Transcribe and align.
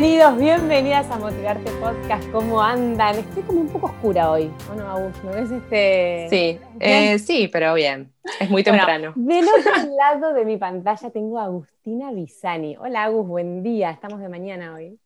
Bienvenidos, 0.00 0.38
bienvenidas 0.38 1.10
a 1.10 1.18
Motivarte 1.18 1.70
Podcast. 1.72 2.26
¿Cómo 2.30 2.62
andan? 2.62 3.18
Estoy 3.18 3.42
como 3.42 3.60
un 3.60 3.68
poco 3.68 3.84
oscura 3.88 4.30
hoy. 4.30 4.50
Bueno, 4.66 4.88
Agus, 4.88 5.22
¿me 5.22 5.32
ves 5.32 5.50
este? 5.50 6.26
Sí, 6.30 6.58
eh, 6.80 7.18
sí, 7.18 7.48
pero 7.48 7.74
bien. 7.74 8.10
Es 8.40 8.48
muy 8.48 8.64
temprano. 8.64 9.12
del 9.14 9.44
otro 9.58 9.72
lado 9.98 10.32
de 10.32 10.46
mi 10.46 10.56
pantalla 10.56 11.10
tengo 11.10 11.38
a 11.38 11.44
Agustina 11.44 12.12
Bisani. 12.12 12.78
Hola, 12.78 13.04
Agus, 13.04 13.28
buen 13.28 13.62
día. 13.62 13.90
Estamos 13.90 14.20
de 14.20 14.30
mañana 14.30 14.74
hoy. 14.74 14.98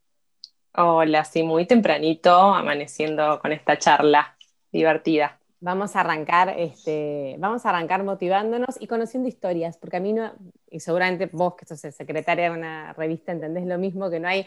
Hola, 0.76 1.24
sí, 1.24 1.42
muy 1.42 1.66
tempranito, 1.66 2.32
amaneciendo 2.32 3.40
con 3.40 3.50
esta 3.50 3.76
charla 3.76 4.36
divertida. 4.70 5.40
Vamos 5.58 5.96
a 5.96 6.02
arrancar, 6.02 6.54
este, 6.56 7.34
vamos 7.40 7.66
a 7.66 7.70
arrancar 7.70 8.04
motivándonos 8.04 8.80
y 8.80 8.86
conociendo 8.86 9.28
historias, 9.28 9.76
porque 9.76 9.96
a 9.96 10.00
mí 10.00 10.12
no, 10.12 10.30
y 10.70 10.78
seguramente 10.78 11.28
vos 11.32 11.56
que 11.56 11.66
sos 11.66 11.80
secretaria 11.80 12.44
de 12.44 12.56
una 12.56 12.92
revista 12.92 13.32
entendés 13.32 13.66
lo 13.66 13.76
mismo, 13.76 14.08
que 14.08 14.20
no 14.20 14.28
hay 14.28 14.46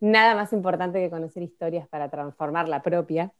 nada 0.00 0.34
más 0.34 0.52
importante 0.52 1.00
que 1.00 1.10
conocer 1.10 1.42
historias 1.42 1.88
para 1.88 2.08
transformar 2.08 2.68
la 2.68 2.82
propia. 2.82 3.32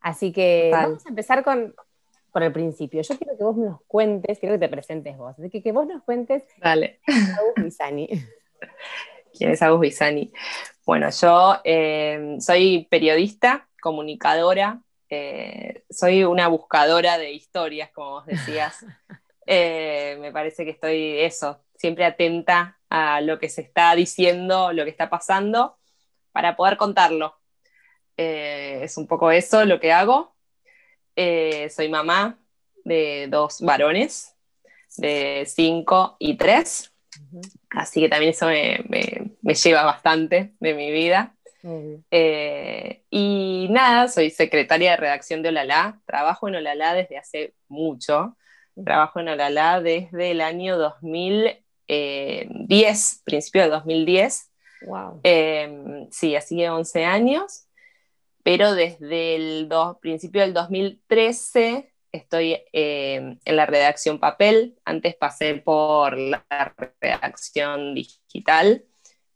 Así 0.00 0.32
que 0.32 0.70
vamos 0.72 1.04
a 1.06 1.08
empezar 1.08 1.42
con, 1.42 1.74
por 2.30 2.42
el 2.42 2.52
principio. 2.52 3.00
Yo 3.00 3.16
quiero 3.16 3.38
que 3.38 3.44
vos 3.44 3.56
nos 3.56 3.80
cuentes, 3.86 4.38
quiero 4.38 4.56
que 4.56 4.58
te 4.58 4.68
presentes 4.68 5.16
vos, 5.16 5.38
así 5.38 5.50
que 5.50 5.62
que 5.62 5.72
vos 5.72 5.86
nos 5.86 6.02
cuentes 6.02 6.42
Dale. 6.58 7.00
Agus 7.06 7.64
Bisani. 7.64 8.08
¿Quién 9.32 9.50
es 9.50 9.62
Agus 9.62 9.80
Bisani? 9.80 10.32
Bueno, 10.84 11.08
yo 11.10 11.60
eh, 11.64 12.36
soy 12.40 12.86
periodista, 12.90 13.68
comunicadora, 13.80 14.80
eh, 15.08 15.84
soy 15.88 16.24
una 16.24 16.48
buscadora 16.48 17.18
de 17.18 17.32
historias, 17.32 17.90
como 17.92 18.10
vos 18.10 18.26
decías. 18.26 18.84
Eh, 19.46 20.16
me 20.22 20.32
parece 20.32 20.64
que 20.64 20.70
estoy 20.70 21.20
eso, 21.20 21.60
siempre 21.76 22.06
atenta 22.06 22.78
a 22.88 23.20
lo 23.20 23.38
que 23.38 23.50
se 23.50 23.60
está 23.60 23.94
diciendo, 23.94 24.72
lo 24.72 24.84
que 24.84 24.90
está 24.90 25.10
pasando, 25.10 25.76
para 26.34 26.56
poder 26.56 26.76
contarlo. 26.76 27.40
Eh, 28.18 28.80
es 28.82 28.98
un 28.98 29.06
poco 29.06 29.30
eso 29.30 29.64
lo 29.64 29.80
que 29.80 29.92
hago. 29.92 30.34
soy 31.16 31.88
mamá 31.88 32.38
de 32.84 33.28
dos 33.30 33.62
varones, 33.62 34.36
de 34.98 35.44
cinco 35.46 36.16
y 36.18 36.36
tres, 36.36 36.92
así 37.70 38.00
que 38.00 38.10
también 38.10 38.32
eso 38.32 38.46
me 38.46 39.54
lleva 39.54 39.84
bastante 39.84 40.52
de 40.60 40.74
mi 40.74 40.90
vida. 40.90 41.34
Eh, 42.10 43.04
y 43.08 43.68
nada, 43.70 44.08
soy 44.08 44.28
secretaria 44.30 44.90
de 44.92 44.98
redacción 44.98 45.42
de 45.42 45.48
Olala, 45.48 45.98
trabajo 46.04 46.46
en 46.48 46.56
Olala 46.56 46.92
desde 46.92 47.16
hace 47.16 47.54
mucho, 47.68 48.36
trabajo 48.84 49.20
en 49.20 49.30
Olala 49.30 49.80
desde 49.80 50.32
el 50.32 50.42
año 50.42 50.76
2010, 50.76 53.22
principio 53.24 53.62
de 53.62 53.68
2010. 53.68 54.50
Wow. 54.86 55.20
Eh, 55.24 56.06
sí, 56.10 56.36
así 56.36 56.64
11 56.64 57.04
años, 57.04 57.66
pero 58.42 58.74
desde 58.74 59.36
el 59.36 59.68
principio 60.00 60.42
del 60.42 60.52
2013 60.52 61.92
estoy 62.12 62.62
eh, 62.72 63.36
en 63.44 63.56
la 63.56 63.66
redacción 63.66 64.20
papel, 64.20 64.76
antes 64.84 65.16
pasé 65.16 65.54
por 65.56 66.16
la 66.16 66.44
redacción 67.00 67.94
digital 67.94 68.84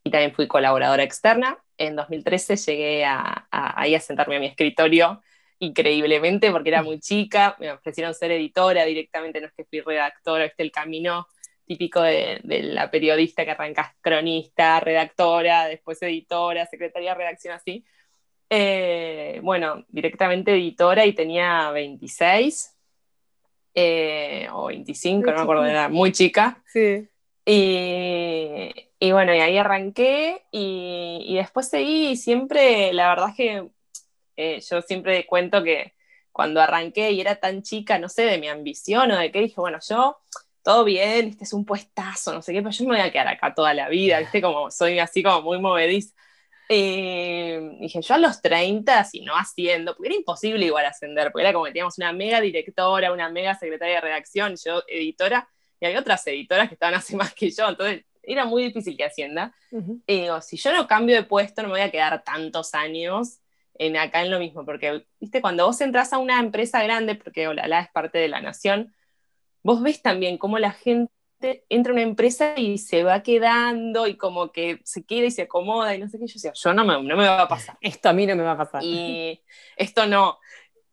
y 0.05 0.11
también 0.11 0.35
fui 0.35 0.47
colaboradora 0.47 1.03
externa 1.03 1.59
en 1.79 1.97
2013 1.97 2.57
llegué 2.57 3.05
a, 3.05 3.47
ahí 3.51 3.95
a 3.95 4.01
sentarme 4.01 4.37
a 4.37 4.41
mi 4.41 4.47
escritorio 4.47 5.23
increíblemente 5.61 6.51
porque 6.51 6.69
era 6.69 6.83
muy 6.83 7.01
chica, 7.01 7.57
me 7.59 7.73
ofrecieron 7.73 8.15
ser 8.15 8.31
editora 8.33 8.85
directamente, 8.85 9.41
no 9.41 9.47
es 9.47 9.53
que 9.55 9.65
fui 9.65 9.81
redactora, 9.81 10.45
este 10.45 10.63
el 10.63 10.71
camino 10.71 11.27
típico 11.69 12.03
de, 12.03 12.41
la 12.43 12.91
periodista 12.91 13.45
que 13.45 13.53
arrancas 13.53 13.95
cronista, 14.01 14.81
redactora, 14.81 15.67
después 15.67 16.03
editora, 16.03 16.67
secretaria 16.67 17.11
de 17.11 17.19
redacción 17.19 17.55
así. 17.55 17.85
Eh, 18.51 19.41
bueno, 19.43 19.85
directamente 19.89 20.53
editora 20.53 21.05
y 21.05 21.13
tenía 21.13 21.71
26 21.71 22.75
eh, 23.75 24.49
o 24.51 24.67
25, 24.67 25.31
no 25.31 25.37
me 25.37 25.43
acuerdo, 25.43 25.67
era 25.67 25.89
muy 25.89 26.11
chica. 26.11 26.63
Sí. 26.67 27.07
Y, 27.45 28.73
y 28.99 29.13
bueno, 29.13 29.35
y 29.35 29.39
ahí 29.41 29.57
arranqué 29.57 30.43
y, 30.51 31.35
después 31.37 31.69
seguí 31.69 32.09
y 32.09 32.17
siempre, 32.17 32.93
la 32.93 33.09
verdad 33.11 33.29
es 33.31 33.37
que 33.37 33.69
eh, 34.37 34.61
yo 34.69 34.83
siempre 34.83 35.27
cuento 35.27 35.63
que 35.63 35.95
cuando 36.33 36.61
arranqué 36.61 37.13
y 37.13 37.21
era 37.21 37.37
tan 37.37 37.63
chica, 37.63 37.99
no 37.99 38.09
sé, 38.09 38.23
de 38.23 38.39
mi 38.39 38.49
ambición 38.49 39.11
o 39.13 39.19
de 39.19 39.31
qué, 39.31 39.41
dije, 39.41 39.61
bueno, 39.61 39.79
yo, 39.89 40.19
todo 40.69 40.85
bien, 40.85 41.29
este 41.29 41.45
es 41.45 41.55
un 41.55 41.65
puestazo, 41.65 42.35
no 42.35 42.43
sé 42.43 42.53
qué, 42.53 42.61
pero 42.61 42.73
yo 42.73 42.85
me 42.85 42.91
voy 42.91 43.01
a 43.01 43.11
quedar 43.11 43.27
acá 43.29 43.55
toda 43.55 43.73
la 43.73 43.89
vida, 43.89 44.19
¿viste? 44.19 44.43
Como 44.43 44.71
soy 44.71 44.99
así 44.99 45.23
como 45.23 45.41
muy 45.41 45.59
movediza. 45.59 46.15
dije, 46.69 48.03
yo 48.03 48.15
a 48.15 48.19
los 48.19 48.43
30, 48.43 49.03
si 49.05 49.23
no 49.23 49.33
haciendo, 49.33 49.97
porque 49.97 50.09
era 50.09 50.17
imposible 50.19 50.67
igual 50.67 50.85
ascender, 50.85 51.33
porque 51.33 51.45
era 51.45 51.55
como 51.55 51.65
que 51.65 51.71
teníamos 51.71 51.97
una 51.97 52.13
mega 52.13 52.43
directora, 52.43 53.15
una 53.15 53.31
mega 53.31 53.55
secretaria 53.55 53.95
de 53.95 54.01
redacción, 54.03 54.57
yo 54.63 54.83
editora, 54.89 55.49
y 55.81 55.87
había 55.87 56.01
otras 56.01 56.27
editoras 56.27 56.69
que 56.69 56.75
estaban 56.75 56.97
así 56.97 57.17
más 57.17 57.33
que 57.33 57.51
yo, 57.51 57.67
entonces 57.67 58.05
era 58.23 58.45
muy 58.45 58.65
difícil 58.65 58.95
que 58.95 59.07
Hacienda. 59.07 59.55
Y 60.07 60.21
digo, 60.21 60.43
si 60.43 60.59
yo 60.59 60.75
no 60.75 60.87
cambio 60.87 61.17
de 61.17 61.23
puesto, 61.23 61.63
no 61.63 61.69
me 61.69 61.77
voy 61.77 61.81
a 61.81 61.91
quedar 61.91 62.23
tantos 62.25 62.75
años 62.75 63.39
en 63.73 63.97
acá 63.97 64.21
en 64.21 64.31
lo 64.31 64.39
mismo, 64.39 64.67
porque, 64.67 65.07
viste, 65.19 65.41
cuando 65.41 65.65
vos 65.65 65.81
entras 65.81 66.13
a 66.13 66.19
una 66.19 66.39
empresa 66.39 66.83
grande, 66.83 67.15
porque 67.15 67.49
Olala 67.49 67.81
es 67.81 67.89
parte 67.89 68.19
de 68.19 68.29
la 68.29 68.43
nación, 68.43 68.93
vos 69.69 69.83
ves 69.83 70.01
también 70.01 70.39
cómo 70.39 70.59
la 70.59 70.73
gente 70.73 71.11
entra 71.69 71.93
a 71.93 71.97
una 71.97 72.01
empresa 72.01 72.55
y 72.57 72.79
se 72.79 73.05
va 73.05 73.23
quedando 73.23 74.07
y 74.07 74.17
como 74.17 74.51
que 74.51 74.81
se 74.83 75.05
queda 75.05 75.27
y 75.27 75.31
se 75.31 75.43
acomoda 75.43 75.95
y 75.95 75.99
no 75.99 76.09
sé 76.09 76.19
qué. 76.19 76.27
Yo 76.27 76.33
decía, 76.33 76.53
yo 76.55 76.73
no 76.73 76.87
me, 76.87 76.95
no 77.03 77.17
me 77.19 77.29
va 77.29 77.43
a 77.43 77.49
pasar. 77.49 77.77
Esto 77.83 78.09
a 78.09 78.15
mí 78.15 78.27
no 78.27 78.35
me 78.35 78.45
va 78.45 78.53
a 78.53 78.57
pasar. 78.57 78.83
Y 78.83 79.43
esto 79.77 80.07
no. 80.07 80.39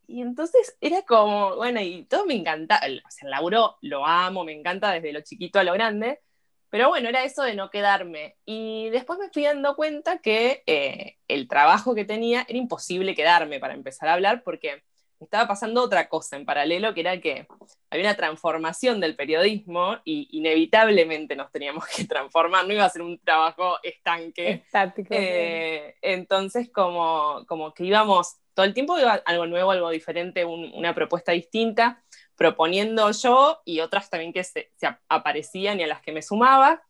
Y 0.06 0.20
entonces 0.20 0.76
era 0.82 1.00
como, 1.02 1.56
bueno, 1.56 1.80
y 1.80 2.04
todo 2.04 2.26
me 2.26 2.34
encanta, 2.34 2.76
o 2.76 3.10
sea, 3.10 3.24
el 3.24 3.30
laburo 3.30 3.78
lo 3.80 4.04
amo, 4.04 4.44
me 4.44 4.52
encanta 4.52 4.92
desde 4.92 5.10
lo 5.10 5.22
chiquito 5.22 5.58
a 5.58 5.64
lo 5.64 5.72
grande, 5.72 6.20
pero 6.68 6.90
bueno, 6.90 7.08
era 7.08 7.24
eso 7.24 7.44
de 7.44 7.54
no 7.54 7.70
quedarme. 7.70 8.36
Y 8.44 8.90
después 8.90 9.18
me 9.18 9.30
fui 9.30 9.44
dando 9.44 9.74
cuenta 9.74 10.18
que 10.18 10.62
eh, 10.66 11.16
el 11.28 11.48
trabajo 11.48 11.94
que 11.94 12.04
tenía 12.04 12.44
era 12.46 12.58
imposible 12.58 13.14
quedarme 13.14 13.58
para 13.58 13.72
empezar 13.72 14.10
a 14.10 14.12
hablar 14.12 14.42
porque 14.42 14.82
estaba 15.20 15.48
pasando 15.48 15.82
otra 15.82 16.08
cosa 16.08 16.36
en 16.36 16.44
paralelo, 16.44 16.94
que 16.94 17.00
era 17.00 17.20
que 17.20 17.46
había 17.90 18.06
una 18.06 18.16
transformación 18.16 19.00
del 19.00 19.16
periodismo 19.16 19.98
y 20.04 20.28
inevitablemente 20.32 21.36
nos 21.36 21.50
teníamos 21.50 21.86
que 21.86 22.04
transformar, 22.08 22.66
no 22.66 22.74
iba 22.74 22.84
a 22.84 22.90
ser 22.90 23.02
un 23.02 23.18
trabajo 23.18 23.78
estanque. 23.82 24.50
Estático. 24.50 25.08
Eh, 25.10 25.96
entonces, 26.02 26.70
como, 26.70 27.44
como 27.46 27.72
que 27.72 27.84
íbamos, 27.84 28.36
todo 28.54 28.66
el 28.66 28.74
tiempo 28.74 28.98
iba 28.98 29.14
algo 29.24 29.46
nuevo, 29.46 29.70
algo 29.70 29.90
diferente, 29.90 30.44
una 30.44 30.94
propuesta 30.94 31.32
distinta 31.32 32.02
proponiendo 32.36 33.10
yo 33.10 33.60
y 33.64 33.80
otras 33.80 34.10
también 34.10 34.32
que 34.32 34.44
se, 34.44 34.70
aparecían 35.08 35.80
y 35.80 35.84
a 35.84 35.86
las 35.86 36.02
que 36.02 36.12
me 36.12 36.22
sumaba. 36.22 36.82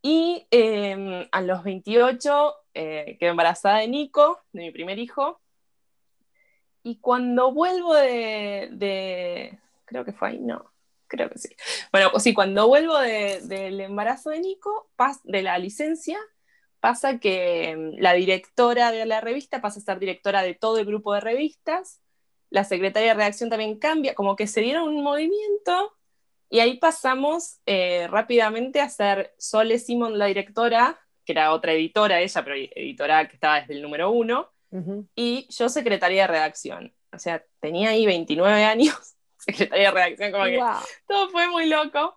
Y 0.00 0.46
em, 0.50 1.28
a 1.30 1.40
los 1.42 1.62
28 1.64 2.54
eh, 2.74 3.16
quedé 3.18 3.30
embarazada 3.30 3.78
de 3.78 3.88
Nico, 3.88 4.40
de 4.52 4.62
mi 4.62 4.70
primer 4.70 4.98
hijo. 4.98 5.40
Y 6.88 6.96
cuando 7.00 7.52
vuelvo 7.52 7.94
de, 7.94 9.58
creo 9.84 10.04
que 10.04 10.12
fue 10.12 10.28
ahí, 10.28 10.38
no, 10.38 10.72
creo 11.06 11.28
que 11.30 11.38
sí. 11.38 11.54
Bueno, 11.92 12.10
pues 12.10 12.22
sí, 12.22 12.34
cuando 12.34 12.68
vuelvo 12.68 12.98
del 12.98 13.80
embarazo 13.80 14.30
de 14.30 14.40
Nico, 14.40 14.90
de 15.24 15.42
la 15.42 15.58
licencia, 15.58 16.18
pasa 16.80 17.18
que 17.18 17.70
em, 17.70 17.92
la 17.98 18.12
directora 18.14 18.92
de 18.92 19.04
la 19.06 19.20
revista 19.20 19.60
pasa 19.60 19.80
a 19.80 19.82
ser 19.82 19.98
directora 19.98 20.42
de 20.42 20.54
todo 20.54 20.78
el 20.78 20.86
grupo 20.86 21.12
de 21.14 21.20
revistas 21.20 22.00
la 22.50 22.64
secretaria 22.64 23.08
de 23.10 23.14
redacción 23.14 23.50
también 23.50 23.78
cambia, 23.78 24.14
como 24.14 24.36
que 24.36 24.46
se 24.46 24.60
dieron 24.60 24.88
un 24.88 25.02
movimiento 25.02 25.96
y 26.50 26.60
ahí 26.60 26.78
pasamos 26.78 27.60
eh, 27.66 28.06
rápidamente 28.08 28.80
a 28.80 28.88
ser 28.88 29.34
Sole 29.38 29.78
Simon, 29.78 30.18
la 30.18 30.26
directora, 30.26 30.98
que 31.24 31.32
era 31.32 31.52
otra 31.52 31.72
editora 31.72 32.20
ella, 32.20 32.42
pero 32.44 32.56
editora 32.56 33.28
que 33.28 33.34
estaba 33.34 33.60
desde 33.60 33.74
el 33.74 33.82
número 33.82 34.10
uno, 34.10 34.50
y 35.14 35.46
yo 35.50 35.68
secretaria 35.68 36.22
de 36.22 36.28
redacción. 36.28 36.94
O 37.12 37.18
sea, 37.18 37.42
tenía 37.60 37.90
ahí 37.90 38.06
29 38.06 38.64
años, 38.64 39.16
secretaria 39.38 39.86
de 39.86 39.90
redacción, 39.90 40.32
como 40.32 40.44
que 40.44 40.60
todo 41.06 41.30
fue 41.30 41.48
muy 41.48 41.66
loco. 41.66 42.16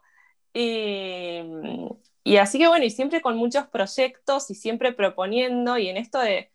Y, 0.54 1.42
y 2.24 2.38
así 2.38 2.60
que 2.60 2.68
bueno, 2.68 2.86
y 2.86 2.90
siempre 2.90 3.22
con 3.22 3.38
muchos 3.38 3.68
proyectos 3.68 4.50
y 4.52 4.56
siempre 4.56 4.94
proponiendo, 4.94 5.78
y 5.78 5.88
en 5.90 5.98
esto 5.98 6.20
de 6.20 6.52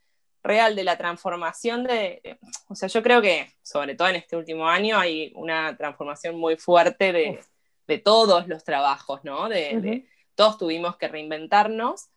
real 0.46 0.76
de 0.76 0.84
la 0.84 0.96
transformación 0.96 1.84
de, 1.84 2.38
o 2.68 2.74
sea, 2.74 2.88
yo 2.88 3.02
creo 3.02 3.20
que 3.20 3.50
sobre 3.62 3.94
todo 3.94 4.08
en 4.08 4.16
este 4.16 4.36
último 4.36 4.68
año 4.68 4.96
hay 4.98 5.32
una 5.34 5.76
transformación 5.76 6.36
muy 6.36 6.56
fuerte 6.56 7.12
de, 7.12 7.98
todos 7.98 8.48
los 8.48 8.64
trabajos, 8.64 9.20
¿no? 9.24 9.48
De, 9.48 10.06
todos 10.34 10.58
tuvimos 10.58 10.96
que 10.96 11.08
reinventarnos, 11.08 12.08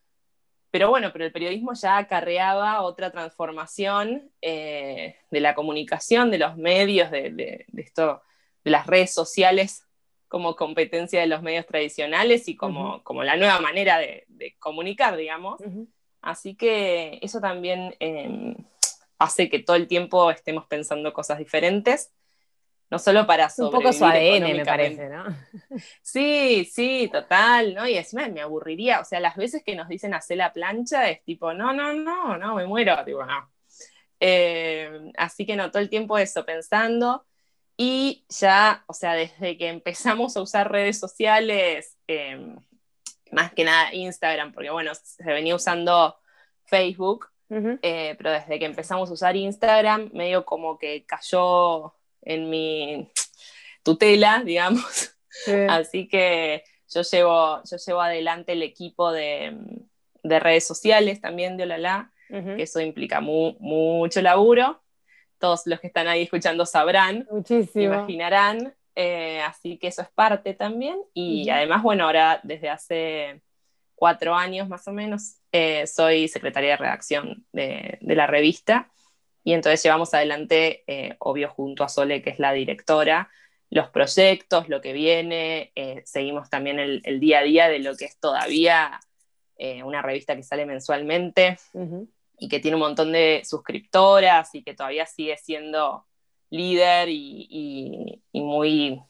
pero 0.71 0.89
bueno, 0.89 1.09
pero 1.11 1.25
el 1.25 1.31
periodismo 1.31 1.73
ya 1.73 1.97
acarreaba 1.97 2.81
otra 2.81 3.11
transformación 3.11 4.31
eh, 4.41 5.15
de 5.31 5.39
la 5.39 5.55
comunicación, 5.55 6.29
de 6.29 6.37
los 6.37 6.57
medios, 6.57 7.09
de, 7.09 7.65
esto, 7.75 8.21
de 8.63 8.71
las 8.71 8.85
redes 8.85 9.13
sociales 9.13 9.85
como 10.27 10.55
competencia 10.55 11.21
de 11.21 11.27
los 11.27 11.41
medios 11.41 11.65
tradicionales 11.65 12.47
y 12.47 12.55
como, 12.55 13.03
como 13.03 13.23
la 13.23 13.35
nueva 13.35 13.59
manera 13.59 13.97
de, 13.97 14.25
comunicar, 14.59 15.17
digamos. 15.17 15.59
Así 16.21 16.55
que 16.55 17.17
eso 17.21 17.41
también 17.41 17.95
em, 17.99 18.55
hace 19.17 19.49
que 19.49 19.59
todo 19.59 19.75
el 19.75 19.87
tiempo 19.87 20.29
estemos 20.29 20.67
pensando 20.67 21.13
cosas 21.13 21.39
diferentes 21.39 22.11
no 22.89 22.97
solo 22.97 23.27
para 23.27 23.49
sobrevivir 23.49 23.77
Un 23.77 23.83
poco 23.83 23.93
su 23.93 24.05
ADN, 24.05 24.57
me 24.57 24.65
parece, 24.65 25.09
¿no? 25.09 25.25
Sí, 26.01 26.65
sí, 26.65 27.09
total, 27.11 27.75
¿no? 27.75 27.87
Y 27.87 27.95
encima 27.95 28.27
me 28.27 28.41
aburriría, 28.41 28.99
o 28.99 29.05
sea, 29.05 29.19
las 29.19 29.35
veces 29.35 29.63
que 29.63 29.75
nos 29.75 29.87
dicen 29.87 30.13
hacer 30.13 30.37
la 30.37 30.51
plancha 30.51 31.09
es 31.09 31.23
tipo, 31.23 31.53
no, 31.53 31.71
no, 31.71 31.93
no, 31.93 32.37
no, 32.37 32.55
me 32.55 32.65
muero, 32.65 32.95
no. 33.05 33.51
Eh, 34.19 35.11
así 35.17 35.45
que 35.45 35.55
no, 35.55 35.69
todo 35.69 35.81
el 35.81 35.89
tiempo 35.89 36.17
eso, 36.17 36.45
pensando. 36.45 37.25
Y 37.77 38.25
ya, 38.27 38.83
o 38.87 38.93
sea, 38.93 39.13
desde 39.13 39.57
que 39.57 39.69
empezamos 39.69 40.35
a 40.35 40.41
usar 40.41 40.71
redes 40.71 40.99
sociales, 40.99 41.97
em, 42.07 42.57
más 43.31 43.53
que 43.53 43.63
nada 43.63 43.93
Instagram, 43.93 44.51
porque 44.51 44.71
bueno, 44.71 44.91
se 44.95 45.23
venía 45.23 45.55
usando 45.55 46.17
Facebook, 46.65 47.27
eh, 47.49 48.15
pero 48.17 48.31
desde 48.31 48.59
que 48.59 48.65
empezamos 48.65 49.09
a 49.09 49.13
usar 49.13 49.35
Instagram, 49.35 50.09
medio 50.13 50.45
como 50.45 50.77
que 50.77 51.05
cayó 51.05 51.95
en 52.21 52.49
mi 52.49 53.09
tutela, 53.83 54.43
digamos. 54.43 55.15
Así 55.69 56.07
que 56.07 56.63
yo 56.89 57.01
llevo, 57.01 57.61
yo 57.63 57.77
llevo 57.77 58.01
adelante 58.01 58.53
el 58.53 58.63
equipo 58.63 59.11
de, 59.11 59.57
redes 60.23 60.67
sociales 60.67 61.21
también 61.21 61.57
de 61.57 61.63
Olala, 61.63 62.11
que 62.27 62.61
eso 62.61 62.79
implica 62.79 63.21
mucho 63.21 64.21
laburo. 64.21 64.81
Todos 65.39 65.65
los 65.65 65.79
que 65.79 65.87
están 65.87 66.07
ahí 66.07 66.23
escuchando 66.23 66.65
sabrán, 66.65 67.27
Muchísimo. 67.31 67.85
imaginarán. 67.85 68.75
Eh, 68.95 69.39
así 69.41 69.77
que 69.77 69.87
eso 69.87 70.01
es 70.01 70.09
parte 70.09 70.53
también. 70.53 70.99
Y 71.13 71.49
además, 71.49 71.81
bueno, 71.81 72.03
ahora 72.03 72.41
desde 72.43 72.69
hace 72.69 73.41
cuatro 73.95 74.35
años 74.35 74.67
más 74.67 74.87
o 74.87 74.91
menos 74.91 75.37
eh, 75.51 75.87
soy 75.87 76.27
secretaria 76.27 76.71
de 76.71 76.77
redacción 76.77 77.45
de, 77.51 77.97
de 78.01 78.15
la 78.15 78.27
revista 78.27 78.89
y 79.49 79.53
entonces 79.53 79.81
llevamos 79.81 80.13
adelante, 80.13 80.83
eh, 80.85 81.15
obvio, 81.17 81.49
junto 81.49 81.83
a 81.83 81.89
Sole, 81.89 82.21
que 82.21 82.29
es 82.29 82.37
la 82.37 82.53
directora, 82.53 83.31
los 83.71 83.89
proyectos, 83.89 84.69
lo 84.69 84.79
que 84.79 84.93
viene, 84.93 85.71
eh, 85.73 86.03
seguimos 86.05 86.51
también 86.51 86.77
el, 86.77 87.19
día 87.19 87.39
a 87.39 87.41
día 87.41 87.67
de 87.67 87.79
lo 87.79 87.95
que 87.97 88.05
es 88.05 88.19
todavía 88.19 88.99
eh, 89.57 89.81
una 89.81 90.03
revista 90.03 90.35
que 90.35 90.43
sale 90.43 90.67
mensualmente 90.67 91.57
y 92.37 92.47
que 92.47 92.59
tiene 92.59 92.75
un 92.75 92.81
montón 92.81 93.11
de 93.11 93.41
suscriptoras 93.43 94.53
y 94.53 94.61
que 94.61 94.75
todavía 94.75 95.07
sigue 95.07 95.35
siendo 95.37 96.05
líder 96.51 97.09
y 97.09 98.21
muy 98.33 99.01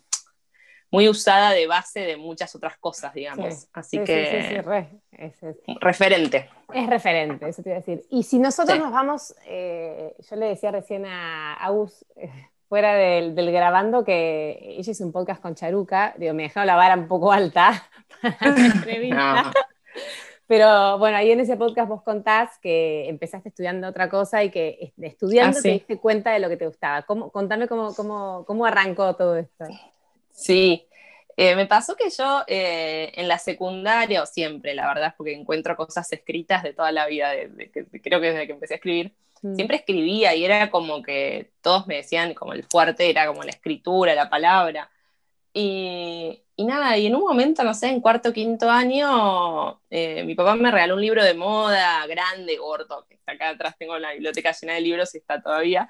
muy 0.92 1.08
usada 1.08 1.52
de 1.52 1.68
base 1.68 2.02
de 2.02 2.18
muchas 2.18 2.54
otras 2.56 2.78
cosas, 2.78 3.14
digamos. 3.14 3.68
Así 3.74 4.00
que... 4.04 4.64
Sí, 5.12 5.76
referente. 5.80 6.50
Es 6.74 6.88
referente, 6.88 7.50
eso 7.50 7.62
te 7.64 7.70
iba 7.70 7.78
a 7.78 7.80
decir. 7.80 8.06
Y 8.10 8.24
si 8.24 8.40
nosotros 8.40 8.78
nos 8.80 8.92
vamos, 8.92 9.36
eh, 9.46 10.16
yo 10.30 10.36
le 10.36 10.48
decía 10.48 10.72
recién 10.72 11.06
a 11.06 11.56
Agus, 11.56 12.06
eh, 12.16 12.30
fuera 12.68 12.94
del, 12.94 13.34
grabando, 13.52 14.04
que 14.04 14.58
ella 14.62 14.92
hizo 14.92 15.04
un 15.04 15.12
podcast 15.12 15.42
con 15.42 15.56
Charuca, 15.56 16.14
digo, 16.18 16.34
me 16.34 16.44
dejaron 16.44 16.68
la 16.68 16.76
vara 16.76 16.96
un 16.96 17.08
poco 17.08 17.32
alta 17.32 17.84
para 18.40 18.52
la 18.56 18.66
entrevista. 18.66 19.52
Pero 20.46 20.98
bueno, 20.98 21.18
ahí 21.18 21.32
en 21.32 21.40
ese 21.40 21.58
podcast 21.58 21.90
vos 21.90 22.02
contás 22.02 22.58
que 22.60 23.08
empezaste 23.08 23.50
estudiando 23.50 23.88
otra 23.88 24.10
cosa 24.10 24.44
y 24.44 24.50
que 24.50 24.94
estudiando 24.98 25.60
ah, 25.60 25.62
te 25.62 25.70
diste 25.70 26.00
cuenta 26.00 26.32
de 26.32 26.40
lo 26.40 26.50
que 26.50 26.58
te 26.58 26.66
gustaba. 26.66 27.04
¿Cómo, 27.04 27.32
contame 27.32 27.68
cómo, 27.68 27.94
cómo, 27.94 28.46
cómo 28.46 28.66
arrancó 28.66 29.16
todo 29.16 29.38
esto. 29.38 29.66
Sí, 30.40 30.88
eh, 31.36 31.56
me 31.56 31.66
pasó 31.66 31.96
que 31.96 32.10
yo 32.10 32.44
eh, 32.48 33.12
en 33.16 33.28
la 33.28 33.38
secundaria, 33.38 34.24
o 34.24 34.26
siempre, 34.26 34.74
la 34.74 34.88
verdad, 34.88 35.14
porque 35.18 35.34
encuentro 35.34 35.76
cosas 35.76 36.12
escritas 36.14 36.64
de 36.64 36.74
toda 36.74 36.92
la 36.92 37.08
vida, 37.08 37.32
creo 38.04 38.22
que 38.22 38.32
desde 38.32 38.48
que 38.48 38.54
empecé 38.54 38.74
a 38.74 38.78
escribir, 38.78 39.14
mm. 39.42 39.56
siempre 39.56 39.78
escribía 39.78 40.34
y 40.36 40.46
era 40.46 40.70
como 40.70 41.02
que 41.02 41.52
todos 41.62 41.88
me 41.88 41.98
decían 41.98 42.34
como 42.34 42.54
el 42.54 42.64
fuerte 42.64 43.10
era 43.10 43.28
como 43.28 43.44
la 43.44 43.52
escritura, 43.52 44.16
la 44.16 44.30
palabra. 44.30 44.90
Y, 45.54 46.42
nada, 46.58 46.98
y 46.98 47.08
en 47.08 47.16
un 47.16 47.22
momento, 47.22 47.64
no 47.64 47.74
sé, 47.74 47.88
en 47.88 48.02
cuarto 48.02 48.30
o 48.30 48.34
quinto 48.34 48.70
año, 48.70 49.82
eh, 49.90 50.24
mi 50.24 50.36
papá 50.36 50.56
me 50.56 50.72
regaló 50.72 50.96
un 50.96 51.02
libro 51.02 51.24
de 51.24 51.34
moda 51.34 52.06
grande, 52.08 52.58
gordo, 52.58 53.06
que 53.08 53.16
está 53.16 53.34
acá 53.34 53.50
atrás, 53.50 53.76
tengo 53.78 53.98
la 53.98 54.14
biblioteca 54.14 54.52
llena 54.52 54.74
de 54.74 54.82
libros 54.82 55.14
y 55.16 55.18
está 55.20 55.42
todavía. 55.42 55.90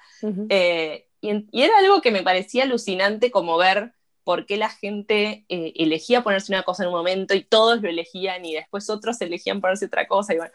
y 1.22 1.62
era 1.62 1.78
algo 1.80 2.02
que 2.02 2.12
me 2.12 2.24
parecía 2.24 2.64
alucinante 2.64 3.32
como 3.32 3.58
ver 3.58 3.94
por 4.30 4.46
qué 4.46 4.58
la 4.58 4.70
gente 4.70 5.44
eh, 5.50 5.74
elegía 5.76 6.22
ponerse 6.22 6.54
una 6.54 6.62
cosa 6.62 6.84
en 6.84 6.90
un 6.90 6.94
momento 6.94 7.34
y 7.34 7.44
todos 7.44 7.82
lo 7.82 7.90
elegían 7.90 8.46
y 8.46 8.54
después 8.54 8.88
otros 8.92 9.20
elegían 9.22 9.60
ponerse 9.60 9.88
otra 9.88 10.08
cosa. 10.08 10.36
Y, 10.36 10.38
bueno. 10.38 10.54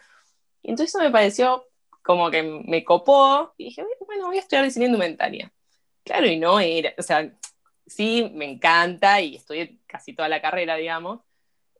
entonces 0.63 0.95
eso 0.95 1.03
me 1.03 1.11
pareció 1.11 1.67
como 2.01 2.31
que 2.31 2.41
me 2.41 2.85
copó 2.85 3.53
y 3.57 3.65
dije, 3.65 3.83
bueno, 4.05 4.27
voy 4.27 4.37
a 4.37 4.39
estudiar 4.39 4.63
diseño 4.63 4.85
indumentaria. 4.85 5.51
Claro, 6.05 6.25
y 6.25 6.39
no 6.39 6.61
era, 6.61 6.93
o 6.97 7.01
sea, 7.01 7.29
sí, 7.85 8.31
me 8.33 8.45
encanta 8.49 9.19
y 9.19 9.35
estudié 9.35 9.81
casi 9.87 10.13
toda 10.13 10.29
la 10.29 10.41
carrera, 10.41 10.77
digamos. 10.77 11.19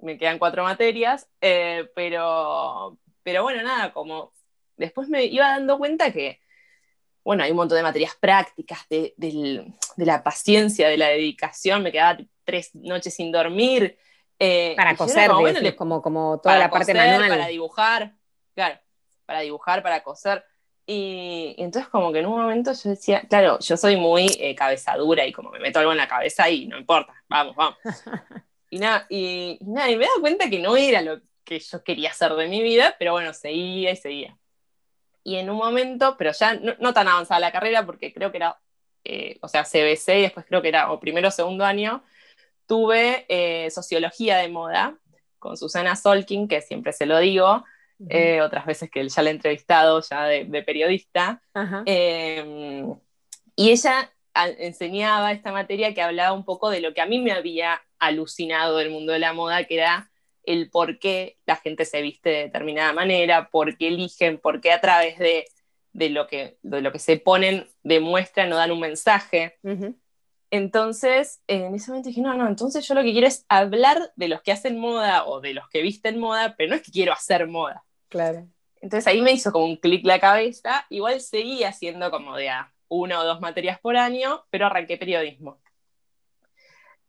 Me 0.01 0.17
quedan 0.17 0.37
cuatro 0.37 0.63
materias, 0.65 1.29
eh, 1.39 1.89
pero, 1.95 2.99
pero 3.23 3.43
bueno, 3.43 3.63
nada, 3.63 3.93
como 3.93 4.33
después 4.75 5.07
me 5.07 5.23
iba 5.23 5.47
dando 5.47 5.77
cuenta 5.77 6.11
que 6.11 6.41
bueno, 7.25 7.43
hay 7.43 7.49
un 7.49 7.57
montón 7.57 7.77
de 7.77 7.83
materias 7.83 8.15
prácticas, 8.19 8.87
de, 8.87 9.15
la 9.97 10.23
paciencia, 10.23 10.87
de 10.87 10.97
la 10.97 11.07
dedicación, 11.07 11.81
me 11.81 11.91
quedaba 11.91 12.19
tres 12.43 12.69
noches 12.75 13.15
sin 13.15 13.31
dormir. 13.31 13.97
Eh, 14.37 14.75
para 14.77 14.95
coser, 14.95 15.31
como, 15.75 16.03
como, 16.03 16.39
toda 16.39 16.59
la 16.59 16.69
parte 16.69 16.93
manual. 16.93 17.27
Para 17.27 17.47
dibujar, 17.47 18.13
claro, 18.53 18.79
para 19.25 19.39
dibujar, 19.39 19.81
para 19.81 20.03
coser. 20.03 20.45
Y, 20.85 21.55
entonces 21.57 21.89
como 21.89 22.13
que 22.13 22.19
en 22.19 22.27
un 22.27 22.39
momento 22.39 22.73
yo 22.73 22.91
decía, 22.91 23.23
claro, 23.27 23.57
yo 23.59 23.75
soy 23.75 23.95
muy 23.95 24.27
eh, 24.39 24.53
cabezadura 24.53 25.25
y 25.25 25.31
como 25.31 25.49
me 25.49 25.57
meto 25.57 25.79
algo 25.79 25.93
en 25.93 25.97
la 25.97 26.07
cabeza 26.07 26.47
y 26.47 26.67
no 26.67 26.77
importa, 26.77 27.11
vamos, 27.27 27.55
vamos. 27.55 27.79
y 28.69 28.77
nada, 28.77 29.07
y, 29.09 29.57
nada, 29.61 29.89
y 29.89 29.97
me 29.97 30.03
he 30.03 30.07
dado 30.07 30.21
cuenta 30.21 30.47
que 30.47 30.59
no 30.59 30.77
era 30.77 31.01
lo 31.01 31.21
que 31.43 31.57
yo 31.59 31.83
quería 31.83 32.11
hacer 32.11 32.33
de 32.35 32.47
mi 32.47 32.61
vida, 32.61 32.95
pero 32.99 33.13
bueno, 33.13 33.33
seguía 33.33 33.89
y 33.89 33.95
seguía 33.95 34.37
y 35.25 35.37
en 35.37 35.49
un 35.49 35.57
momento, 35.57 36.15
pero 36.17 36.31
ya 36.31 36.53
no, 36.53 36.93
tan 36.93 37.07
avanzada 37.07 37.39
la 37.39 37.51
carrera, 37.51 37.83
porque 37.83 38.13
creo 38.13 38.31
que 38.31 38.37
era, 38.37 38.59
eh, 39.03 39.39
o 39.41 39.47
sea, 39.47 39.63
CBC 39.63 40.19
y 40.19 40.21
después 40.21 40.45
creo 40.45 40.61
que 40.61 40.67
era 40.67 40.91
o 40.91 40.99
primero 40.99 41.29
o 41.29 41.31
segundo 41.31 41.65
año, 41.65 42.03
tuve 42.67 43.25
eh, 43.27 43.71
sociología 43.71 44.37
de 44.37 44.49
moda 44.49 44.95
con 45.39 45.57
Susana 45.57 45.95
Solkin, 45.95 46.47
que 46.47 46.61
siempre 46.61 46.93
se 46.93 47.07
lo 47.07 47.17
digo, 47.17 47.65
eh, 48.07 48.41
otras 48.41 48.67
veces 48.67 48.91
que 48.91 49.07
ya 49.09 49.21
la 49.23 49.31
he 49.31 49.33
entrevistado 49.33 49.99
ya 50.01 50.25
de, 50.25 50.63
periodista, 50.63 51.41
em, 51.85 52.95
y 53.55 53.71
ella 53.71 54.11
enseñaba 54.59 55.31
esta 55.31 55.51
materia 55.51 55.95
que 55.95 56.03
hablaba 56.03 56.33
un 56.33 56.45
poco 56.45 56.69
de 56.69 56.81
lo 56.81 56.93
que 56.93 57.01
a 57.01 57.07
mí 57.07 57.19
me 57.19 57.31
había 57.31 57.81
alucinado 57.97 58.77
del 58.77 58.91
mundo 58.91 59.11
de 59.11 59.19
la 59.19 59.33
moda, 59.33 59.63
que 59.63 59.75
era 59.75 60.11
el 60.47 60.69
por 60.69 60.99
qué 60.99 61.37
la 61.45 61.55
gente 61.55 61.85
se 61.85 62.01
viste 62.01 62.29
de 62.29 62.43
determinada 62.43 62.93
manera, 62.93 63.49
por 63.49 63.77
qué 63.77 63.87
eligen, 63.87 64.37
por 64.37 64.61
qué 64.61 64.71
a 64.71 64.81
través 64.81 65.17
de, 65.19 65.45
lo, 66.09 66.27
que, 66.27 66.57
de 66.61 66.81
lo 66.81 66.91
que 66.91 66.99
se 66.99 67.17
ponen 67.17 67.67
demuestran 67.83 68.51
o 68.53 68.55
dan 68.55 68.71
un 68.71 68.79
mensaje. 68.79 69.57
Entonces, 70.51 71.41
en 71.47 71.75
ese 71.75 71.91
momento 71.91 72.09
dije, 72.09 72.21
no, 72.21 72.33
no, 72.35 72.47
entonces 72.47 72.87
yo 72.87 72.93
lo 72.93 73.03
que 73.03 73.11
quiero 73.11 73.27
es 73.27 73.45
hablar 73.49 74.11
de 74.15 74.27
los 74.27 74.41
que 74.41 74.51
hacen 74.51 74.77
moda 74.77 75.25
o 75.25 75.41
de 75.41 75.53
los 75.53 75.67
que 75.69 75.81
visten 75.81 76.19
moda, 76.19 76.55
pero 76.57 76.69
no 76.69 76.75
es 76.75 76.81
que 76.81 76.91
quiero 76.91 77.13
hacer 77.13 77.47
moda. 77.47 77.83
Claro. 78.07 78.47
Entonces 78.81 79.07
ahí 79.07 79.21
me 79.21 79.31
hizo 79.31 79.51
como 79.51 79.65
un 79.65 79.77
clic 79.77 80.05
la 80.05 80.19
cabeza, 80.19 80.85
igual 80.89 81.19
seguía 81.19 81.69
haciendo 81.69 82.11
como 82.11 82.37
de 82.37 82.49
a 82.49 82.71
una 82.87 83.19
o 83.19 83.25
dos 83.25 83.41
materias 83.41 83.79
por 83.79 83.97
año, 83.97 84.45
pero 84.49 84.67
arranqué 84.67 84.97
periodismo. 84.97 85.59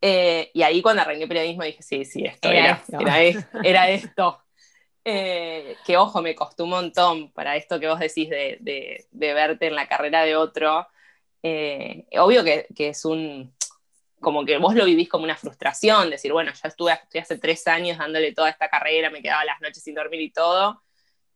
Eh, 0.09 0.53
y 0.55 0.63
ahí 0.63 0.83
cuando 0.83 1.03
arranqué 1.03 1.27
periodismo 1.27 1.65
dije, 1.65 1.83
sí, 1.83 2.05
sí, 2.05 2.25
esto 2.25 2.49
era, 2.49 2.81
era, 3.65 3.91
esto. 3.91 4.41
Eh, 5.05 5.77
que 5.85 5.97
ojo, 5.97 6.23
me 6.23 6.37
costó 6.37 6.63
un 6.63 6.71
montón 6.71 7.33
para 7.33 7.57
esto 7.57 7.81
que 7.81 7.89
vos 7.89 7.99
decís 7.99 8.31
de, 8.31 9.09
verte 9.11 9.67
en 9.67 9.75
la 9.75 9.89
carrera 9.89 10.23
de 10.23 10.37
otro. 10.37 10.87
Eh, 11.43 12.07
obvio 12.21 12.45
que, 12.45 12.69
es 12.77 13.05
un, 13.05 13.53
como 14.21 14.45
que 14.45 14.59
vos 14.59 14.77
lo 14.77 14.85
vivís 14.85 15.09
como 15.09 15.25
una 15.25 15.37
frustración, 15.37 16.09
decir, 16.09 16.33
bueno, 16.33 16.53
ya 16.53 16.69
estuve, 16.69 16.93
estuve 16.93 17.23
hace 17.23 17.39
tres 17.39 17.67
años 17.67 17.99
dándole 17.99 18.33
toda 18.33 18.49
esta 18.49 18.69
carrera, 18.69 19.11
me 19.11 19.23
quedaba 19.23 19.45
las 19.45 19.61
noches 19.61 19.83
sin 19.83 19.97
dormir 19.97 20.21
y 20.21 20.31
todo, 20.31 20.85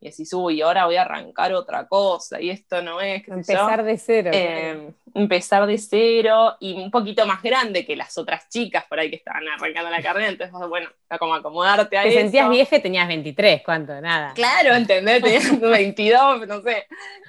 y 0.01 0.09
decís, 0.09 0.33
uy, 0.33 0.63
ahora 0.63 0.87
voy 0.87 0.97
a 0.97 1.03
arrancar 1.03 1.53
otra 1.53 1.87
cosa, 1.87 2.41
y 2.41 2.49
esto 2.49 2.81
no 2.81 3.03
es. 3.03 3.29
Empezar 3.29 3.85
de 3.85 3.99
cero. 3.99 4.31
Eh, 4.33 4.93
empezar 5.15 5.67
de 5.67 5.77
cero 5.77 6.57
y 6.59 6.73
un 6.73 6.91
poquito 6.91 7.27
más 7.27 7.43
grande 7.43 7.85
que 7.85 7.97
las 7.97 8.17
otras 8.17 8.49
chicas 8.49 8.85
por 8.89 8.99
ahí 8.99 9.11
que 9.11 9.17
estaban 9.17 9.47
arrancando 9.47 9.91
la 9.91 10.01
carrera, 10.01 10.29
entonces, 10.29 10.57
bueno, 10.71 10.89
como 11.19 11.35
acomodarte 11.35 11.99
a 11.99 12.05
Te 12.05 12.13
sentías 12.13 12.49
vieja 12.49 12.77
y 12.77 12.81
tenías 12.81 13.09
23, 13.09 13.61
¿cuánto? 13.63 14.01
Nada. 14.01 14.33
Claro, 14.33 14.75
¿entendés? 14.75 15.23
Tenías 15.23 15.61
22, 15.61 16.49
no 16.49 16.63
sé. 16.63 16.87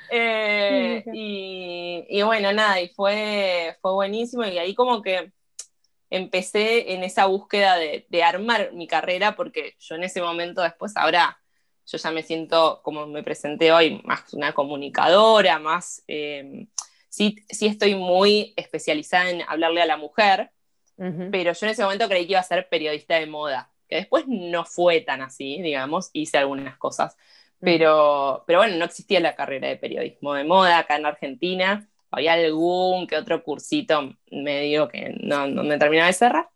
Eh, 0.09 1.03
y, 1.13 2.21
bueno, 2.21 2.53
nada, 2.53 2.79
y 2.79 2.87
fue, 2.87 3.75
fue 3.81 3.91
buenísimo, 3.91 4.45
y 4.45 4.57
ahí 4.57 4.73
como 4.73 5.01
que 5.01 5.33
empecé 6.09 6.93
en 6.93 7.03
esa 7.03 7.25
búsqueda 7.25 7.75
de, 7.75 8.05
de 8.07 8.23
armar 8.23 8.71
mi 8.71 8.87
carrera, 8.87 9.35
porque 9.35 9.75
yo 9.77 9.95
en 9.95 10.05
ese 10.05 10.21
momento 10.21 10.61
después, 10.61 10.95
ahora 10.95 11.40
yo 11.85 11.97
ya 11.97 12.11
me 12.11 12.23
siento, 12.23 12.81
como 12.83 13.07
me 13.07 13.23
presenté 13.23 13.71
hoy, 13.71 14.01
más 14.03 14.33
una 14.33 14.53
comunicadora, 14.53 15.59
más, 15.59 16.03
eh, 16.07 16.67
sí, 17.09 17.35
sí 17.49 17.67
estoy 17.67 17.95
muy 17.95 18.53
especializada 18.55 19.29
en 19.29 19.41
hablarle 19.47 19.81
a 19.81 19.85
la 19.85 19.97
mujer, 19.97 20.51
pero 21.31 21.53
yo 21.53 21.65
en 21.65 21.71
ese 21.71 21.81
momento 21.81 22.07
creí 22.07 22.27
que 22.27 22.33
iba 22.33 22.39
a 22.39 22.43
ser 22.43 22.69
periodista 22.69 23.15
de 23.15 23.25
moda, 23.25 23.71
que 23.89 23.95
después 23.95 24.25
no 24.27 24.65
fue 24.65 25.01
tan 25.01 25.23
así, 25.23 25.59
digamos, 25.61 26.11
hice 26.13 26.37
algunas 26.37 26.77
cosas, 26.77 27.17
pero, 27.59 28.43
pero 28.45 28.59
bueno, 28.59 28.77
no 28.77 28.85
existía 28.85 29.19
la 29.19 29.35
carrera 29.35 29.67
de 29.67 29.77
periodismo 29.77 30.35
de 30.35 30.43
moda 30.43 30.77
acá 30.77 30.97
en 30.97 31.07
Argentina, 31.07 31.89
había 32.11 32.33
algún 32.33 33.07
que 33.07 33.15
otro 33.15 33.43
cursito 33.43 34.13
medio 34.29 34.89
que 34.89 35.15
no, 35.21 35.47
no 35.47 35.63
me 35.63 35.77
terminaba 35.77 36.07
de 36.07 36.13
cerrar. 36.13 36.49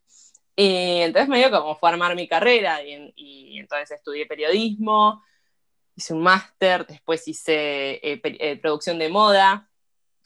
Y 0.55 1.01
entonces 1.01 1.27
me 1.27 1.37
dio 1.37 1.51
como 1.51 1.75
fue 1.75 1.89
armar 1.89 2.15
mi 2.15 2.27
carrera 2.27 2.81
y, 2.81 3.57
entonces 3.59 3.91
estudié 3.91 4.25
periodismo, 4.25 5.23
hice 5.95 6.13
un 6.13 6.21
máster, 6.21 6.85
después 6.85 7.27
hice 7.27 7.95
eh, 7.95 8.21
eh, 8.23 8.57
producción 8.57 8.97
de 8.99 9.09
moda. 9.09 9.69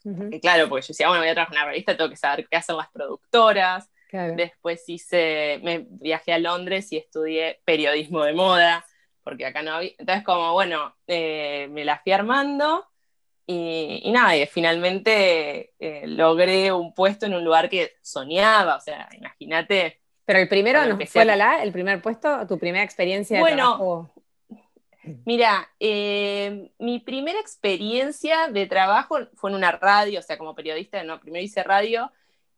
y 0.03 0.39
claro, 0.39 0.69
porque 0.69 0.83
yo 0.83 0.87
decía, 0.89 1.07
bueno, 1.07 1.21
voy 1.21 1.29
a 1.29 1.33
trabajar 1.33 1.55
en 1.55 1.61
una 1.61 1.71
revista, 1.71 1.97
tengo 1.97 2.09
que 2.09 2.15
saber 2.15 2.47
qué 2.47 2.57
hacen 2.57 2.77
las 2.77 2.89
productoras. 2.89 3.89
Después 4.11 4.83
hice, 4.87 5.59
me 5.61 5.85
viajé 5.87 6.33
a 6.33 6.39
Londres 6.39 6.91
y 6.91 6.97
estudié 6.97 7.61
periodismo 7.63 8.23
de 8.23 8.33
moda, 8.33 8.83
porque 9.23 9.45
acá 9.45 9.61
no 9.61 9.73
había. 9.73 9.91
Entonces, 9.99 10.23
como, 10.23 10.53
bueno, 10.53 10.95
eh, 11.05 11.67
me 11.69 11.85
la 11.85 11.99
fui 11.99 12.11
armando 12.11 12.87
y, 13.45 14.09
nada, 14.11 14.35
y 14.35 14.45
finalmente 14.47 15.73
logré 16.05 16.71
un 16.71 16.93
puesto 16.95 17.27
en 17.27 17.35
un 17.35 17.45
lugar 17.45 17.69
que 17.69 17.93
soñaba, 18.01 18.77
o 18.77 18.81
sea, 18.81 19.09
imagínate 19.11 19.99
pero 20.29 20.41
el 20.41 20.47
primero 20.47 20.85
no 20.85 20.95
fue 21.07 21.25
la 21.25 21.35
la, 21.35 21.63
el 21.63 21.71
primer 21.71 22.03
puesto, 22.03 22.45
tu 22.45 22.59
primera 22.59 22.83
experiencia 22.83 23.43
de 23.43 23.51
trabajo. 23.51 24.13
Mira, 25.25 25.67
eh, 25.79 26.71
mi 26.77 26.99
primera 26.99 27.39
experiencia 27.39 28.47
de 28.47 28.67
trabajo 28.67 29.17
fue 29.33 29.49
en 29.49 29.55
una 29.55 29.71
radio, 29.71 30.19
o 30.19 30.21
sea, 30.21 30.37
como 30.37 30.53
periodista, 30.53 31.03
no, 31.03 31.19
primero 31.19 31.43
hice 31.43 31.63
radio 31.63 32.11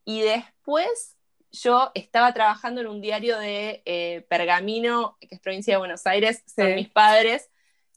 y 0.04 0.20
después 0.20 1.16
yo 1.54 1.92
estaba 1.94 2.34
trabajando 2.34 2.82
en 2.82 2.88
un 2.88 3.00
diario 3.00 3.40
de 3.40 3.82
eh, 3.86 4.26
Pergamino, 4.28 5.16
que 5.22 5.36
es 5.36 5.40
provincia 5.40 5.76
de 5.76 5.78
Buenos 5.78 6.06
Aires, 6.06 6.44
son 6.54 6.76
mis 6.76 6.90
padres, 6.90 7.50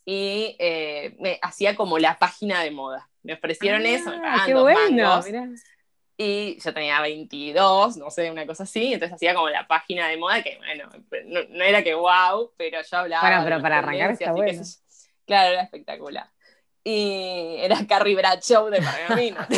y 0.05 0.55
eh, 0.61 1.17
me 1.19 1.41
hacía 1.43 1.75
como 1.75 1.99
la 1.99 2.17
página 2.21 2.63
de 2.63 2.71
moda. 2.71 3.11
Me 3.25 3.33
ofrecieron 3.33 3.83
ah, 3.83 3.89
eso, 3.89 4.13
qué 4.47 4.55
bueno, 4.55 5.21
y 6.17 6.61
yo 6.61 6.73
tenía 6.73 7.01
22, 7.01 7.97
no 7.97 8.11
sé, 8.11 8.31
una 8.31 8.47
cosa 8.47 8.63
así, 8.63 8.93
entonces 8.93 9.17
hacía 9.17 9.35
como 9.35 9.49
la 9.49 9.67
página 9.67 10.09
de 10.09 10.17
moda, 10.17 10.43
que 10.43 10.59
bueno, 10.59 10.89
no, 11.51 11.65
era 11.65 11.83
que 11.83 11.95
wow, 11.95 12.53
pero 12.57 12.81
yo 12.83 12.97
hablaba. 12.97 13.29
Bueno, 13.29 13.45
pero 13.45 13.63
para 13.63 13.79
arrancar 13.79 14.13
está 14.13 14.33
bueno. 14.33 14.63
claro, 15.27 15.53
era 15.53 15.63
espectacular. 15.63 16.31
Y 16.85 17.57
era 17.59 17.79
Carrie 17.89 18.15
Bradshaw 18.15 18.69
de 18.69 18.83
Pergamino. 18.83 19.41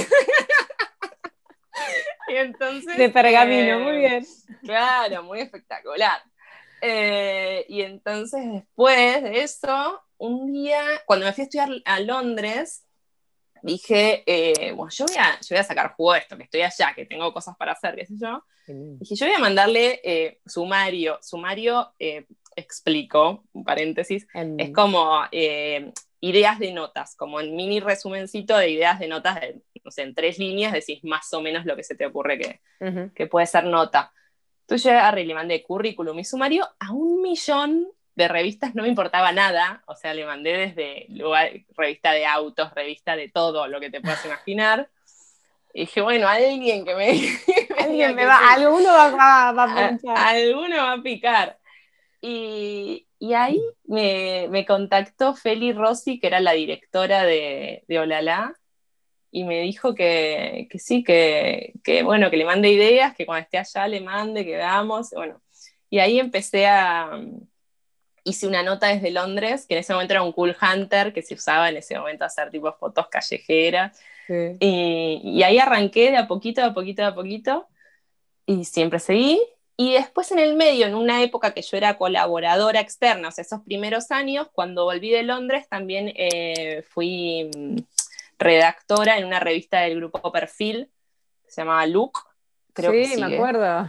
y 2.28 2.36
entonces, 2.36 2.96
de 2.96 3.08
Pergamino, 3.10 3.80
muy 3.80 3.98
bien. 3.98 4.24
Claro, 4.62 5.24
muy 5.24 5.40
espectacular. 5.40 6.22
Eh, 6.80 7.66
y 7.68 7.82
entonces 7.82 8.40
después 8.50 9.22
de 9.22 9.42
eso, 9.42 10.02
un 10.18 10.52
día, 10.52 10.82
cuando 11.04 11.26
me 11.26 11.32
fui 11.32 11.42
a 11.42 11.44
estudiar 11.44 11.70
a 11.84 12.00
Londres, 12.00 12.85
dije, 13.66 14.22
eh, 14.26 14.72
bueno, 14.72 14.90
yo 14.90 15.06
voy, 15.06 15.16
a, 15.16 15.38
yo 15.40 15.48
voy 15.50 15.58
a 15.58 15.64
sacar 15.64 15.94
jugo 15.94 16.12
de 16.12 16.20
esto, 16.20 16.36
que 16.36 16.44
estoy 16.44 16.62
allá, 16.62 16.94
que 16.94 17.06
tengo 17.06 17.32
cosas 17.32 17.56
para 17.56 17.72
hacer, 17.72 17.96
qué 17.96 18.06
sé 18.06 18.14
yo. 18.18 18.42
Dije, 18.66 19.14
yo 19.14 19.26
voy 19.26 19.34
a 19.34 19.38
mandarle 19.38 20.00
eh, 20.02 20.40
sumario. 20.46 21.18
Sumario, 21.22 21.92
eh, 21.98 22.26
explico, 22.56 23.44
un 23.52 23.64
paréntesis, 23.64 24.26
es 24.58 24.72
como 24.72 25.22
ideas 26.20 26.58
de 26.58 26.72
notas, 26.72 27.14
como 27.16 27.36
un 27.36 27.54
mini 27.54 27.80
resumencito 27.80 28.56
de 28.56 28.70
ideas 28.70 28.98
de 28.98 29.08
notas, 29.08 29.40
de, 29.40 29.62
no 29.84 29.90
sé, 29.90 30.02
en 30.02 30.14
tres 30.14 30.38
líneas 30.38 30.72
decís 30.72 31.04
más 31.04 31.32
o 31.34 31.40
menos 31.40 31.64
lo 31.66 31.76
que 31.76 31.84
se 31.84 31.94
te 31.94 32.06
ocurre 32.06 32.38
que, 32.38 32.60
que 33.14 33.26
puede 33.26 33.46
ser 33.46 33.64
nota. 33.64 34.12
Entonces 34.62 34.90
yo 34.90 35.12
le 35.12 35.34
mandé 35.34 35.62
currículum 35.62 36.18
y 36.18 36.24
sumario 36.24 36.68
a 36.80 36.92
un 36.92 37.22
millón 37.22 37.86
de 38.16 38.28
revistas 38.28 38.74
no 38.74 38.82
me 38.82 38.88
importaba 38.88 39.30
nada, 39.30 39.82
o 39.86 39.94
sea, 39.94 40.14
le 40.14 40.24
mandé 40.24 40.56
desde 40.56 41.06
revista 41.76 42.12
de 42.12 42.24
autos, 42.24 42.74
revista 42.74 43.14
de 43.14 43.28
todo 43.28 43.68
lo 43.68 43.78
que 43.78 43.90
te 43.90 44.00
puedas 44.00 44.24
imaginar. 44.24 44.88
Y 45.74 45.80
dije, 45.80 46.00
bueno, 46.00 46.26
alguien 46.26 46.86
que 46.86 46.94
me... 46.94 47.10
alguien 47.78 48.14
me 48.14 48.24
va, 48.24 48.54
alguno 48.54 48.88
va, 48.88 49.50
a 49.50 49.88
pinchar. 49.90 50.16
Alguno 50.16 50.76
va 50.76 50.92
a 50.92 51.02
picar. 51.02 51.58
Y, 52.22 53.06
ahí 53.34 53.60
me, 53.84 54.64
contactó 54.66 55.34
Feli 55.34 55.74
Rossi, 55.74 56.18
que 56.18 56.28
era 56.28 56.40
la 56.40 56.52
directora 56.52 57.24
de, 57.24 57.84
de 57.86 57.98
Olala, 57.98 58.54
y 59.30 59.44
me 59.44 59.60
dijo 59.60 59.94
que, 59.94 60.68
sí, 60.78 61.04
que, 61.04 61.74
que, 61.84 62.02
bueno, 62.02 62.30
que 62.30 62.38
le 62.38 62.46
mande 62.46 62.70
ideas, 62.70 63.14
que 63.14 63.26
cuando 63.26 63.42
esté 63.42 63.58
allá 63.58 63.86
le 63.86 64.00
mande, 64.00 64.46
que 64.46 64.56
veamos, 64.56 65.10
bueno. 65.10 65.42
Y 65.90 65.98
ahí 65.98 66.18
empecé 66.18 66.66
a, 66.66 67.20
hice 68.26 68.48
una 68.48 68.62
nota 68.64 68.88
desde 68.88 69.12
Londres, 69.12 69.66
que 69.66 69.74
en 69.74 69.80
ese 69.80 69.92
momento 69.92 70.12
era 70.12 70.22
un 70.22 70.32
cool 70.32 70.56
hunter, 70.60 71.12
que 71.12 71.22
se 71.22 71.34
usaba 71.34 71.68
en 71.68 71.76
ese 71.76 71.96
momento 71.96 72.24
hacer 72.24 72.50
tipo 72.50 72.72
fotos 72.72 73.06
callejeras. 73.08 73.98
Y, 74.28 75.42
ahí 75.44 75.58
arranqué 75.58 76.10
de 76.10 76.16
a 76.16 76.26
poquito, 76.26 76.60
de 76.60 76.66
a 76.66 76.74
poquito, 76.74 77.02
de 77.02 77.08
a 77.08 77.14
poquito, 77.14 77.68
y 78.44 78.64
siempre 78.64 78.98
seguí. 78.98 79.40
Y 79.76 79.92
después 79.92 80.32
en 80.32 80.40
el 80.40 80.56
medio, 80.56 80.86
en 80.86 80.96
una 80.96 81.22
época 81.22 81.54
que 81.54 81.62
yo 81.62 81.76
era 81.76 81.98
colaboradora 81.98 82.80
externa, 82.80 83.28
o 83.28 83.30
sea, 83.30 83.42
esos 83.42 83.60
primeros 83.60 84.10
años, 84.10 84.48
cuando 84.52 84.84
volví 84.84 85.10
de 85.10 85.22
Londres, 85.22 85.68
también 85.68 86.12
eh, 86.16 86.82
fui 86.88 87.48
mm, 87.54 87.76
redactora 88.38 89.18
en 89.18 89.26
una 89.26 89.38
revista 89.38 89.82
del 89.82 89.96
grupo 89.96 90.32
Perfil, 90.32 90.90
que 91.44 91.50
se 91.50 91.60
llamaba 91.60 91.86
Look. 91.86 92.18
Creo 92.72 92.90
sí, 92.90 93.20
me 93.20 93.36
acuerdo. 93.36 93.88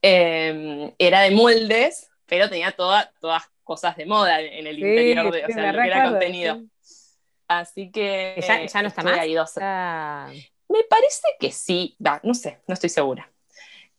Em, 0.00 0.92
era 0.98 1.22
de 1.22 1.32
moldes, 1.32 2.10
pero 2.26 2.48
tenía 2.48 2.70
toda, 2.72 3.10
todas 3.20 3.44
cosas 3.64 3.96
de 3.96 4.06
moda 4.06 4.40
en 4.40 4.66
el 4.66 4.78
interior 4.78 5.32
de, 5.32 5.44
o 5.44 5.48
sea, 5.48 5.72
lo 5.72 5.82
que 5.82 5.86
era 5.88 6.10
contenido. 6.10 6.62
Así 7.48 7.90
que. 7.90 8.36
Ya, 8.46 8.82
no 8.82 8.88
está 8.88 9.02
más. 9.02 9.26
Dos. 9.26 9.56
Me 10.68 10.82
parece 10.88 11.28
que 11.38 11.50
sí, 11.50 11.96
no 12.22 12.34
sé, 12.34 12.60
no 12.66 12.74
estoy 12.74 12.90
segura. 12.90 13.30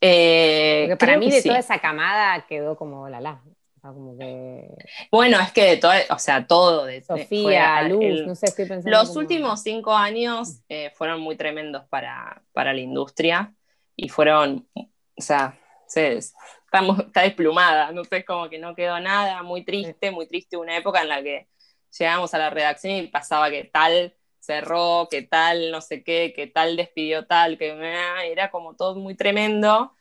Eh, 0.02 0.96
para 1.00 1.18
mí 1.18 1.30
de 1.30 1.42
toda 1.42 1.60
esa 1.60 1.80
camada 1.80 2.46
quedó 2.48 2.76
como 2.76 3.10
la 3.10 3.22
la. 3.22 3.42
Como 3.82 4.18
que... 4.18 4.68
Bueno, 5.12 5.40
es 5.40 5.52
que 5.52 5.64
de 5.64 5.78
todo, 5.78 5.92
o 6.10 6.18
sea, 6.18 6.48
todo. 6.48 6.86
De, 6.86 7.04
Sofía, 7.04 7.84
Luz, 7.84 8.26
no 8.26 8.34
sé, 8.34 8.48
estoy 8.48 8.66
pensando. 8.66 8.98
Los 8.98 9.16
últimos 9.16 9.62
cinco 9.62 9.94
años 9.94 10.62
eh, 10.70 10.92
fueron 10.96 11.22
muy 11.22 11.36
tremendos 11.36 11.86
para, 11.86 12.42
para 12.52 12.74
la 12.74 12.82
industria 12.82 13.54
y 13.96 14.10
fueron, 14.10 14.68
o 14.74 15.22
sea, 15.22 15.60
se, 15.88 16.20
está 17.00 17.22
desplumada, 17.22 17.92
no 17.92 18.04
sé, 18.04 18.26
como 18.26 18.50
que 18.50 18.60
no 18.60 18.76
quedó 18.76 19.00
nada, 19.00 19.44
muy 19.44 19.64
triste, 19.64 20.12
muy 20.12 20.28
triste 20.28 20.58
una 20.58 20.78
época 20.78 21.02
en 21.02 21.10
la 21.10 21.22
que 21.22 21.48
llegamos 21.98 22.34
a 22.34 22.38
la 22.38 22.50
redacción 22.50 22.94
y 22.94 23.08
pasaba 23.08 23.50
que 23.50 23.64
tal 23.66 24.16
cerró, 24.40 25.08
que 25.10 25.24
tal 25.24 25.72
no 25.72 25.82
sé 25.82 26.04
qué, 26.04 26.34
que 26.36 26.48
tal 26.48 26.78
despidió 26.78 27.26
tal, 27.26 27.58
que 27.58 27.76
era 28.32 28.52
como 28.52 28.76
todo 28.76 28.96
muy 28.96 29.16
tremendo. 29.16 29.94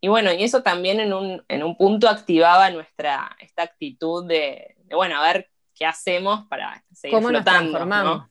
Y 0.00 0.08
bueno, 0.08 0.32
y 0.32 0.42
eso 0.42 0.62
también 0.62 1.00
en 1.00 1.12
un, 1.12 1.76
punto 1.76 2.08
activaba 2.08 2.70
nuestra, 2.70 3.36
esta 3.40 3.62
actitud 3.62 4.26
de, 4.26 4.76
bueno, 4.90 5.20
a 5.20 5.32
ver 5.32 5.50
qué 5.74 5.84
hacemos 5.84 6.46
para 6.48 6.82
seguir 6.92 7.16
¿Cómo 7.16 7.28
flotando. 7.28 7.84
Nos 7.84 8.30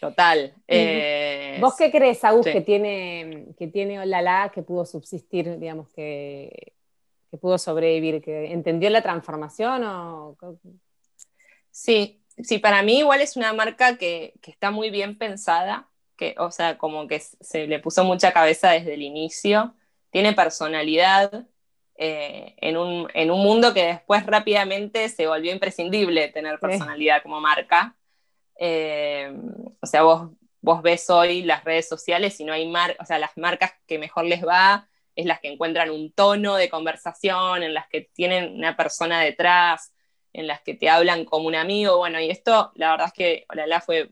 Total. 0.00 0.54
Eh, 0.66 1.58
¿Vos 1.60 1.74
qué 1.76 1.90
crees, 1.90 2.24
Agus, 2.24 2.46
que 2.46 2.62
tiene, 2.62 3.48
que 3.58 3.66
tiene 3.66 4.00
Olala 4.00 4.50
que 4.52 4.62
pudo 4.62 4.86
subsistir, 4.86 5.58
digamos, 5.58 5.90
que, 5.90 6.72
que 7.30 7.36
pudo 7.36 7.58
sobrevivir, 7.58 8.22
que 8.22 8.52
entendió 8.52 8.90
la 8.90 9.02
transformación 9.02 9.84
o... 9.84 10.36
Sí, 11.70 12.24
sí, 12.38 12.58
para 12.58 12.82
mí 12.82 12.98
igual 12.98 13.20
es 13.20 13.36
una 13.36 13.52
marca 13.52 13.96
que, 13.96 14.34
está 14.42 14.70
muy 14.70 14.90
bien 14.90 15.16
pensada, 15.16 15.88
que, 16.16 16.34
o 16.38 16.50
sea, 16.50 16.76
como 16.76 17.06
que 17.06 17.20
se 17.20 17.66
le 17.66 17.78
puso 17.78 18.04
mucha 18.04 18.32
cabeza 18.32 18.70
desde 18.70 18.94
el 18.94 19.02
inicio, 19.02 19.74
tiene 20.10 20.32
personalidad, 20.32 21.46
eh, 22.02 22.56
en, 22.56 22.76
un, 22.76 23.08
mundo 23.42 23.74
que 23.74 23.84
después 23.84 24.24
rápidamente 24.26 25.08
se 25.10 25.26
volvió 25.26 25.52
imprescindible 25.52 26.28
tener 26.28 26.58
personalidad 26.58 27.22
como 27.22 27.40
marca. 27.40 27.94
Eh, 28.58 29.32
o 29.80 29.86
sea, 29.86 30.02
vos, 30.02 30.30
vos 30.60 30.82
ves 30.82 31.08
hoy 31.10 31.42
las 31.42 31.62
redes 31.62 31.88
sociales 31.88 32.40
y 32.40 32.44
no 32.44 32.52
hay 32.52 32.66
marcas, 32.66 32.96
o 33.00 33.04
sea, 33.04 33.18
las 33.18 33.36
marcas 33.36 33.72
que 33.86 33.98
mejor 33.98 34.24
les 34.24 34.46
va 34.46 34.89
es 35.16 35.26
las 35.26 35.40
que 35.40 35.52
encuentran 35.52 35.90
un 35.90 36.12
tono 36.12 36.56
de 36.56 36.68
conversación, 36.68 37.62
en 37.62 37.74
las 37.74 37.88
que 37.88 38.02
tienen 38.12 38.54
una 38.54 38.76
persona 38.76 39.20
detrás, 39.20 39.92
en 40.32 40.46
las 40.46 40.60
que 40.62 40.74
te 40.74 40.88
hablan 40.88 41.24
como 41.24 41.46
un 41.46 41.54
amigo. 41.54 41.98
Bueno, 41.98 42.20
y 42.20 42.30
esto, 42.30 42.72
la 42.74 42.92
verdad 42.92 43.08
es 43.08 43.12
que 43.12 43.46
Olala 43.48 43.80
fue 43.80 44.10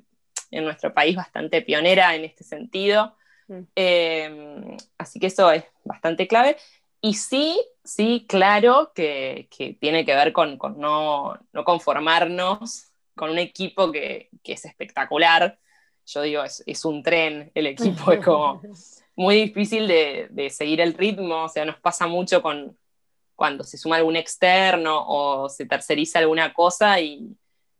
en 0.50 0.64
nuestro 0.64 0.92
país 0.92 1.16
bastante 1.16 1.62
pionera 1.62 2.14
en 2.14 2.24
este 2.24 2.44
sentido. 2.44 3.16
Mm. 3.46 3.60
Eh, 3.76 4.76
así 4.98 5.20
que 5.20 5.26
eso 5.26 5.50
es 5.50 5.64
bastante 5.84 6.26
clave. 6.26 6.56
Y 7.00 7.14
sí, 7.14 7.60
sí, 7.84 8.26
claro 8.28 8.92
que, 8.94 9.48
tiene 9.80 10.04
que 10.04 10.14
ver 10.14 10.32
con, 10.32 10.58
no, 10.76 11.38
conformarnos 11.64 12.92
con 13.14 13.30
un 13.30 13.38
equipo 13.38 13.92
que, 13.92 14.30
es 14.44 14.64
espectacular. 14.64 15.58
Yo 16.06 16.22
digo, 16.22 16.42
es, 16.44 16.84
un 16.84 17.02
tren, 17.02 17.52
el 17.54 17.66
equipo 17.66 18.12
es 18.12 18.24
como 18.24 18.60
muy 19.18 19.34
difícil 19.34 19.88
de, 19.88 20.28
de, 20.30 20.48
seguir 20.48 20.80
el 20.80 20.94
ritmo, 20.94 21.44
o 21.44 21.48
sea, 21.48 21.64
nos 21.64 21.76
pasa 21.80 22.06
mucho 22.06 22.40
con 22.40 22.76
cuando 23.34 23.64
se 23.64 23.76
suma 23.76 23.96
algún 23.96 24.16
externo 24.16 25.04
o 25.06 25.48
se 25.48 25.66
terceriza 25.66 26.18
alguna 26.18 26.52
cosa 26.52 27.00
y, 27.00 27.37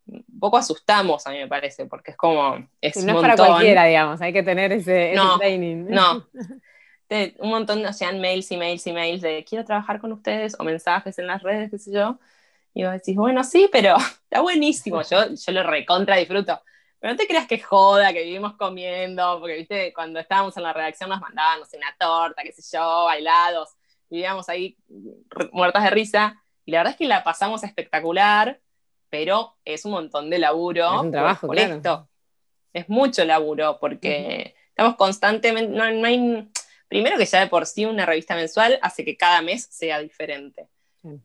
un 0.07 0.41
poco 0.41 0.57
asustamos, 0.57 1.27
a 1.27 1.31
mí 1.31 1.39
me 1.39 1.49
parece, 1.49 1.87
porque 1.87 2.13
es 2.13 2.17
como. 2.17 2.67
Es 2.81 3.05
no 3.05 3.17
es 3.17 3.21
para 3.21 3.37
cualquiera, 3.37 3.85
digamos, 3.85 4.21
hay 4.21 4.33
que 4.33 4.43
tener 4.43 4.73
ese, 4.73 5.15
training. 5.39 5.87
No. 5.89 6.27
un 7.39 7.51
montón 7.51 7.83
de 7.83 7.89
hacían 7.89 8.21
mails 8.21 8.51
y 8.51 8.57
mails 8.57 8.87
y 8.87 8.93
mails 8.93 9.23
de 9.23 9.45
quiero 9.49 9.65
trabajar 9.65 10.01
con 10.01 10.13
ustedes 10.13 10.57
o 10.59 10.65
mensajes 10.65 11.19
en 11.19 11.27
las 11.27 11.43
redes, 11.43 11.71
qué 11.71 11.79
sé 11.79 11.93
yo. 11.93 12.19
Y 12.75 12.85
vos 12.85 12.93
decís, 12.93 13.17
bueno, 13.17 13.45
sí, 13.45 13.69
pero 13.71 13.97
está 14.25 14.41
buenísimo, 14.41 15.03
yo, 15.03 15.35
yo 15.35 15.53
lo 15.53 15.63
recontra 15.63 16.17
disfruto. 16.17 16.61
Pero 17.01 17.13
no 17.13 17.17
te 17.17 17.27
creas 17.27 17.47
que 17.47 17.61
joda, 17.61 18.13
que 18.13 18.25
vivimos 18.25 18.55
comiendo, 18.55 19.39
porque 19.41 19.57
viste, 19.57 19.93
cuando 19.93 20.19
estábamos 20.19 20.57
en 20.57 20.65
la 20.65 20.73
redacción 20.73 21.11
nos 21.11 21.21
mandaban, 21.21 21.61
una 21.61 21.97
torta, 21.99 22.43
qué 22.43 22.53
sé 22.53 22.63
yo, 22.77 23.05
bailados, 23.05 23.71
vivíamos 24.11 24.49
ahí 24.49 24.77
muertas 25.53 25.85
de 25.85 25.91
risa. 25.91 26.43
Y 26.65 26.73
la 26.73 26.79
verdad 26.79 26.93
es 26.93 26.99
que 26.99 27.07
la 27.07 27.23
pasamos 27.25 27.63
espectacular 27.63 28.61
pero 29.11 29.57
es 29.65 29.85
un 29.85 29.93
montón 29.93 30.31
de 30.31 30.39
laburo. 30.39 30.87
Es 30.87 31.01
un 31.01 31.13
trabajo, 31.13 31.47
por, 31.47 31.59
esto. 31.59 32.09
Es 32.73 32.89
mucho 32.89 33.25
laburo 33.25 33.79
porque 33.81 34.55
estamos 34.69 34.97
constantemente, 34.97 35.73
no, 35.73 35.83
hay, 35.83 36.49
primero 36.89 37.17
que 37.17 37.27
ya 37.27 37.41
de 37.41 37.47
por 37.47 37.67
sí 37.67 37.85
una 37.85 38.07
revista 38.07 38.35
mensual 38.35 38.79
hace 38.83 39.05
que 39.05 39.17
cada 39.17 39.43
mes 39.43 39.67
sea 39.71 40.01
diferente. 40.01 40.69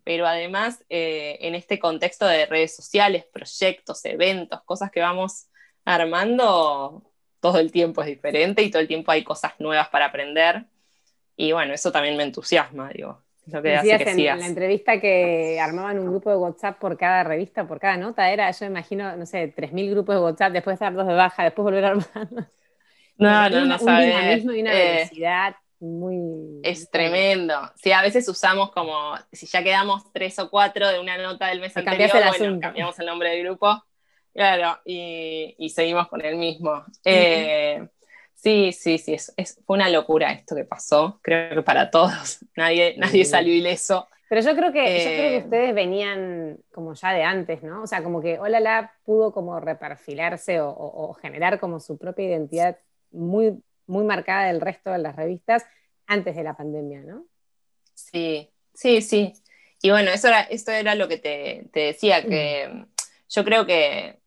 Pero 0.06 0.26
además, 0.26 0.82
eh, 0.88 1.40
en 1.42 1.56
este 1.56 1.78
contexto 1.78 2.26
de 2.26 2.46
redes 2.46 2.74
sociales, 2.74 3.26
proyectos, 3.26 4.06
eventos, 4.06 4.62
cosas 4.64 4.92
que 4.92 5.02
vamos 5.02 5.48
armando, 5.86 7.04
todo 7.40 7.60
el 7.60 7.72
tiempo 7.72 8.02
es 8.02 8.08
diferente 8.08 8.62
y 8.62 8.72
todo 8.72 8.82
el 8.82 8.88
tiempo 8.88 9.12
hay 9.12 9.24
cosas 9.24 9.54
nuevas 9.60 9.90
para 9.90 10.06
aprender. 10.06 10.66
Y 11.36 11.52
bueno, 11.52 11.74
eso 11.74 11.92
también 11.92 12.16
me 12.16 12.24
entusiasma, 12.24 12.90
digo. 12.90 13.20
Lo 13.48 13.62
que 13.62 13.74
en, 13.76 14.40
la 14.40 14.48
entrevista 14.48 15.02
que 15.02 15.60
armaban 15.60 16.00
un 16.00 16.08
grupo 16.08 16.30
de 16.30 16.38
WhatsApp 16.38 16.80
por 16.80 16.98
cada 16.98 17.26
revista, 17.26 17.68
por 17.68 17.78
cada 17.78 17.98
nota, 17.98 18.32
era, 18.32 18.50
yo 18.52 18.66
imagino, 18.66 19.18
no 19.18 19.26
sé, 19.26 19.54
3.000 19.54 19.90
grupos 19.90 20.16
de 20.16 20.22
WhatsApp, 20.22 20.54
después 20.54 20.80
dar 20.80 20.94
dos 20.94 21.06
de 21.06 21.14
baja, 21.14 21.44
después 21.44 21.64
volver 21.64 21.84
a 21.84 21.90
armar. 21.90 22.08
No, 23.18 23.50
no, 23.50 23.66
no, 23.66 23.76
Un 23.76 24.00
dinamismo 24.00 24.54
y 24.54 24.62
una 24.62 24.74
eh, 24.74 24.96
velocidad 24.96 25.56
muy... 25.82 26.62
Es 26.64 26.90
tremendo. 26.90 27.54
Sí, 27.76 27.92
a 27.92 28.02
veces 28.02 28.28
usamos 28.30 28.72
como, 28.72 29.16
si 29.34 29.46
ya 29.46 29.62
quedamos 29.62 30.10
tres 30.14 30.40
o 30.40 30.50
cuatro 30.50 30.88
de 30.88 31.02
una 31.02 31.18
nota 31.18 31.48
del 31.48 31.60
mes 31.60 31.76
anterior, 31.76 32.10
bueno, 32.38 32.60
cambiamos 32.62 32.98
el 32.98 33.06
nombre 33.06 33.30
del 33.32 33.44
grupo, 33.44 33.84
claro, 34.34 34.80
y, 34.86 35.56
y 35.58 35.70
seguimos 35.70 36.08
con 36.08 36.24
el 36.24 36.36
mismo. 36.36 36.84
Eh, 37.06 37.88
Sí, 38.44 38.74
sí, 38.74 38.98
sí, 38.98 39.14
es, 39.14 39.34
fue 39.66 39.78
una 39.78 39.88
locura 39.88 40.34
esto 40.34 40.54
que 40.54 40.66
pasó, 40.66 41.18
creo 41.24 41.56
que 41.56 41.62
para 41.62 41.90
todos, 41.90 42.40
nadie, 42.58 42.94
nadie 42.98 43.24
salió 43.24 43.54
ileso. 43.54 44.10
Pero 44.28 44.42
yo 44.42 44.54
creo, 44.54 44.74
que, 44.74 44.98
yo 44.98 45.06
creo 45.06 45.30
que 45.30 45.36
eh, 45.36 45.38
ustedes 45.38 45.74
venían 45.74 46.58
como 46.74 46.94
ya 46.94 47.14
de 47.14 47.24
antes, 47.24 47.64
¿no? 47.64 47.84
O 47.84 47.88
sea, 47.88 48.04
como 48.04 48.22
que 48.22 48.40
Olala 48.40 48.92
pudo 49.06 49.32
como 49.32 49.62
reperfilarse 49.62 50.60
o, 50.60 51.14
generar 51.22 51.58
como 51.60 51.80
su 51.80 51.98
propia 51.98 52.26
identidad 52.26 52.78
muy, 53.12 53.64
muy 53.88 54.04
marcada 54.04 54.48
del 54.48 54.60
resto 54.60 54.92
de 54.92 54.98
las 54.98 55.16
revistas 55.16 55.66
antes 56.06 56.36
de 56.36 56.44
la 56.44 56.58
pandemia, 56.58 57.02
¿no? 57.02 57.26
Sí, 57.94 58.52
sí, 58.74 59.02
sí. 59.02 59.34
Y 59.82 59.92
bueno, 59.92 60.12
eso 60.12 60.28
era, 60.28 60.42
esto 60.42 60.72
era 60.72 60.96
lo 60.96 61.08
que 61.08 61.18
te, 61.18 61.70
te 61.72 61.80
decía, 61.80 62.26
que 62.26 62.88
yo 63.30 63.46
creo 63.46 63.66
que 63.66 64.20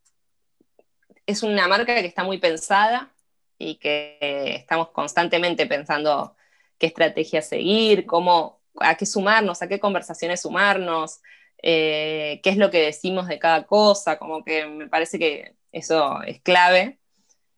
es 1.27 1.43
una 1.43 1.69
marca 1.69 1.95
que 1.95 2.07
está 2.07 2.25
muy 2.25 2.39
pensada, 2.39 3.13
y 3.59 3.77
que 3.77 4.19
estamos 4.57 4.91
constantemente 4.91 5.67
pensando 5.67 6.37
qué 6.79 6.87
estrategia 6.87 7.43
seguir, 7.43 8.07
cómo, 8.07 8.61
a 8.79 8.97
qué 8.97 9.07
sumarnos, 9.07 9.63
a 9.63 9.69
qué 9.69 9.81
conversaciones 9.81 10.43
sumarnos, 10.43 11.21
eh, 11.63 12.41
qué 12.43 12.51
es 12.51 12.57
lo 12.59 12.71
que 12.71 12.83
decimos 12.83 13.29
de 13.29 13.39
cada 13.39 13.65
cosa, 13.65 14.19
como 14.19 14.45
que 14.45 14.67
me 14.67 14.89
parece 14.89 15.19
que 15.19 15.55
eso 15.73 16.23
es 16.23 16.41
clave, 16.43 16.99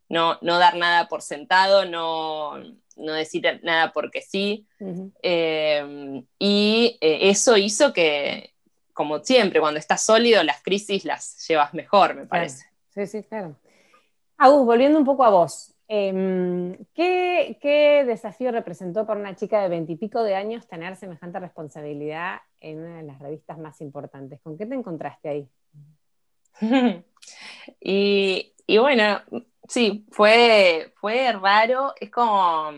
no, 0.09 0.39
no 0.41 0.59
dar 0.59 0.77
nada 0.77 1.09
por 1.09 1.21
sentado, 1.23 1.85
no, 1.85 2.59
no 2.97 3.13
decir 3.13 3.61
nada 3.63 3.93
porque 3.93 4.23
sí, 4.23 4.67
eh, 5.23 6.23
y 6.39 6.97
eh, 7.01 7.31
eso 7.31 7.57
hizo 7.57 7.93
que, 7.93 8.55
como 8.93 9.19
siempre, 9.23 9.61
cuando 9.61 9.79
estás 9.79 10.05
sólido, 10.05 10.43
las 10.45 10.63
crisis 10.63 11.05
las 11.05 11.47
llevas 11.47 11.75
mejor, 11.75 12.15
me 12.15 12.27
parece. 12.27 12.68
Sí, 12.99 13.07
sí, 13.07 13.23
claro. 13.23 13.57
Agus, 14.37 14.67
volviendo 14.67 14.99
un 14.99 15.05
poco 15.05 15.25
a 15.25 15.31
vos, 15.31 15.79
Em, 15.91 16.77
¿qué, 16.95 18.05
desafío 18.07 18.53
representó 18.53 19.07
para 19.07 19.19
una 19.19 19.35
chica 19.35 19.63
de 19.63 19.71
veintipico 19.71 20.23
de 20.23 20.35
años 20.35 20.69
tener 20.69 20.97
semejante 20.97 21.41
responsabilidad 21.41 22.43
en 22.61 22.81
una 22.81 22.99
de 22.99 23.05
las 23.05 23.19
revistas 23.19 23.59
más 23.59 23.81
importantes? 23.81 24.39
¿Con 24.43 24.59
qué 24.59 24.67
te 24.67 24.75
encontraste 24.75 25.29
ahí? 25.31 25.49
y, 27.81 28.53
bueno, 28.79 29.23
sí, 29.67 30.05
fue, 30.11 30.93
fue 30.97 31.33
raro. 31.33 31.95
Es 31.99 32.11
como 32.11 32.71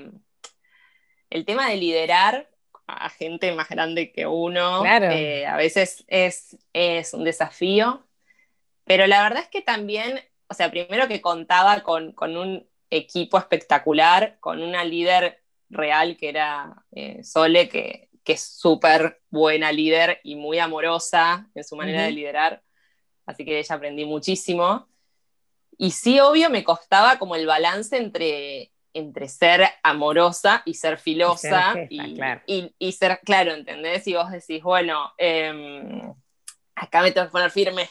el 1.31 1.45
tema 1.45 1.69
de 1.69 1.77
liderar 1.79 2.49
a 2.87 3.09
gente 3.09 3.53
más 3.53 3.69
grande 3.69 4.13
que 4.13 4.25
uno. 4.25 4.85
Eh, 4.87 5.47
a 5.47 5.57
veces 5.57 6.05
es, 6.07 6.57
es 6.73 7.13
un 7.13 7.25
desafío. 7.25 8.05
Pero 8.85 9.07
la 9.07 9.23
verdad 9.23 9.43
es 9.43 9.49
que 9.49 9.63
también, 9.63 10.21
o 10.49 10.55
sea, 10.55 10.71
primero 10.71 11.09
que 11.09 11.21
contaba 11.21 11.83
con, 11.83 12.13
con 12.13 12.37
un 12.37 12.69
equipo 12.91 13.39
espectacular, 13.39 14.39
con 14.41 14.63
una 14.63 14.85
líder 14.85 15.41
real 15.71 16.17
que 16.17 16.29
era 16.29 16.85
eh, 16.93 17.23
Sole, 17.25 17.69
que, 17.69 18.09
es 18.25 18.43
súper 18.43 19.21
buena 19.29 19.73
líder 19.73 20.21
y 20.23 20.37
muy 20.37 20.61
amorosa 20.61 21.51
en 21.53 21.65
su 21.65 21.75
manera 21.75 22.03
de 22.05 22.13
liderar. 22.13 22.63
Así 23.27 23.45
que 23.45 23.55
de 23.55 23.59
ella 23.59 23.75
aprendí 23.75 24.05
muchísimo. 24.05 24.87
Y 25.77 25.91
sí, 25.91 26.21
obvio, 26.21 26.49
me 26.49 26.63
costaba 26.63 27.19
como 27.19 27.35
el 27.35 27.45
balance 27.45 27.97
entre, 27.97 28.71
entre 28.95 29.27
ser 29.27 29.69
amorosa 29.83 30.63
y 30.65 30.75
ser 30.75 30.99
filosa. 30.99 31.75
Y 31.91 32.93
ser, 32.93 33.19
claro. 33.25 33.53
¿entendés? 33.55 34.07
Y 34.07 34.15
vos 34.15 34.31
decís, 34.31 34.63
bueno, 34.63 35.13
em, 35.19 36.15
acá 36.77 37.03
me 37.03 37.11
tengo 37.11 37.27
que 37.27 37.33
poner 37.33 37.51
firme 37.51 37.91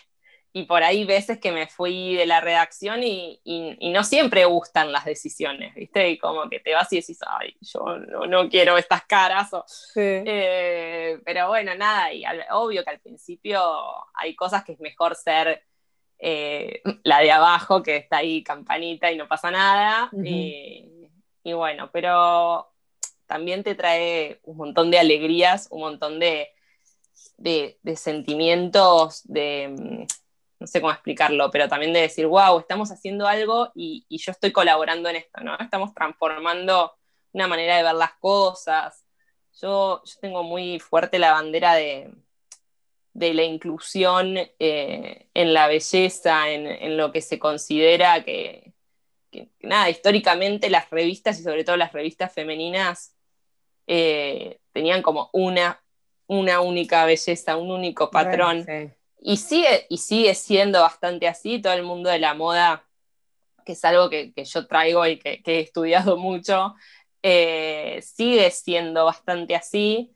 y 0.51 0.63
por 0.63 0.81
ahí 0.83 1.05
veces 1.05 1.39
que 1.39 1.51
me 1.51 1.67
fui 1.67 2.15
de 2.15 2.25
la 2.25 2.41
redacción 2.41 3.03
y, 3.03 3.39
no 3.93 4.03
siempre 4.03 4.45
gustan 4.45 4.91
las 4.91 5.05
decisiones, 5.05 5.75
¿viste? 5.75 6.09
Y 6.09 6.17
como 6.17 6.49
que 6.49 6.59
te 6.59 6.73
vas 6.73 6.91
y 6.91 6.97
decís, 6.97 7.19
ay, 7.25 7.55
yo 7.61 7.97
no, 8.27 8.49
quiero 8.49 8.77
estas 8.77 9.03
caras. 9.05 9.51
Eh, 9.95 11.19
pero 11.23 11.49
bueno, 11.49 11.75
nada, 11.75 12.11
y 12.13 12.23
obvio 12.51 12.83
que 12.83 12.89
al 12.89 12.99
principio 12.99 13.61
hay 14.13 14.35
cosas 14.35 14.63
que 14.63 14.73
es 14.73 14.79
mejor 14.79 15.15
ser 15.15 15.63
eh, 16.17 16.81
la 17.03 17.19
de 17.19 17.31
abajo, 17.31 17.83
que 17.83 17.97
está 17.97 18.17
ahí 18.17 18.43
campanita 18.43 19.11
y 19.11 19.17
no 19.17 19.27
pasa 19.27 19.51
nada. 19.51 20.09
y, 20.13 21.53
bueno, 21.53 21.89
pero 21.91 22.71
también 23.27 23.63
te 23.63 23.75
trae 23.75 24.39
un 24.43 24.57
montón 24.57 24.89
de 24.89 24.99
alegrías, 24.99 25.67
un 25.69 25.81
montón 25.81 26.19
de, 26.19 26.49
de 27.37 27.95
sentimientos 27.95 29.21
de 29.25 30.07
no 30.59 30.67
sé 30.67 30.81
cómo 30.81 30.91
explicarlo, 30.91 31.49
pero 31.51 31.69
también 31.69 31.93
de 31.93 32.01
decir, 32.01 32.27
wow, 32.27 32.59
estamos 32.59 32.91
haciendo 32.91 33.27
algo 33.27 33.71
y, 33.73 34.05
yo 34.09 34.31
estoy 34.31 34.51
colaborando 34.51 35.09
en 35.09 35.15
esto, 35.15 35.41
¿no? 35.41 35.57
Estamos 35.57 35.93
transformando 35.93 36.93
una 37.31 37.47
manera 37.47 37.77
de 37.77 37.83
ver 37.83 37.95
las 37.95 38.13
cosas. 38.19 39.05
Yo, 39.61 40.03
tengo 40.19 40.43
muy 40.43 40.79
fuerte 40.79 41.17
la 41.17 41.31
bandera 41.31 41.75
de, 41.75 42.11
la 43.13 43.43
inclusión 43.43 44.37
eh, 44.37 45.27
en 45.33 45.53
la 45.53 45.67
belleza, 45.67 46.49
en, 46.49 46.97
lo 46.97 47.11
que 47.11 47.21
se 47.21 47.39
considera 47.39 48.23
que, 48.23 48.73
nada, 49.61 49.89
históricamente 49.89 50.69
las 50.69 50.89
revistas 50.89 51.39
y 51.39 51.43
sobre 51.43 51.63
todo 51.63 51.77
las 51.77 51.93
revistas 51.93 52.33
femeninas 52.33 53.15
eh, 53.87 54.59
tenían 54.73 55.01
como 55.01 55.29
una, 55.31 55.81
una 56.27 56.59
única 56.59 57.05
belleza, 57.05 57.55
un 57.55 57.71
único 57.71 58.11
patrón. 58.11 58.65
Y 59.21 59.37
sigue, 59.37 59.85
y 59.89 59.97
sigue 59.97 60.33
siendo 60.33 60.81
bastante 60.81 61.27
así, 61.27 61.61
todo 61.61 61.73
el 61.73 61.83
mundo 61.83 62.09
de 62.09 62.19
la 62.19 62.33
moda, 62.33 62.85
que 63.65 63.73
es 63.73 63.85
algo 63.85 64.09
que, 64.09 64.33
yo 64.35 64.67
traigo 64.67 65.05
y 65.05 65.19
que, 65.19 65.41
he 65.45 65.59
estudiado 65.59 66.17
mucho, 66.17 66.75
eh, 67.21 67.99
sigue 68.01 68.49
siendo 68.51 69.05
bastante 69.05 69.55
así, 69.55 70.11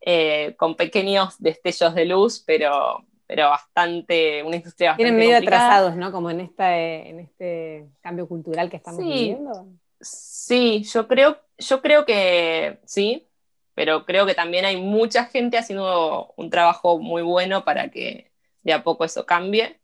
eh, 0.00 0.54
con 0.56 0.74
pequeños 0.76 1.36
destellos 1.38 1.94
de 1.94 2.06
luz, 2.06 2.42
pero, 2.46 3.04
pero 3.26 3.50
bastante, 3.50 4.42
una 4.42 4.56
industria 4.56 4.90
bastante 4.90 5.04
Tienen 5.04 5.18
medio 5.18 5.36
atrasados, 5.36 5.96
¿no? 5.96 6.10
Como 6.10 6.30
en, 6.30 6.40
esta, 6.40 6.76
en 6.78 7.20
este 7.20 7.86
cambio 8.00 8.26
cultural 8.26 8.70
que 8.70 8.76
estamos 8.76 9.04
viviendo. 9.04 9.68
Sí, 10.00 10.84
yo 10.84 11.08
creo, 11.08 11.38
yo 11.58 11.82
creo 11.82 12.04
que 12.04 12.80
sí, 12.84 13.28
pero 13.74 14.04
creo 14.04 14.26
que 14.26 14.34
también 14.34 14.64
hay 14.64 14.80
mucha 14.80 15.26
gente 15.26 15.58
haciendo 15.58 16.32
un 16.36 16.50
trabajo 16.50 16.98
muy 16.98 17.22
bueno 17.22 17.64
para 17.64 17.90
que 17.90 18.30
de 18.68 18.74
a 18.74 18.82
poco 18.82 19.04
eso 19.04 19.24
cambie. 19.24 19.80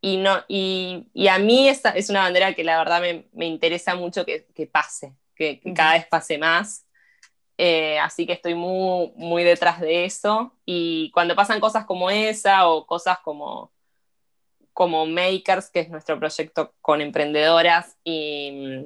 y, 0.00 0.18
no, 0.18 0.44
y, 0.48 1.08
y, 1.14 1.28
a 1.28 1.38
mí 1.38 1.68
esa 1.68 1.90
es 1.90 2.10
una 2.10 2.20
bandera 2.20 2.54
que 2.54 2.62
la 2.62 2.78
verdad 2.78 3.00
me, 3.00 3.26
me 3.32 3.46
interesa 3.46 3.94
mucho 3.94 4.24
que, 4.24 4.46
que 4.54 4.66
pase, 4.66 5.14
que, 5.34 5.58
que 5.58 5.72
cada 5.72 5.94
vez 5.94 6.06
pase 6.06 6.38
más. 6.38 6.86
Eh, 7.58 7.98
así 7.98 8.26
que 8.26 8.34
estoy 8.34 8.54
muy, 8.54 9.12
muy 9.16 9.42
detrás 9.42 9.80
de 9.80 10.04
eso. 10.04 10.52
Y 10.66 11.10
cuando 11.12 11.34
pasan 11.34 11.58
cosas 11.58 11.86
como 11.86 12.10
esa 12.10 12.68
o 12.68 12.86
cosas 12.86 13.18
como, 13.20 13.72
como 14.74 15.06
Makers, 15.06 15.70
que 15.70 15.80
es 15.80 15.88
nuestro 15.88 16.18
proyecto 16.18 16.74
con 16.82 17.00
emprendedoras, 17.00 17.96
y, 18.04 18.84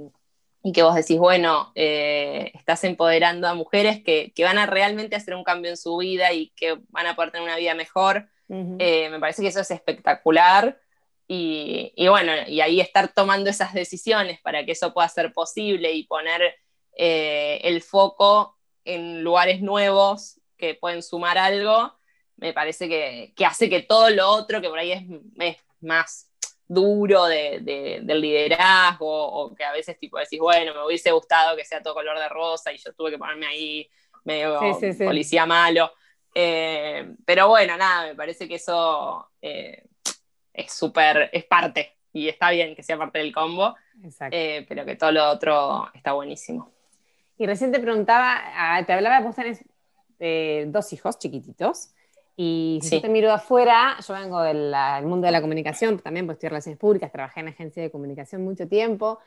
y 0.62 0.72
que 0.72 0.82
vos 0.82 0.94
decís, 0.94 1.18
bueno, 1.18 1.72
eh, 1.74 2.52
estás 2.54 2.84
empoderando 2.84 3.48
a 3.48 3.54
mujeres 3.54 4.02
que, 4.02 4.32
que, 4.34 4.44
van 4.44 4.58
a 4.58 4.66
realmente 4.66 5.16
hacer 5.16 5.34
un 5.34 5.44
cambio 5.44 5.70
en 5.70 5.76
su 5.76 5.96
vida 5.96 6.32
y 6.32 6.50
que 6.50 6.78
van 6.88 7.06
a 7.06 7.16
poder 7.16 7.30
tener 7.30 7.46
una 7.46 7.56
vida 7.56 7.74
mejor, 7.74 8.28
eh, 8.48 9.08
me 9.10 9.20
parece 9.20 9.42
que 9.42 9.48
eso 9.48 9.60
es 9.60 9.70
espectacular. 9.70 10.80
Y, 11.28 11.92
y, 11.94 12.08
bueno, 12.08 12.32
y 12.48 12.60
ahí 12.60 12.80
estar 12.80 13.12
tomando 13.12 13.48
esas 13.48 13.72
decisiones 13.72 14.40
para 14.40 14.66
que 14.66 14.72
eso 14.72 14.92
pueda 14.92 15.08
ser 15.08 15.32
posible 15.32 15.92
y 15.92 16.04
poner 16.04 16.56
el 16.92 17.80
foco 17.82 18.58
en 18.84 19.22
lugares 19.22 19.62
nuevos 19.62 20.40
que 20.56 20.74
pueden 20.74 21.02
sumar 21.02 21.38
algo, 21.38 21.94
me 22.36 22.52
parece 22.52 22.88
que, 22.88 23.32
que 23.36 23.46
hace 23.46 23.70
que 23.70 23.82
todo 23.82 24.10
lo 24.10 24.28
otro, 24.28 24.60
que 24.60 24.68
por 24.68 24.78
ahí 24.78 24.92
es, 24.92 25.02
es 25.38 25.56
más 25.80 26.29
duro 26.70 27.26
de, 27.26 27.58
de, 27.62 27.98
del 28.02 28.20
liderazgo, 28.20 29.08
o 29.10 29.52
que 29.52 29.64
a 29.64 29.72
veces 29.72 29.98
tipo 29.98 30.18
decís, 30.18 30.38
bueno, 30.38 30.72
me 30.72 30.86
hubiese 30.86 31.10
gustado 31.10 31.56
que 31.56 31.64
sea 31.64 31.82
todo 31.82 31.94
color 31.94 32.16
de 32.16 32.28
rosa 32.28 32.72
y 32.72 32.78
yo 32.78 32.92
tuve 32.92 33.10
que 33.10 33.18
ponerme 33.18 33.46
ahí 33.46 33.90
medio 34.22 34.60
sí, 34.60 34.74
sí, 34.78 34.92
sí. 34.92 35.04
policía 35.04 35.46
malo. 35.46 35.90
Eh, 36.32 37.12
pero 37.24 37.48
bueno, 37.48 37.76
nada, 37.76 38.06
me 38.06 38.14
parece 38.14 38.46
que 38.46 38.54
eso 38.54 39.30
eh, 39.42 39.84
es 40.52 40.72
súper, 40.72 41.28
es 41.32 41.44
parte, 41.44 41.96
y 42.12 42.28
está 42.28 42.50
bien 42.50 42.76
que 42.76 42.84
sea 42.84 42.96
parte 42.96 43.18
del 43.18 43.34
combo, 43.34 43.74
eh, 44.30 44.64
pero 44.68 44.84
que 44.84 44.94
todo 44.94 45.10
lo 45.10 45.28
otro 45.28 45.90
está 45.92 46.12
buenísimo. 46.12 46.70
Y 47.36 47.46
recién 47.46 47.72
te 47.72 47.80
preguntaba, 47.80 48.42
ah, 48.54 48.84
te 48.86 48.92
hablaba, 48.92 49.20
vos 49.20 49.34
tenés 49.34 49.64
dos 50.70 50.92
hijos 50.92 51.18
chiquititos, 51.18 51.94
y 52.42 52.78
si 52.80 52.88
sí. 52.88 52.94
yo 52.94 53.02
te 53.02 53.08
miro 53.10 53.30
afuera, 53.30 53.98
yo 54.08 54.14
vengo 54.14 54.40
del 54.40 54.72
mundo 55.04 55.26
de 55.26 55.30
la 55.30 55.42
comunicación, 55.42 55.98
también 55.98 56.24
pues 56.24 56.36
estudié 56.36 56.48
relaciones 56.48 56.78
públicas, 56.78 57.12
trabajé 57.12 57.40
en 57.40 57.48
agencia 57.48 57.82
de 57.82 57.90
comunicación 57.90 58.42
mucho 58.42 58.66
tiempo, 58.66 59.18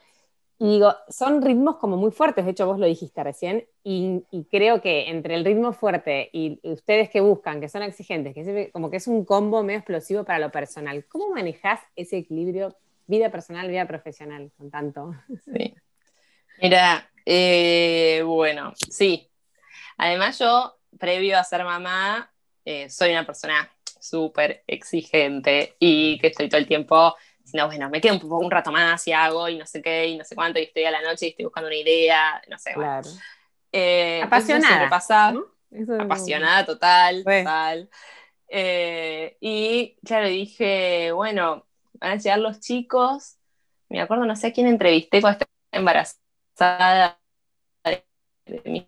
y 0.57 0.65
digo, 0.65 0.95
son 1.09 1.43
ritmos 1.43 1.75
como 1.75 1.95
muy 1.95 2.09
fuertes, 2.09 2.43
de 2.43 2.49
hecho 2.49 2.65
vos 2.65 2.79
lo 2.79 2.87
dijiste 2.87 3.23
recién, 3.23 3.67
y, 3.83 4.23
y 4.31 4.45
creo 4.45 4.81
que 4.81 5.11
entre 5.11 5.35
el 5.35 5.45
ritmo 5.45 5.73
fuerte 5.73 6.31
y 6.33 6.59
ustedes 6.63 7.11
que 7.11 7.21
buscan, 7.21 7.61
que 7.61 7.69
son 7.69 7.83
exigentes, 7.83 8.33
que 8.33 8.71
como 8.71 8.89
que 8.89 8.97
es 8.97 9.05
un 9.05 9.25
combo 9.25 9.61
medio 9.61 9.77
explosivo 9.77 10.23
para 10.23 10.39
lo 10.39 10.49
personal, 10.49 11.05
¿cómo 11.05 11.29
manejás 11.35 11.81
ese 11.95 12.17
equilibrio 12.17 12.75
vida 13.05 13.29
personal, 13.29 13.69
vida 13.69 13.85
profesional 13.85 14.51
con 14.57 14.71
tanto? 14.71 15.13
Sí. 15.45 15.75
Mira, 16.59 17.07
eh, 17.27 18.23
bueno, 18.25 18.73
sí. 18.89 19.29
Además 19.97 20.39
yo, 20.39 20.79
previo 20.97 21.37
a 21.37 21.43
ser 21.43 21.63
mamá, 21.63 22.32
eh, 22.65 22.89
soy 22.89 23.11
una 23.11 23.25
persona 23.25 23.69
súper 23.99 24.63
exigente 24.67 25.75
y 25.79 26.17
que 26.19 26.27
estoy 26.27 26.49
todo 26.49 26.59
el 26.59 26.67
tiempo 26.67 27.15
diciendo, 27.39 27.67
bueno, 27.67 27.89
me 27.89 28.01
quedo 28.01 28.15
un, 28.15 28.45
un, 28.45 28.51
rato 28.51 28.71
más 28.71 29.07
y 29.07 29.13
hago 29.13 29.49
y 29.49 29.57
no 29.57 29.65
sé 29.65 29.81
qué 29.81 30.07
y 30.07 30.17
no 30.17 30.23
sé 30.23 30.35
cuánto 30.35 30.59
y 30.59 30.63
estoy 30.63 30.85
a 30.85 30.91
la 30.91 31.01
noche 31.01 31.27
y 31.27 31.29
estoy 31.29 31.45
buscando 31.45 31.67
una 31.67 31.75
idea, 31.75 32.41
no 32.49 32.57
sé. 32.57 32.73
Claro. 32.73 33.07
Bueno. 33.07 33.21
Eh, 33.71 34.21
apasionada. 34.23 34.89
Pasa, 34.89 35.31
¿no? 35.31 35.45
apasionada 35.99 36.65
total, 36.65 37.23
total. 37.23 37.89
Eh, 38.47 39.37
y 39.41 39.97
claro, 40.05 40.27
dije, 40.27 41.11
bueno, 41.11 41.65
van 41.93 42.11
a 42.11 42.15
llegar 42.17 42.39
los 42.39 42.59
chicos. 42.59 43.37
Me 43.89 43.99
acuerdo, 44.01 44.25
no 44.25 44.35
sé 44.35 44.47
a 44.47 44.53
quién 44.53 44.67
entrevisté 44.67 45.21
cuando 45.21 45.39
estaba 45.39 45.49
embarazada 45.71 47.19
de 48.45 48.61
mi 48.65 48.87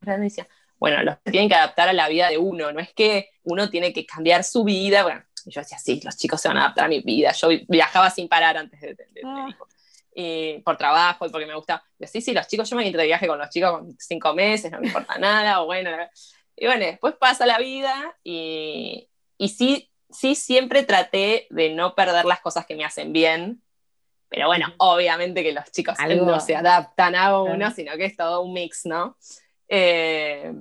decía, 0.00 0.48
bueno, 0.82 1.00
los 1.04 1.22
tienen 1.22 1.48
que 1.48 1.54
adaptar 1.54 1.88
a 1.88 1.92
la 1.92 2.08
vida 2.08 2.28
de 2.28 2.38
uno, 2.38 2.72
no 2.72 2.80
es 2.80 2.92
que 2.92 3.30
uno 3.44 3.70
tiene 3.70 3.92
que 3.92 4.04
cambiar 4.04 4.42
su 4.42 4.64
vida, 4.64 5.04
bueno, 5.04 5.22
yo 5.46 5.60
decía, 5.60 5.78
sí, 5.78 6.00
los 6.02 6.16
chicos 6.16 6.40
se 6.40 6.48
van 6.48 6.56
a 6.56 6.62
adaptar 6.62 6.86
a 6.86 6.88
mi 6.88 6.98
vida, 6.98 7.30
yo 7.30 7.50
viajaba 7.68 8.10
sin 8.10 8.26
parar 8.26 8.56
antes 8.56 8.80
de, 8.80 8.88
de, 8.88 9.06
de 9.12 9.20
ah. 9.24 9.46
y 10.12 10.58
por 10.64 10.76
trabajo 10.76 11.24
y 11.24 11.30
porque 11.30 11.46
me 11.46 11.54
gustaba, 11.54 11.84
yo, 12.00 12.08
sí, 12.08 12.20
sí, 12.20 12.32
los 12.32 12.48
chicos, 12.48 12.68
yo 12.68 12.74
me 12.74 12.84
ir 12.84 12.96
de 12.96 13.06
viaje 13.06 13.28
con 13.28 13.38
los 13.38 13.48
chicos 13.48 13.70
con 13.70 13.96
cinco 13.96 14.34
meses, 14.34 14.72
no 14.72 14.80
me 14.80 14.88
importa 14.88 15.18
nada, 15.18 15.62
o 15.62 15.66
bueno, 15.66 15.88
y 16.56 16.66
bueno, 16.66 16.84
después 16.84 17.14
pasa 17.14 17.46
la 17.46 17.58
vida 17.58 18.16
y, 18.24 19.08
y 19.38 19.50
sí, 19.50 19.88
sí 20.10 20.34
siempre 20.34 20.82
traté 20.82 21.46
de 21.50 21.70
no 21.70 21.94
perder 21.94 22.24
las 22.24 22.40
cosas 22.40 22.66
que 22.66 22.74
me 22.74 22.84
hacen 22.84 23.12
bien, 23.12 23.62
pero 24.28 24.48
bueno, 24.48 24.66
obviamente 24.78 25.44
que 25.44 25.52
los 25.52 25.70
chicos 25.70 25.94
Algo. 26.00 26.26
no 26.26 26.40
se 26.40 26.56
adaptan 26.56 27.14
a 27.14 27.40
uno, 27.40 27.70
sino 27.70 27.96
que 27.96 28.06
es 28.06 28.16
todo 28.16 28.40
un 28.40 28.52
mix, 28.52 28.84
¿no? 28.84 29.16
Eh, 29.68 30.52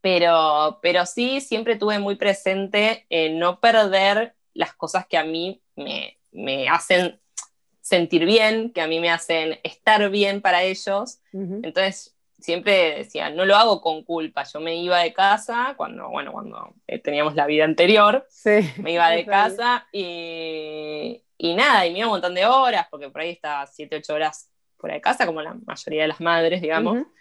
pero, 0.00 0.78
pero 0.82 1.06
sí, 1.06 1.40
siempre 1.40 1.76
tuve 1.76 1.98
muy 1.98 2.16
presente 2.16 3.06
eh, 3.10 3.30
no 3.30 3.60
perder 3.60 4.34
las 4.54 4.74
cosas 4.74 5.06
que 5.06 5.18
a 5.18 5.24
mí 5.24 5.62
me, 5.76 6.18
me, 6.32 6.68
hacen 6.68 7.20
sentir 7.80 8.24
bien, 8.24 8.72
que 8.72 8.80
a 8.80 8.86
mí 8.86 9.00
me 9.00 9.10
hacen 9.10 9.58
estar 9.62 10.08
bien 10.10 10.40
para 10.40 10.62
ellos. 10.62 11.20
Uh 11.32 11.40
-huh. 11.40 11.60
Entonces, 11.62 12.16
siempre 12.38 12.96
decía, 12.98 13.30
no 13.30 13.44
lo 13.44 13.56
hago 13.56 13.80
con 13.80 14.02
culpa. 14.04 14.44
Yo 14.44 14.60
me 14.60 14.76
iba 14.76 14.98
de 15.00 15.12
casa 15.12 15.74
cuando, 15.76 16.08
bueno, 16.08 16.32
cuando 16.32 16.74
teníamos 17.02 17.34
la 17.34 17.46
vida 17.46 17.64
anterior, 17.64 18.26
sí, 18.28 18.60
me 18.78 18.92
iba 18.92 19.10
de 19.10 19.24
casa 19.26 19.86
y, 19.92 21.22
y 21.36 21.54
nada, 21.54 21.86
y 21.86 21.92
me 21.92 21.98
iba 21.98 22.08
un 22.08 22.14
montón 22.14 22.34
de 22.34 22.46
horas, 22.46 22.86
porque 22.90 23.10
por 23.10 23.20
ahí 23.20 23.30
estaba 23.30 23.66
7, 23.66 23.96
8 23.96 24.14
horas 24.14 24.50
fuera 24.78 24.94
de 24.94 25.00
casa, 25.00 25.26
como 25.26 25.42
la 25.42 25.54
mayoría 25.54 26.02
de 26.02 26.08
las 26.08 26.20
madres, 26.20 26.60
digamos. 26.62 26.96
Uh 26.96 27.00
-huh. 27.00 27.19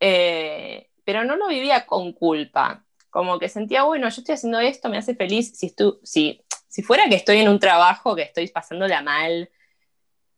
Eh, 0.00 0.88
pero 1.04 1.24
no 1.24 1.36
lo 1.36 1.48
vivía 1.48 1.86
con 1.86 2.12
culpa. 2.12 2.84
Como 3.10 3.38
que 3.38 3.48
sentía, 3.48 3.84
bueno, 3.84 4.08
yo 4.08 4.20
estoy 4.20 4.34
haciendo 4.34 4.60
esto, 4.60 4.88
me 4.88 4.98
hace 4.98 5.14
feliz. 5.14 5.56
Si, 5.56 5.66
estu 5.66 6.00
si, 6.02 6.42
si 6.68 6.82
fuera 6.82 7.08
que 7.08 7.14
estoy 7.14 7.38
en 7.38 7.48
un 7.48 7.58
trabajo 7.58 8.14
que 8.14 8.22
estoy 8.22 8.48
pasándola 8.48 9.02
mal 9.02 9.50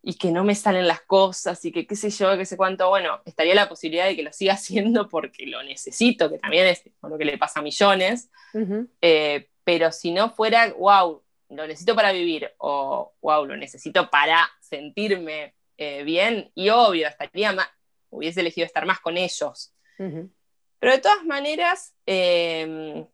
y 0.02 0.14
que 0.14 0.30
no 0.30 0.44
me 0.44 0.54
salen 0.54 0.86
las 0.86 1.02
cosas 1.02 1.62
y 1.64 1.72
que 1.72 1.86
qué 1.86 1.96
sé 1.96 2.10
yo, 2.10 2.36
qué 2.38 2.46
sé 2.46 2.56
cuánto, 2.56 2.88
bueno, 2.88 3.20
estaría 3.24 3.54
la 3.54 3.68
posibilidad 3.68 4.06
de 4.06 4.16
que 4.16 4.22
lo 4.22 4.32
siga 4.32 4.54
haciendo 4.54 5.08
porque 5.08 5.46
lo 5.46 5.62
necesito, 5.62 6.30
que 6.30 6.38
también 6.38 6.66
es 6.68 6.82
lo 7.02 7.18
que 7.18 7.24
le 7.24 7.38
pasa 7.38 7.60
a 7.60 7.62
millones. 7.62 8.30
Uh 8.54 8.58
-huh. 8.58 8.88
eh, 9.02 9.48
pero 9.64 9.92
si 9.92 10.10
no 10.10 10.30
fuera, 10.30 10.72
wow, 10.78 11.22
lo 11.50 11.66
necesito 11.66 11.94
para 11.94 12.12
vivir 12.12 12.50
o 12.58 13.12
wow, 13.20 13.44
lo 13.44 13.56
necesito 13.56 14.08
para 14.08 14.48
sentirme 14.60 15.54
eh, 15.76 16.04
bien 16.04 16.50
y 16.54 16.70
obvio, 16.70 17.08
estaría 17.08 17.52
más, 17.52 17.68
hubiese 18.10 18.40
elegido 18.40 18.66
estar 18.66 18.86
más 18.86 19.00
con 19.00 19.16
ellos. 19.16 19.74
Uh 19.98 20.04
-huh. 20.04 20.30
Pero 20.78 20.92
de 20.92 20.98
todas 20.98 21.24
maneras, 21.24 21.94
eh, 22.06 23.06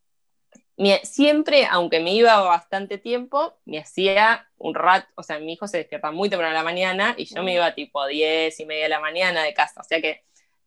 siempre, 1.02 1.66
aunque 1.66 2.00
me 2.00 2.12
iba 2.12 2.38
bastante 2.40 2.98
tiempo, 2.98 3.58
me 3.64 3.78
hacía 3.78 4.48
un 4.58 4.74
rato, 4.74 5.08
o 5.14 5.22
sea, 5.22 5.38
mi 5.38 5.54
hijo 5.54 5.66
se 5.66 5.78
despierta 5.78 6.10
muy 6.10 6.28
temprano 6.28 6.52
a 6.52 6.58
la 6.58 6.64
mañana 6.64 7.14
y 7.16 7.24
yo 7.24 7.42
me 7.42 7.54
iba 7.54 7.74
tipo 7.74 8.06
10 8.06 8.58
y 8.60 8.66
media 8.66 8.84
de 8.84 8.88
la 8.90 9.00
mañana 9.00 9.42
de 9.42 9.54
casa, 9.54 9.80
o 9.80 9.84
sea 9.84 10.00
que 10.00 10.24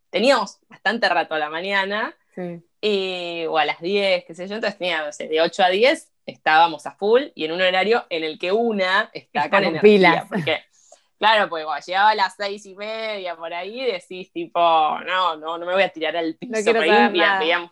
teníamos 0.09 0.59
bastante 0.67 1.07
rato 1.07 1.35
a 1.35 1.39
la 1.39 1.49
mañana 1.49 2.15
sí. 2.33 2.63
y, 2.81 3.45
o 3.45 3.57
a 3.57 3.65
las 3.65 3.79
10, 3.81 4.25
qué 4.25 4.33
sé 4.33 4.47
yo, 4.47 4.55
entonces 4.55 4.77
tenía, 4.79 5.05
o 5.05 5.11
sea, 5.11 5.27
de 5.27 5.41
8 5.41 5.63
a 5.63 5.69
10 5.69 6.11
estábamos 6.25 6.85
a 6.85 6.91
full 6.91 7.23
y 7.35 7.45
en 7.45 7.51
un 7.51 7.61
horario 7.61 8.05
en 8.09 8.23
el 8.23 8.39
que 8.39 8.51
una 8.51 9.09
está, 9.13 9.45
está 9.45 9.49
con, 9.49 9.63
con 9.63 9.75
energía, 9.75 10.25
porque 10.27 10.59
Claro, 11.19 11.49
pues 11.49 11.65
cuando 11.65 11.85
llegaba 11.85 12.09
a 12.11 12.15
las 12.15 12.35
seis 12.35 12.65
y 12.65 12.75
media 12.75 13.35
por 13.35 13.53
ahí, 13.53 13.83
decís 13.83 14.31
tipo, 14.31 14.59
no, 14.59 15.35
no, 15.35 15.57
no 15.57 15.65
me 15.65 15.73
voy 15.73 15.83
a 15.83 15.89
tirar 15.89 16.15
al 16.15 16.35
piso, 16.35 16.53
no 16.53 16.63
quiero 16.63 16.79
veamos 16.79 17.71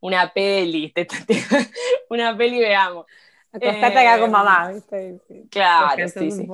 una 0.00 0.32
peli, 0.32 0.92
te, 0.92 1.04
te, 1.04 1.24
te, 1.24 1.34
una 2.08 2.36
peli 2.36 2.60
veamos. 2.60 3.06
Acostate 3.50 3.94
eh, 3.94 3.98
acá 3.98 4.20
con 4.20 4.30
mamá, 4.30 4.70
¿viste? 4.70 5.20
Claro, 5.50 6.08
sí, 6.08 6.30
sí. 6.30 6.48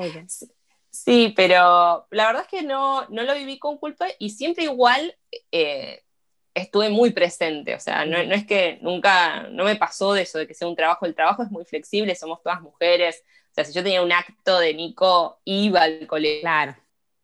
Sí, 0.90 1.32
pero 1.36 2.06
la 2.10 2.26
verdad 2.26 2.42
es 2.42 2.48
que 2.48 2.62
no, 2.62 3.06
no 3.08 3.24
lo 3.24 3.34
viví 3.34 3.58
con 3.58 3.78
culpa 3.78 4.06
y 4.18 4.30
siempre 4.30 4.64
igual 4.64 5.16
eh, 5.50 6.04
estuve 6.54 6.88
muy 6.88 7.10
presente, 7.10 7.74
o 7.74 7.80
sea, 7.80 8.06
no, 8.06 8.22
no, 8.22 8.34
es 8.34 8.46
que 8.46 8.78
nunca, 8.80 9.48
no 9.50 9.64
me 9.64 9.74
pasó 9.74 10.12
de 10.12 10.22
eso, 10.22 10.38
de 10.38 10.46
que 10.46 10.54
sea 10.54 10.68
un 10.68 10.76
trabajo, 10.76 11.04
el 11.04 11.16
trabajo 11.16 11.42
es 11.42 11.50
muy 11.50 11.64
flexible, 11.64 12.14
somos 12.14 12.42
todas 12.42 12.62
mujeres, 12.62 13.24
sea, 13.54 13.64
si 13.64 13.72
yo 13.72 13.82
tenía 13.82 14.02
un 14.02 14.12
acto 14.12 14.58
de 14.58 14.74
Nico, 14.74 15.40
iba 15.44 15.82
al 15.82 16.06
colegio, 16.06 16.40
claro. 16.42 16.76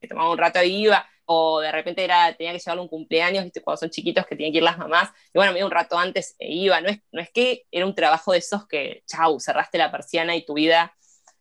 tomaba 0.09 0.31
un 0.31 0.39
rato 0.39 0.59
e 0.61 0.67
iba, 0.69 1.07
o 1.27 1.61
de 1.61 1.73
repente 1.73 2.05
era, 2.05 2.33
tenía 2.35 2.53
que 2.53 2.59
llevarle 2.59 2.83
un 2.83 2.89
cumpleaños, 2.89 3.45
¿viste? 3.45 3.63
cuando 3.63 3.79
son 3.79 3.91
chiquitos 3.91 4.27
que 4.27 4.37
tienen 4.37 4.53
que 4.53 4.59
ir 4.59 4.65
las 4.65 4.79
mamás, 4.79 5.11
y 5.33 5.39
bueno, 5.39 5.53
me 5.53 5.59
iba 5.59 5.67
un 5.67 5.73
rato 5.73 5.99
antes 5.99 6.37
e 6.39 6.53
iba, 6.53 6.81
no 6.81 6.89
es, 6.89 7.01
no 7.13 7.21
es 7.21 7.31
que 7.31 7.67
era 7.71 7.87
un 7.87 7.95
trabajo 7.95 8.33
de 8.33 8.39
esos 8.39 8.67
que, 8.67 9.03
chau, 9.07 9.39
cerraste 9.41 9.79
la 9.79 9.91
persiana 9.91 10.37
y 10.37 10.45
tu 10.45 10.55
vida, 10.55 10.95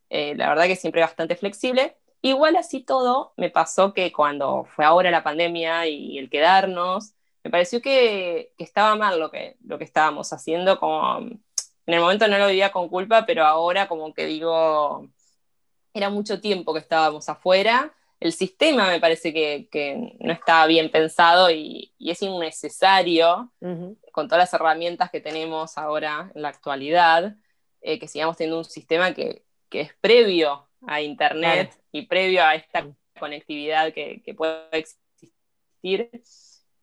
eh, 0.09 0.35
la 0.35 0.49
verdad 0.49 0.65
que 0.65 0.75
siempre 0.75 1.01
bastante 1.01 1.35
flexible. 1.35 1.97
Igual 2.21 2.55
así 2.57 2.81
todo, 2.83 3.33
me 3.37 3.49
pasó 3.49 3.93
que 3.93 4.11
cuando 4.11 4.65
fue 4.65 4.85
ahora 4.85 5.11
la 5.11 5.23
pandemia 5.23 5.87
y 5.87 6.17
el 6.17 6.29
quedarnos, 6.29 7.13
me 7.43 7.51
pareció 7.51 7.81
que, 7.81 8.53
estaba 8.57 8.95
mal 8.95 9.19
lo 9.19 9.31
que, 9.31 9.57
lo 9.65 9.77
que 9.77 9.85
estábamos 9.85 10.33
haciendo, 10.33 10.79
como 10.79 11.29
en 11.89 11.95
el 11.95 12.01
momento 12.01 12.27
no 12.27 12.37
lo 12.37 12.45
vivía 12.45 12.71
con 12.71 12.87
culpa, 12.87 13.25
pero 13.25 13.43
ahora 13.43 13.87
como 13.87 14.13
que 14.13 14.27
digo, 14.27 15.09
era 15.91 16.11
mucho 16.11 16.39
tiempo 16.39 16.71
que 16.71 16.79
estábamos 16.79 17.27
afuera, 17.29 17.95
el 18.19 18.31
sistema 18.31 18.87
me 18.89 18.99
parece 18.99 19.33
que, 19.33 20.15
no 20.19 20.31
estaba 20.31 20.67
bien 20.67 20.91
pensado 20.91 21.49
y, 21.49 21.91
es 21.97 22.21
innecesario, 22.21 23.51
con 24.11 24.27
todas 24.27 24.37
las 24.37 24.53
herramientas 24.53 25.09
que 25.09 25.19
tenemos 25.19 25.79
ahora 25.79 26.31
en 26.35 26.43
la 26.43 26.49
actualidad, 26.49 27.35
eh, 27.81 27.97
que 27.97 28.07
sigamos 28.07 28.37
teniendo 28.37 28.59
un 28.59 28.65
sistema 28.65 29.11
que, 29.15 29.43
es 29.71 29.91
previo 29.99 30.69
a 30.85 31.01
Internet 31.01 31.75
y 31.91 32.03
previo 32.03 32.43
a 32.43 32.53
esta 32.53 32.85
conectividad 33.19 33.93
que, 33.93 34.21
que 34.23 34.35
puede 34.35 34.67
existir. 34.77 36.21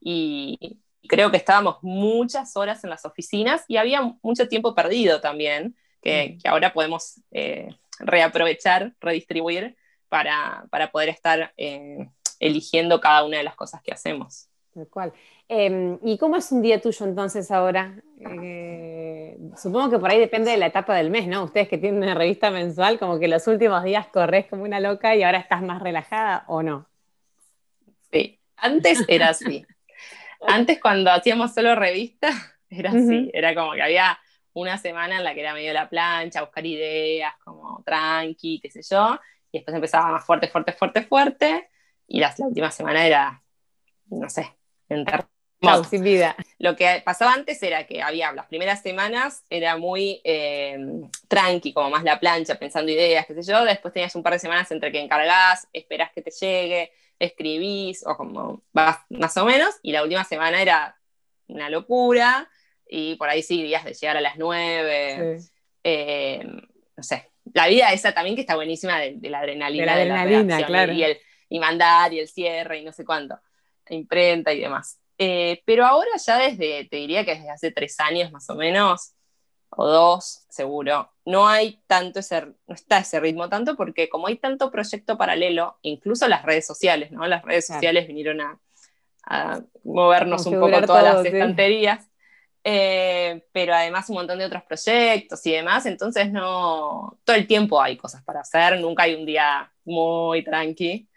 Y, 0.01 0.81
creo 1.07 1.31
que 1.31 1.37
estábamos 1.37 1.79
muchas 1.83 2.57
horas 2.57 2.83
en 2.85 2.91
las 2.91 3.05
oficinas 3.05 3.65
y 3.69 3.77
había 3.77 4.01
mucho 4.23 4.49
tiempo 4.49 4.75
perdido 4.75 5.21
también, 5.21 5.77
que, 6.03 6.39
ahora 6.45 6.73
podemos 6.73 7.21
eh, 7.33 7.69
reaprovechar, 7.99 8.95
redistribuir 9.01 9.77
para, 10.09 10.67
poder 10.93 11.09
estar 11.09 11.53
eh, 11.57 12.09
eligiendo 12.39 13.01
cada 13.01 13.25
una 13.25 13.39
de 13.39 13.45
las 13.45 13.57
cosas 13.57 13.83
que 13.83 13.93
hacemos. 13.93 14.49
Tal 14.75 14.89
cual. 14.89 15.13
Em, 15.49 15.99
¿Y 16.03 16.19
cómo 16.19 16.37
es 16.37 16.53
un 16.53 16.61
día 16.61 16.81
tuyo 16.81 17.07
entonces 17.07 17.51
ahora? 17.51 18.03
Eh, 18.21 19.39
supongo 19.57 19.91
que 19.91 19.99
por 19.99 20.11
ahí 20.11 20.19
depende 20.19 20.51
de 20.51 20.57
la 20.59 20.67
etapa 20.67 20.95
del 20.95 21.11
mes, 21.11 21.27
¿no? 21.29 21.45
Ustedes 21.45 21.69
que 21.69 21.79
tienen 21.79 22.03
una 22.03 22.15
revista 22.15 22.51
mensual, 22.51 22.99
como 22.99 23.19
que 23.19 23.29
los 23.29 23.47
últimos 23.47 23.83
días 23.85 24.07
corres 24.09 24.47
como 24.47 24.65
una 24.65 24.81
loca 24.81 25.17
y 25.17 25.23
ahora 25.23 25.39
estás 25.39 25.63
más 25.63 25.81
relajada 25.81 26.45
o 26.49 26.63
no. 26.63 26.87
Sí, 28.13 28.39
antes 28.57 29.05
era 29.09 29.31
así. 29.31 29.65
Antes 30.47 30.81
cuando 30.81 31.11
hacíamos 31.11 31.55
solo 31.55 31.75
revista, 31.75 32.31
era 32.71 32.91
así, 32.91 33.31
era 33.33 33.55
como 33.55 33.73
que 33.73 33.83
había 33.83 34.19
una 34.53 34.79
semana 34.79 35.19
en 35.19 35.25
la 35.25 35.35
que 35.35 35.41
era 35.41 35.53
medio 35.53 35.73
la 35.73 35.89
plancha, 35.89 36.43
buscar 36.43 36.65
ideas, 36.65 37.35
como 37.45 37.83
tranqui, 37.85 38.61
qué 38.61 38.71
sé 38.71 38.81
yo, 38.89 39.21
y 39.53 39.59
después 39.59 39.75
empezaba 39.75 40.11
más 40.11 40.25
fuerte, 40.25 40.49
fuerte, 40.49 40.73
fuerte, 40.73 41.03
fuerte, 41.03 41.69
y 42.07 42.21
la, 42.21 42.35
última 42.39 42.71
semana 42.71 43.07
era, 43.07 43.43
no 44.07 44.29
sé, 44.31 44.55
entrar 44.89 45.27
sin 45.89 46.03
vida. 46.03 46.37
Lo 46.59 46.77
que 46.77 47.03
pasaba 47.05 47.33
antes 47.33 47.63
era 47.63 47.87
que 47.87 48.03
había, 48.03 48.33
las 48.33 48.47
primeras 48.47 48.83
semanas 48.83 49.45
era 49.51 49.77
muy 49.77 50.21
eh, 50.25 50.79
tranqui, 51.29 51.73
como 51.73 51.91
más 51.91 52.05
la 52.05 52.21
plancha, 52.21 52.55
pensando 52.55 52.91
ideas, 52.91 53.27
qué 53.27 53.35
sé 53.35 53.43
yo, 53.43 53.65
después 53.65 53.93
tenías 53.93 54.15
un 54.15 54.23
par 54.23 54.35
de 54.35 54.39
semanas 54.39 54.71
entre 54.71 54.93
que 54.93 55.01
encargás, 55.01 55.69
esperás 55.73 56.13
que 56.13 56.23
te 56.23 56.31
llegue, 56.31 56.93
escribís, 57.19 58.07
o 58.07 58.17
como 58.17 58.63
vas 58.73 58.99
más 59.11 59.37
o 59.37 59.45
menos, 59.45 59.75
y 59.83 59.93
la 59.93 60.03
última 60.03 60.25
semana 60.25 60.61
era 60.61 60.97
una 61.49 61.71
locura, 61.71 62.51
y 62.89 63.17
por 63.17 63.29
ahí 63.29 63.43
sí, 63.43 63.63
días 63.63 63.85
de 63.85 63.95
llegar 63.95 64.17
a 64.17 64.21
las 64.21 64.37
nueve, 64.37 65.39
eh, 65.83 66.45
no 66.97 67.03
sé, 67.03 67.31
la 67.53 67.69
vida 67.69 67.93
esa 67.93 68.13
también 68.13 68.35
que 68.35 68.43
está 68.43 68.57
buenísima 68.57 68.99
de, 69.01 69.19
la 69.31 69.41
adrenalina. 69.41 69.97
De 69.97 70.05
la 70.07 70.21
adrenalina, 70.23 70.67
claro. 70.67 70.93
Y, 70.93 71.03
el, 71.03 71.19
y 71.49 71.59
mandar, 71.59 72.13
y 72.13 72.21
el 72.21 72.29
cierre, 72.29 72.81
y 72.81 72.85
no 72.85 72.93
sé 72.93 73.05
cuánto, 73.05 73.39
imprenta 73.89 74.53
y 74.53 74.61
demás. 74.61 75.01
Eh, 75.19 75.63
pero 75.65 75.87
ahora 75.87 76.11
ya 76.25 76.39
desde, 76.39 76.87
te 76.91 76.97
diría 76.97 77.25
que 77.25 77.35
desde 77.35 77.51
hace 77.51 77.71
tres 77.71 77.99
años 78.01 78.31
más 78.33 78.49
o 78.51 78.55
menos, 78.55 79.13
o 79.77 79.87
dos, 79.87 80.47
seguro, 80.49 81.11
no 81.27 81.47
hay 81.47 81.81
tanto 81.87 82.21
ese, 82.21 82.47
no 82.67 82.75
está 82.75 82.99
ese 82.99 83.21
ritmo 83.21 83.49
tanto 83.49 83.77
porque 83.77 84.09
como 84.09 84.27
hay 84.27 84.37
tanto 84.37 84.71
proyecto 84.71 85.19
paralelo, 85.19 85.79
incluso 85.83 86.27
las 86.29 86.45
redes 86.45 86.67
sociales, 86.67 87.13
¿no? 87.13 87.27
Las 87.27 87.45
redes 87.45 87.67
sociales 87.67 88.07
vinieron 88.07 88.41
a, 88.41 88.59
movernos 89.83 90.47
un 90.47 90.61
poco 90.61 90.81
todas 90.83 91.03
las 91.03 91.25
estanterías. 91.25 92.09
Eh, 92.69 93.45
pero 93.53 93.75
además 93.75 94.09
un 94.09 94.17
montón 94.17 94.41
de 94.41 94.45
otros 94.45 94.65
proyectos 94.65 95.47
y 95.47 95.53
demás, 95.53 95.87
entonces 95.87 96.33
no, 96.33 97.17
todo 97.23 97.37
el 97.37 97.47
tiempo 97.47 97.81
hay 97.81 97.97
cosas 97.97 98.25
para 98.25 98.41
hacer, 98.41 98.81
nunca 98.81 99.05
hay 99.05 99.15
un 99.15 99.25
día 99.25 99.71
muy 99.85 100.43
tranqui, 100.43 101.09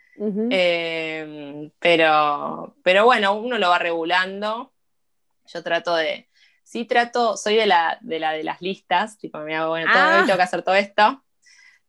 eh, 0.51 1.71
pero, 1.79 2.75
pero 2.83 3.05
bueno, 3.05 3.33
uno 3.33 3.57
lo 3.57 3.69
va 3.69 3.79
regulando, 3.79 4.71
yo 5.47 5.63
trato 5.63 5.95
de, 5.95 6.28
sí 6.69 6.85
trato, 6.85 7.35
soy 7.35 7.55
de 7.55 7.65
la 7.65 7.97
de, 8.01 8.19
la 8.19 8.31
de 8.31 8.43
las 8.43 8.61
listas, 8.61 9.17
tipo, 9.17 9.39
me 9.39 9.55
hago, 9.55 9.69
bueno, 9.69 9.89
ah. 9.91 10.21
tengo 10.23 10.37
que 10.37 10.43
hacer 10.43 10.61
todo 10.61 10.75
esto. 10.75 11.23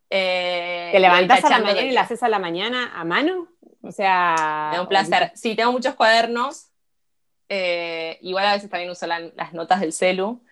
Eh, 0.09 0.89
¿Te 0.91 0.99
levantás 0.99 1.45
a 1.45 1.51
la 1.51 1.59
mañana 1.59 1.83
y 1.83 1.91
la 1.91 2.01
haces 2.01 2.23
a 2.23 2.31
la 2.31 2.39
mañana 2.39 2.91
a 2.95 3.05
mano? 3.05 3.49
O 3.83 3.93
sea... 3.93 4.71
Es 4.73 4.81
un 4.81 4.89
placer. 4.89 5.33
Sí, 5.35 5.55
tengo 5.55 5.71
muchos 5.71 5.95
cuadernos. 5.97 6.71
Eh, 7.51 8.19
igual 8.23 8.47
a 8.47 8.55
veces 8.55 8.71
también 8.71 8.91
uso 8.91 9.07
las 9.07 9.53
notas 9.53 9.81
del 9.81 9.93
celu. 9.93 10.43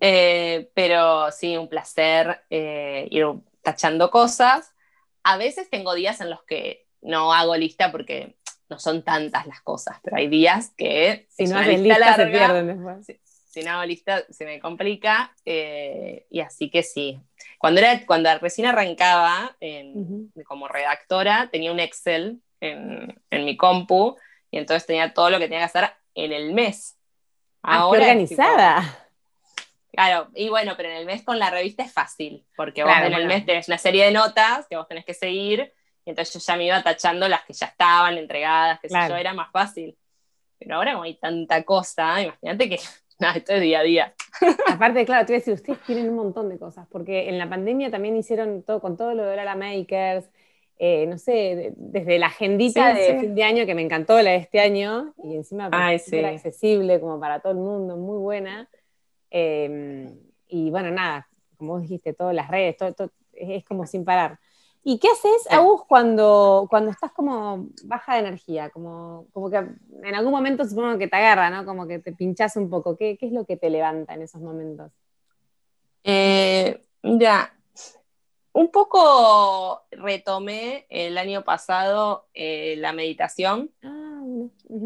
Eh, 0.00 0.70
pero 0.74 1.32
sí, 1.32 1.56
un 1.56 1.68
placer 1.68 2.44
ir 2.50 3.26
tachando 3.62 4.10
cosas. 4.10 4.72
A 5.24 5.36
veces 5.36 5.68
tengo 5.68 5.94
días 5.94 6.20
en 6.20 6.30
los 6.30 6.44
que 6.44 6.86
no 7.02 7.32
hago 7.32 7.56
lista 7.56 7.90
porque 7.90 8.36
no 8.68 8.78
son 8.78 9.02
tantas 9.02 9.46
las 9.46 9.60
cosas, 9.62 9.98
pero 10.02 10.16
hay 10.16 10.28
días 10.28 10.72
que 10.76 11.26
si 11.30 11.44
no 11.46 11.58
haces 11.58 11.80
lista, 11.80 12.16
se 12.16 12.26
pierden 12.26 12.66
después 12.68 13.18
si 13.54 13.62
no 13.62 13.70
hago 13.70 13.84
lista 13.84 14.24
se 14.30 14.44
me 14.44 14.58
complica, 14.58 15.32
eh, 15.44 16.26
y 16.28 16.40
así 16.40 16.70
que 16.70 16.82
sí. 16.82 17.20
Cuando, 17.56 17.80
era, 17.80 18.04
cuando 18.04 18.36
recién 18.40 18.66
arrancaba 18.66 19.56
como 20.44 20.66
redactora, 20.66 21.48
tenía 21.52 21.70
un 21.70 21.78
Excel 21.78 22.40
en, 22.60 23.16
mi 23.30 23.56
compu, 23.56 24.16
y 24.50 24.58
entonces 24.58 24.86
tenía 24.86 25.14
todo 25.14 25.30
lo 25.30 25.38
que 25.38 25.44
tenía 25.44 25.60
que 25.60 25.64
hacer 25.64 25.90
en 26.16 26.32
el 26.32 26.52
mes. 26.52 26.98
Ah, 27.62 27.82
Ahora, 27.82 28.00
organizada. 28.00 29.08
claro, 29.92 30.30
y 30.34 30.48
bueno, 30.48 30.74
pero 30.76 30.88
en 30.88 30.96
el 30.96 31.06
mes 31.06 31.22
con 31.22 31.38
la 31.38 31.50
revista 31.50 31.84
es 31.84 31.92
fácil, 31.92 32.44
porque 32.56 32.82
vos 32.82 32.92
en 33.04 33.14
el 33.14 33.28
mes 33.28 33.46
tenés 33.46 33.68
una 33.68 33.78
serie 33.78 34.06
de 34.06 34.10
notas 34.10 34.66
que 34.68 34.76
vos 34.76 34.88
tenés 34.88 35.04
que 35.04 35.14
seguir, 35.14 35.72
y 36.04 36.10
entonces 36.10 36.34
yo 36.34 36.40
ya 36.44 36.56
me 36.56 36.66
iba 36.66 36.82
tachando 36.82 37.28
las 37.28 37.44
que 37.44 37.52
ya 37.52 37.66
estaban 37.66 38.18
entregadas, 38.18 38.80
que 38.80 38.88
eso 38.88 39.14
era 39.14 39.32
más 39.32 39.52
fácil. 39.52 39.96
Pero 40.58 40.76
ahora 40.76 40.92
como 40.92 41.04
hay 41.04 41.14
tanta 41.14 41.62
cosa, 41.62 42.20
imagínate 42.20 42.68
que 42.68 42.80
esto 43.36 43.52
es 43.52 43.60
día 43.60 43.80
a 43.80 43.82
día. 43.82 44.14
Aparte, 44.66 45.04
claro, 45.04 45.26
te 45.26 45.32
voy 45.32 45.36
a 45.36 45.38
decir, 45.40 45.54
ustedes 45.54 45.80
tienen 45.82 46.08
un 46.08 46.16
montón 46.16 46.48
de 46.48 46.58
cosas, 46.58 46.86
porque 46.90 47.28
en 47.28 47.38
la 47.38 47.48
pandemia 47.48 47.90
también 47.90 48.16
hicieron 48.16 48.62
todo, 48.62 48.80
con 48.80 48.96
todo 48.96 49.14
lo 49.14 49.24
de 49.24 49.36
la 49.36 49.54
Makers, 49.54 50.28
eh, 50.78 51.06
no 51.06 51.18
sé, 51.18 51.72
desde 51.76 52.18
la 52.18 52.26
agendita 52.26 52.92
de 52.92 53.20
fin 53.20 53.34
de 53.34 53.44
año, 53.44 53.64
que 53.64 53.74
me 53.74 53.82
encantó 53.82 54.20
la 54.20 54.30
de 54.30 54.36
este 54.36 54.60
año, 54.60 55.14
y 55.22 55.36
encima 55.36 55.70
era 56.10 56.28
accesible 56.28 57.00
como 57.00 57.20
para 57.20 57.40
todo 57.40 57.52
el 57.52 57.58
mundo, 57.58 57.96
muy 57.96 58.18
buena. 58.18 58.68
Em, 59.30 60.18
y 60.48 60.70
bueno, 60.70 60.90
nada, 60.90 61.28
como 61.56 61.74
vos 61.74 61.82
dijiste, 61.82 62.12
todas 62.12 62.34
las 62.34 62.48
redes, 62.48 62.76
todo, 62.76 63.10
es 63.32 63.64
como 63.64 63.86
sin 63.86 64.04
parar. 64.04 64.38
¿Y 64.86 64.98
qué 64.98 65.08
haces, 65.08 65.50
Agus, 65.50 65.82
cuando, 65.88 66.66
cuando 66.68 66.90
estás 66.90 67.10
como 67.12 67.68
baja 67.84 68.14
de 68.14 68.20
energía? 68.20 68.68
Como, 68.68 69.26
como 69.32 69.50
que 69.50 69.56
en 69.56 70.14
algún 70.14 70.30
momento 70.30 70.66
supongo 70.66 70.98
que 70.98 71.08
te 71.08 71.16
agarra, 71.16 71.48
¿no? 71.48 71.64
Como 71.64 71.86
que 71.86 72.00
te 72.00 72.12
pinchas 72.12 72.54
un 72.56 72.68
poco. 72.68 72.94
¿Qué, 72.94 73.16
es 73.18 73.32
lo 73.32 73.46
que 73.46 73.56
te 73.56 73.70
levanta 73.70 74.12
en 74.12 74.20
esos 74.20 74.42
momentos? 74.42 74.92
Eh, 76.04 76.84
mira, 77.02 77.54
un 78.52 78.70
poco 78.70 79.84
retomé 79.90 80.86
el 80.90 81.16
año 81.16 81.44
pasado 81.44 82.28
eh, 82.34 82.74
la 82.76 82.92
meditación 82.92 83.70
ah, 83.82 84.22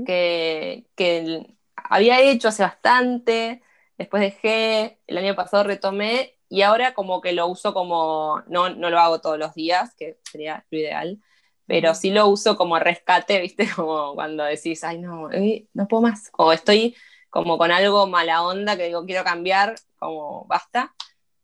que, 0.07 0.87
que 0.95 1.57
había 1.75 2.21
hecho 2.21 2.49
hace 2.49 2.63
bastante, 2.63 3.63
después 3.99 4.23
dejé, 4.23 5.01
el 5.09 5.19
año 5.19 5.35
pasado 5.35 5.65
retomé 5.65 6.38
y 6.49 6.63
ahora 6.63 6.95
como 6.95 7.21
que 7.21 7.33
lo 7.33 7.47
uso 7.47 7.75
como, 7.75 8.43
no, 8.47 8.71
no 8.71 8.91
lo 8.91 8.99
hago 8.99 9.21
todos 9.21 9.39
los 9.39 9.55
días, 9.55 9.95
que 9.95 10.19
sería 10.23 10.65
lo 10.71 10.79
ideal, 10.79 11.19
pero 11.67 11.95
sí 11.95 12.11
lo 12.11 12.27
uso 12.27 12.57
como 12.57 12.79
rescate, 12.79 13.41
¿viste? 13.43 13.69
Como 13.75 14.15
cuando 14.15 14.45
decís, 14.45 14.83
ay, 14.85 14.99
no, 14.99 15.31
eh, 15.31 15.69
no 15.75 15.87
puedo 15.87 16.03
más. 16.03 16.31
O 16.37 16.53
estoy 16.53 16.97
como 17.31 17.59
con 17.59 17.71
algo 17.71 18.07
mala 18.07 18.43
onda 18.43 18.77
que 18.77 18.87
digo, 18.87 19.05
quiero 19.05 19.23
cambiar, 19.23 19.75
como 19.99 20.47
basta. 20.47 20.95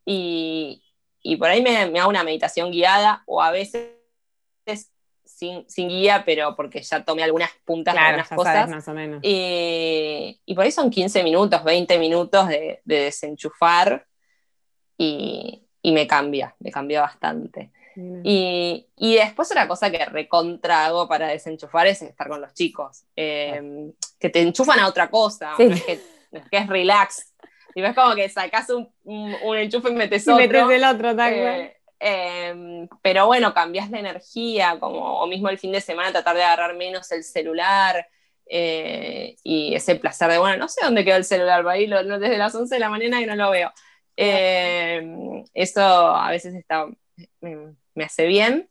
Y, 0.06 0.82
y 1.20 1.36
por 1.36 1.50
ahí 1.50 1.62
me, 1.62 1.86
me, 1.90 2.00
hago 2.00 2.08
una 2.08 2.24
meditación 2.24 2.70
guiada 2.70 3.22
o 3.26 3.42
a 3.42 3.50
veces 3.50 3.90
sin, 5.24 5.68
sin 5.68 5.88
guía, 5.88 6.22
pero 6.24 6.56
porque 6.56 6.82
ya 6.82 7.04
tomé 7.04 7.22
algunas 7.22 7.50
puntas 7.64 7.94
de 7.94 8.00
algunas 8.00 8.28
cosas. 8.30 8.70
Más 8.70 8.88
o 8.88 8.94
menos. 8.94 9.20
Y, 9.22 10.40
y, 10.46 10.54
por 10.54 10.64
ahí 10.64 10.72
son 10.72 10.88
15 10.88 11.22
minutos, 11.22 11.62
20 11.62 11.98
minutos 11.98 12.48
de, 12.48 12.80
de 12.84 13.00
desenchufar 13.00 14.06
y, 14.96 15.62
me 15.82 16.06
cambia, 16.06 16.54
me 16.60 16.70
cambia 16.70 17.02
bastante. 17.02 17.70
Y, 18.24 18.86
después 18.96 19.50
otra 19.50 19.68
cosa 19.68 19.90
que 19.90 20.04
recontrago 20.04 21.08
para 21.08 21.28
desenchufar 21.28 21.86
es 21.86 22.02
estar 22.02 22.28
con 22.28 22.40
los 22.40 22.52
chicos, 22.54 23.04
em, 23.14 23.92
que 24.18 24.30
te 24.30 24.40
enchufan 24.40 24.80
a 24.80 24.88
otra 24.88 25.10
cosa, 25.10 25.54
no, 25.58 25.74
es 25.74 25.82
que, 25.84 26.56
es 26.56 26.66
relax. 26.66 27.32
Y 27.76 27.82
ves 27.82 27.94
como 27.94 28.14
que 28.14 28.28
sacas 28.28 28.70
un, 28.70 28.88
un, 29.04 29.56
enchufe 29.56 29.90
y 29.90 29.94
metes 29.94 30.26
otro. 30.26 30.42
Y 30.42 30.48
metes 30.48 30.70
el 30.70 30.84
otro, 30.84 31.14
tal 31.14 31.32
eh, 31.32 31.76
em, 32.00 32.88
pero 33.02 33.26
bueno, 33.26 33.52
cambias 33.52 33.90
la 33.90 33.98
energía, 33.98 34.78
como, 34.80 35.20
o 35.20 35.26
mismo 35.26 35.48
el 35.48 35.58
fin 35.58 35.72
de 35.72 35.80
semana 35.80 36.12
tratar 36.12 36.36
de 36.36 36.42
agarrar 36.42 36.74
menos 36.76 37.10
el 37.12 37.24
celular, 37.24 38.06
eh, 38.46 39.36
y 39.42 39.74
ese 39.74 39.96
placer 39.96 40.30
de, 40.30 40.38
bueno, 40.38 40.56
no 40.56 40.68
sé 40.68 40.84
dónde 40.84 41.04
quedó 41.04 41.16
el 41.16 41.24
celular, 41.24 41.66
ahí 41.66 41.86
desde 41.86 42.38
las 42.38 42.54
11 42.54 42.74
de 42.74 42.78
la 42.78 42.90
mañana 42.90 43.20
y 43.20 43.26
no 43.26 43.36
lo 43.36 43.50
veo. 43.50 43.72
Eh, 44.16 45.44
eso 45.54 45.82
a 45.82 46.30
veces 46.30 46.54
está, 46.54 46.86
me, 47.40 48.04
hace 48.04 48.26
bien. 48.26 48.68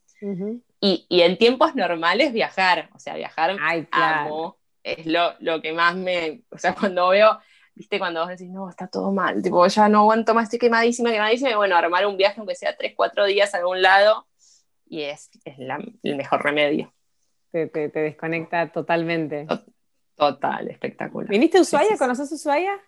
y, 0.80 1.06
y, 1.08 1.20
en 1.22 1.36
tiempos 1.38 1.74
normales 1.74 2.32
viajar, 2.32 2.88
o 2.94 2.98
sea, 2.98 3.14
viajar 3.14 3.56
amo, 3.90 4.58
es 4.82 5.06
lo, 5.06 5.34
lo, 5.40 5.60
que 5.60 5.72
más 5.72 5.96
me, 5.96 6.42
o 6.50 6.58
sea, 6.58 6.74
cuando 6.78 7.08
veo, 7.08 7.38
viste, 7.74 7.98
cuando 7.98 8.20
vos 8.20 8.28
decís, 8.30 8.50
no, 8.50 8.68
está 8.68 8.86
todo 8.86 9.12
mal, 9.12 9.42
tipo, 9.42 9.66
ya 9.66 9.88
no 9.88 10.00
aguanto 10.00 10.34
más, 10.34 10.44
estoy 10.44 10.58
quemadísima, 10.58 11.10
quemadísima, 11.10 11.50
y 11.50 11.54
bueno, 11.54 11.76
armar 11.76 12.06
un 12.06 12.16
viaje, 12.16 12.40
aunque 12.40 12.54
sea 12.54 12.76
3, 12.76 12.94
4 12.96 13.26
días 13.26 13.54
a 13.54 13.58
algún 13.58 13.82
lado, 13.82 14.26
y 14.86 15.02
es, 15.02 15.30
es 15.44 15.58
el 15.58 16.16
mejor 16.16 16.42
remedio. 16.42 16.92
Te, 17.50 17.66
te, 17.68 17.88
te, 17.88 18.00
desconecta 18.00 18.70
totalmente. 18.72 19.46
Total, 20.16 20.68
espectacular. 20.68 21.28
¿Viniste 21.28 21.58
a 21.58 21.62
Ushuaia? 21.62 21.96
¿Conoces 21.96 22.30
Ushuaia? 22.32 22.80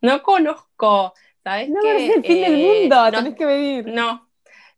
No 0.00 0.22
conozco. 0.22 1.14
¿Sabes 1.46 1.68
no, 1.68 1.80
es 1.80 2.16
el 2.16 2.24
fin 2.24 2.40
del 2.40 2.60
eh, 2.60 2.80
mundo, 2.80 3.10
tenés 3.12 3.36
que 3.36 3.46
venir. 3.46 3.86
No, 3.86 4.28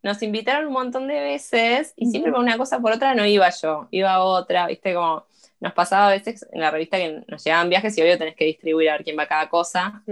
nos 0.03 0.23
invitaron 0.23 0.67
un 0.67 0.75
montón 0.75 1.09
de 1.09 1.19
veces 1.19 1.95
y 1.97 2.11
siempre 2.11 2.31
por 2.31 2.43
una 2.43 2.59
cosa 2.59 2.79
por 2.79 2.93
otra 2.93 3.15
no 3.15 3.25
iba 3.25 3.49
yo, 3.49 3.89
iba 3.91 4.13
a 4.13 4.23
otra, 4.23 4.67
viste, 4.67 4.93
como 4.93 5.25
nos 5.61 5.73
pasaba 5.73 6.09
a 6.09 6.11
veces 6.11 6.47
en 6.53 6.61
la 6.61 6.71
revista 6.71 6.99
que 6.99 7.25
nos 7.27 7.43
llegaban 7.43 7.71
viajes 7.71 7.97
y 7.97 8.03
obvio 8.03 8.19
tenés 8.19 8.37
que 8.37 8.45
distribuir 8.45 8.91
a 8.91 8.93
ver 8.93 9.05
quién 9.05 9.19
va 9.19 9.23
a 9.23 9.29
cada 9.29 9.49
cosa. 9.49 10.03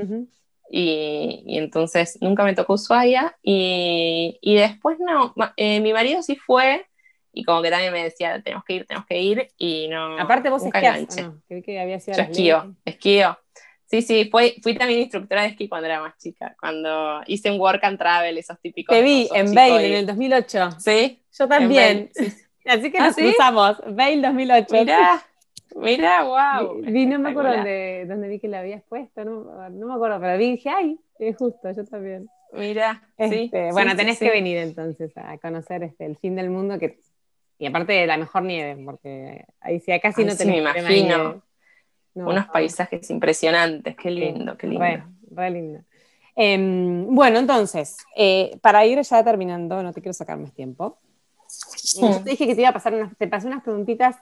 y, 0.71 1.45
entonces 1.59 2.17
nunca 2.23 2.43
me 2.43 2.55
tocó 2.55 2.73
Ushuaia 2.73 3.37
y, 3.43 4.39
y 4.41 4.55
después 4.55 4.99
no, 4.99 5.35
eh, 5.59 5.81
mi 5.81 5.93
marido 5.93 6.23
sí 6.23 6.37
fue 6.37 6.87
y 7.35 7.45
como 7.45 7.61
que 7.61 7.69
también 7.69 7.93
me 7.93 8.03
decía, 8.03 8.41
tenemos 8.43 8.65
que 8.65 8.73
ir, 8.73 8.87
tenemos 8.87 9.07
que 9.07 9.21
ir 9.21 9.49
y 9.59 9.89
no. 9.89 10.19
Aparte 10.19 10.49
vos 10.49 10.65
esquías, 10.65 11.21
no? 11.21 11.39
que 11.49 11.79
había 11.79 12.01
sido 12.01 12.17
Yo 12.17 12.23
esquío, 12.23 12.75
esquío. 12.87 13.39
Sí, 13.87 14.03
sí, 14.03 14.29
fui, 14.31 14.57
fui 14.63 14.75
también 14.75 15.01
instructora 15.01 15.43
de 15.43 15.49
esquí 15.49 15.69
cuando 15.69 15.87
era 15.87 16.01
más 16.01 16.17
chica, 16.19 16.57
cuando 16.59 17.21
hice 17.27 17.53
un 17.53 17.61
work 17.61 17.85
and 17.85 17.99
travel, 17.99 18.37
esos 18.37 18.61
típicos. 18.61 18.97
Te 18.97 19.03
vi 19.03 19.29
en 19.33 19.55
Bale 19.55 19.87
en 19.87 19.93
el 19.95 20.07
2008. 20.07 20.71
Sí. 20.79 21.23
Yo 21.39 21.47
también. 21.47 22.11
Así 22.67 22.91
que 22.91 22.99
¿Ah, 22.99 23.07
nos 23.07 23.17
cruzamos. 23.17 23.77
Bale 23.87 24.21
2008. 24.23 24.75
Mirá, 24.75 25.27
mirá, 25.77 26.25
wow. 26.25 26.83
Vi, 26.83 27.07
no 27.07 27.21
me 27.21 27.31
acuerdo 27.31 27.53
dónde, 27.53 28.07
dónde, 28.09 28.29
vi 28.29 28.41
que 28.41 28.49
la 28.49 28.59
habías 28.59 28.83
puesto, 28.83 29.25
no, 29.25 29.69
no, 29.71 29.87
me 29.87 29.95
acuerdo, 29.95 30.19
pero 30.21 30.37
vi 30.37 30.47
y 30.47 30.51
dije, 30.53 30.71
ay, 30.71 30.99
es 31.21 31.37
justo, 31.37 31.71
yo 31.71 31.85
también. 31.85 32.29
Mira, 32.53 33.03
sí, 33.19 33.45
este, 33.45 33.71
bueno, 33.71 33.95
tenés 33.95 34.19
que 34.19 34.31
venir 34.31 34.57
entonces 34.59 35.13
a 35.17 35.39
conocer 35.39 35.85
este, 35.85 36.07
el 36.07 36.17
fin 36.17 36.35
del 36.35 36.51
mundo, 36.51 36.79
que, 36.79 36.99
y 37.59 37.67
aparte 37.67 37.93
de 37.93 38.07
la 38.07 38.17
mejor 38.17 38.43
nieve, 38.43 38.83
porque 38.85 39.45
ahí 39.61 39.79
sí, 39.79 39.93
casi 40.01 40.25
no 40.25 40.37
tenés 40.37 40.57
me 40.57 40.59
imagino. 40.59 41.43
Unos 42.25 42.47
paisajes 42.47 43.11
impresionantes, 43.11 43.95
qué 43.97 44.11
lindo, 44.11 44.57
qué 44.57 44.67
lindo. 44.67 44.85
Re, 45.31 45.51
lindo. 45.51 45.81
Em, 46.35 47.15
bueno, 47.15 47.39
entonces, 47.39 47.99
eh, 48.17 48.59
para 48.63 48.87
ir 48.87 49.01
ya 49.01 49.23
terminando, 49.23 49.83
no 49.83 49.93
te 49.93 50.01
quiero 50.01 50.15
sacar 50.15 50.39
más 50.39 50.53
tiempo. 50.53 50.99
Te 52.25 52.31
dije 52.31 52.47
que 52.47 52.55
te 52.55 52.63
iba 52.63 52.71
a 52.71 52.73
pasar 52.73 52.95
unas, 52.95 53.17
te 53.17 53.29
pasé 53.29 53.47
unas 53.47 53.63
preguntitas 53.63 54.17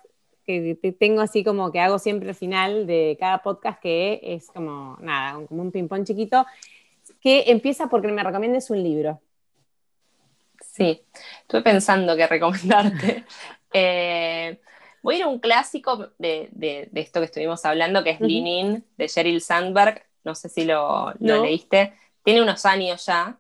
que 0.45 0.77
te 0.81 0.93
tengo 0.93 1.23
así 1.23 1.43
como 1.43 1.73
que 1.73 1.81
hago 1.81 1.99
siempre 1.99 2.29
al 2.29 2.35
final 2.35 2.87
de 2.87 3.17
cada 3.19 3.39
podcast, 3.39 3.81
que 3.81 4.21
es 4.23 4.49
como, 4.49 4.97
nada, 5.01 5.47
como 5.47 5.63
un 5.63 5.71
ping-pong 5.71 6.05
chiquito, 6.05 6.45
que 7.21 7.45
empieza 7.47 7.87
porque 7.89 8.09
me 8.09 8.23
recomiendes 8.23 8.71
un 8.71 8.83
libro. 8.83 9.21
Sí, 10.61 11.03
estuve 11.43 11.63
pensando 11.63 12.17
que 12.17 12.27
recomendarte. 12.27 13.25
eh, 13.73 14.61
Voy 15.05 15.17
a 15.17 15.19
ir 15.19 15.25
a 15.25 15.29
un 15.29 15.39
clásico 15.39 16.13
de, 16.19 16.89
esto 16.95 17.21
que 17.21 17.27
estuvimos 17.27 17.63
hablando, 17.67 18.03
que 18.03 18.11
es 18.13 18.21
uh 18.23 18.83
de 18.97 19.07
Sheryl 19.07 19.43
Sandberg. 19.43 20.03
No 20.25 20.35
sé 20.35 20.49
si 20.49 20.65
lo, 20.65 21.13
leíste. 21.21 21.93
Tiene 22.23 22.41
unos 22.41 22.65
años 22.65 23.05
ya, 23.05 23.39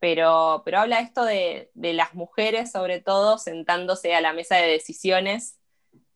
pero, 0.00 0.62
pero 0.64 0.78
habla 0.78 1.00
esto 1.00 1.26
de, 1.26 1.68
las 1.74 2.14
mujeres, 2.14 2.72
sobre 2.72 3.02
todo, 3.02 3.36
sentándose 3.36 4.14
a 4.14 4.22
la 4.22 4.32
mesa 4.32 4.56
de 4.56 4.66
decisiones, 4.66 5.58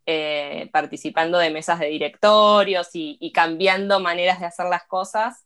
eh, 0.07 0.71
participando 0.73 1.37
de 1.37 1.51
mesas 1.51 1.79
de 1.79 1.89
directorios 1.89 2.89
y, 2.95 3.31
cambiando 3.35 4.01
maneras 4.01 4.41
de 4.41 4.47
hacer 4.47 4.67
las 4.71 4.85
cosas. 4.85 5.45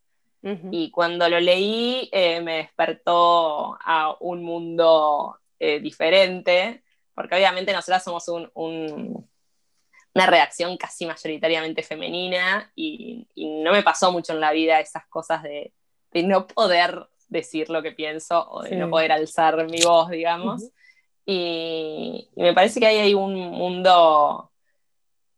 Y 0.71 0.93
cuando 0.93 1.29
lo 1.29 1.41
leí, 1.41 2.09
eh, 2.13 2.41
me 2.43 2.59
despertó 2.59 3.77
a 3.85 4.17
un 4.21 4.45
mundo 4.45 5.41
eh, 5.59 5.81
diferente 5.81 6.85
porque 7.17 7.35
obviamente 7.35 7.73
nosotras 7.73 8.05
somos 8.05 8.29
una 8.29 9.27
redacción 10.15 10.77
casi 10.77 11.07
mayoritariamente 11.07 11.83
femenina 11.83 12.71
y, 12.77 13.27
no 13.35 13.73
me 13.73 13.83
pasó 13.83 14.13
mucho 14.13 14.33
en 14.33 14.41
la 14.41 14.53
vida 14.53 14.79
esas 14.79 15.07
cosas 15.07 15.43
de, 15.43 15.73
no 16.13 16.47
poder 16.47 17.09
decir 17.29 17.69
lo 17.69 17.83
que 17.83 17.93
pienso 17.93 18.49
o 18.49 18.63
de 18.63 18.77
no 18.77 18.89
poder 18.89 19.13
alzar 19.13 19.69
mi 19.69 19.83
voz, 19.83 20.11
digamos. 20.11 20.63
y, 21.25 22.29
me 22.37 22.53
parece 22.55 22.79
que 22.79 22.87
ahí 22.87 22.99
hay 22.99 23.15
un 23.15 23.35
mundo 23.35 24.53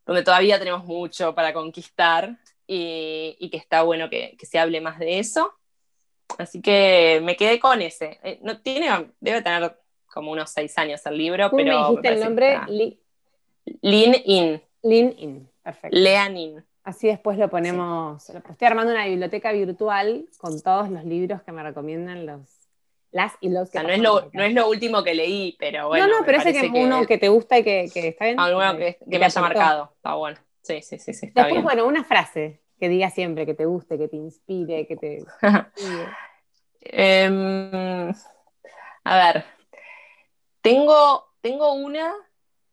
donde 0.04 0.22
todavía 0.22 0.58
tenemos 0.58 0.84
mucho 0.84 1.34
para 1.34 1.52
conquistar 1.52 2.38
y, 2.66 3.48
que 3.50 3.56
está 3.56 3.82
bueno 3.82 4.10
que, 4.10 4.36
se 4.42 4.58
hable 4.58 4.80
más 4.80 4.98
de 4.98 5.20
eso. 5.20 5.54
Así 6.38 6.60
que 6.60 7.20
me 7.22 7.36
quedé 7.36 7.60
con 7.60 7.80
ese. 7.80 8.18
Eh, 8.22 8.40
no, 8.42 8.60
tiene, 8.60 9.12
debe 9.20 9.42
tener 9.42 9.78
como 10.18 10.33
unos 10.33 10.50
seis 10.50 10.76
años 10.78 11.07
el 11.07 11.16
libro, 11.16 11.48
pero... 11.52 11.81
Me 11.81 11.87
dijiste 11.87 12.09
el 12.09 12.18
nombre? 12.18 12.59
Lean 13.83 14.16
In. 14.24 14.61
Lean 14.83 15.14
In, 15.16 15.48
perfecto. 15.62 15.96
Lean 15.96 16.37
In. 16.37 16.64
Así 16.83 17.07
después 17.07 17.38
lo 17.38 17.48
ponemos, 17.48 18.28
estoy 18.28 18.66
armando 18.66 18.92
una 18.92 19.07
biblioteca 19.07 19.52
virtual 19.52 20.26
con 20.38 20.61
todos 20.61 20.90
los 20.90 21.04
libros 21.04 21.40
que 21.42 21.52
me 21.52 21.62
recomiendan 21.62 22.26
los, 22.26 22.40
las 23.12 23.35
y 23.40 23.48
los 23.48 23.70
que... 23.70 23.81
no, 23.81 23.90
es 23.90 24.00
lo, 24.00 24.28
no 24.33 24.42
es 24.42 24.52
lo 24.54 24.68
último 24.68 25.04
que 25.04 25.14
leí, 25.14 25.54
pero 25.57 25.87
bueno. 25.87 26.09
No, 26.09 26.18
no, 26.18 26.26
pero 26.26 26.38
ese 26.38 26.52
que, 26.52 26.68
uno 26.68 27.07
que 27.07 27.18
te 27.18 27.28
gusta 27.28 27.61
y 27.61 27.62
que, 27.62 27.85
está 27.94 28.24
bien. 28.24 28.40
Alguno 28.40 28.76
que, 28.76 28.98
me 29.07 29.24
haya 29.24 29.40
marcado, 29.40 29.92
está 29.94 30.14
bueno. 30.14 30.37
Sí, 30.62 30.83
sí, 30.83 30.98
sí, 30.98 31.14
sí 31.14 31.26
está 31.26 31.44
Después, 31.44 31.62
bueno, 31.62 31.87
una 31.87 32.02
frase 32.02 32.61
que 32.81 32.88
diga 32.88 33.09
siempre, 33.11 33.46
que 33.46 33.54
te 33.54 33.66
guste, 33.66 33.96
que 33.96 34.09
te 34.09 34.16
inspire, 34.16 34.85
que 34.88 34.96
te... 34.96 35.24
Em, 36.81 38.12
a 39.04 39.16
ver, 39.16 39.44
tengo, 40.72 41.28
tengo 41.40 41.72
una 41.72 42.14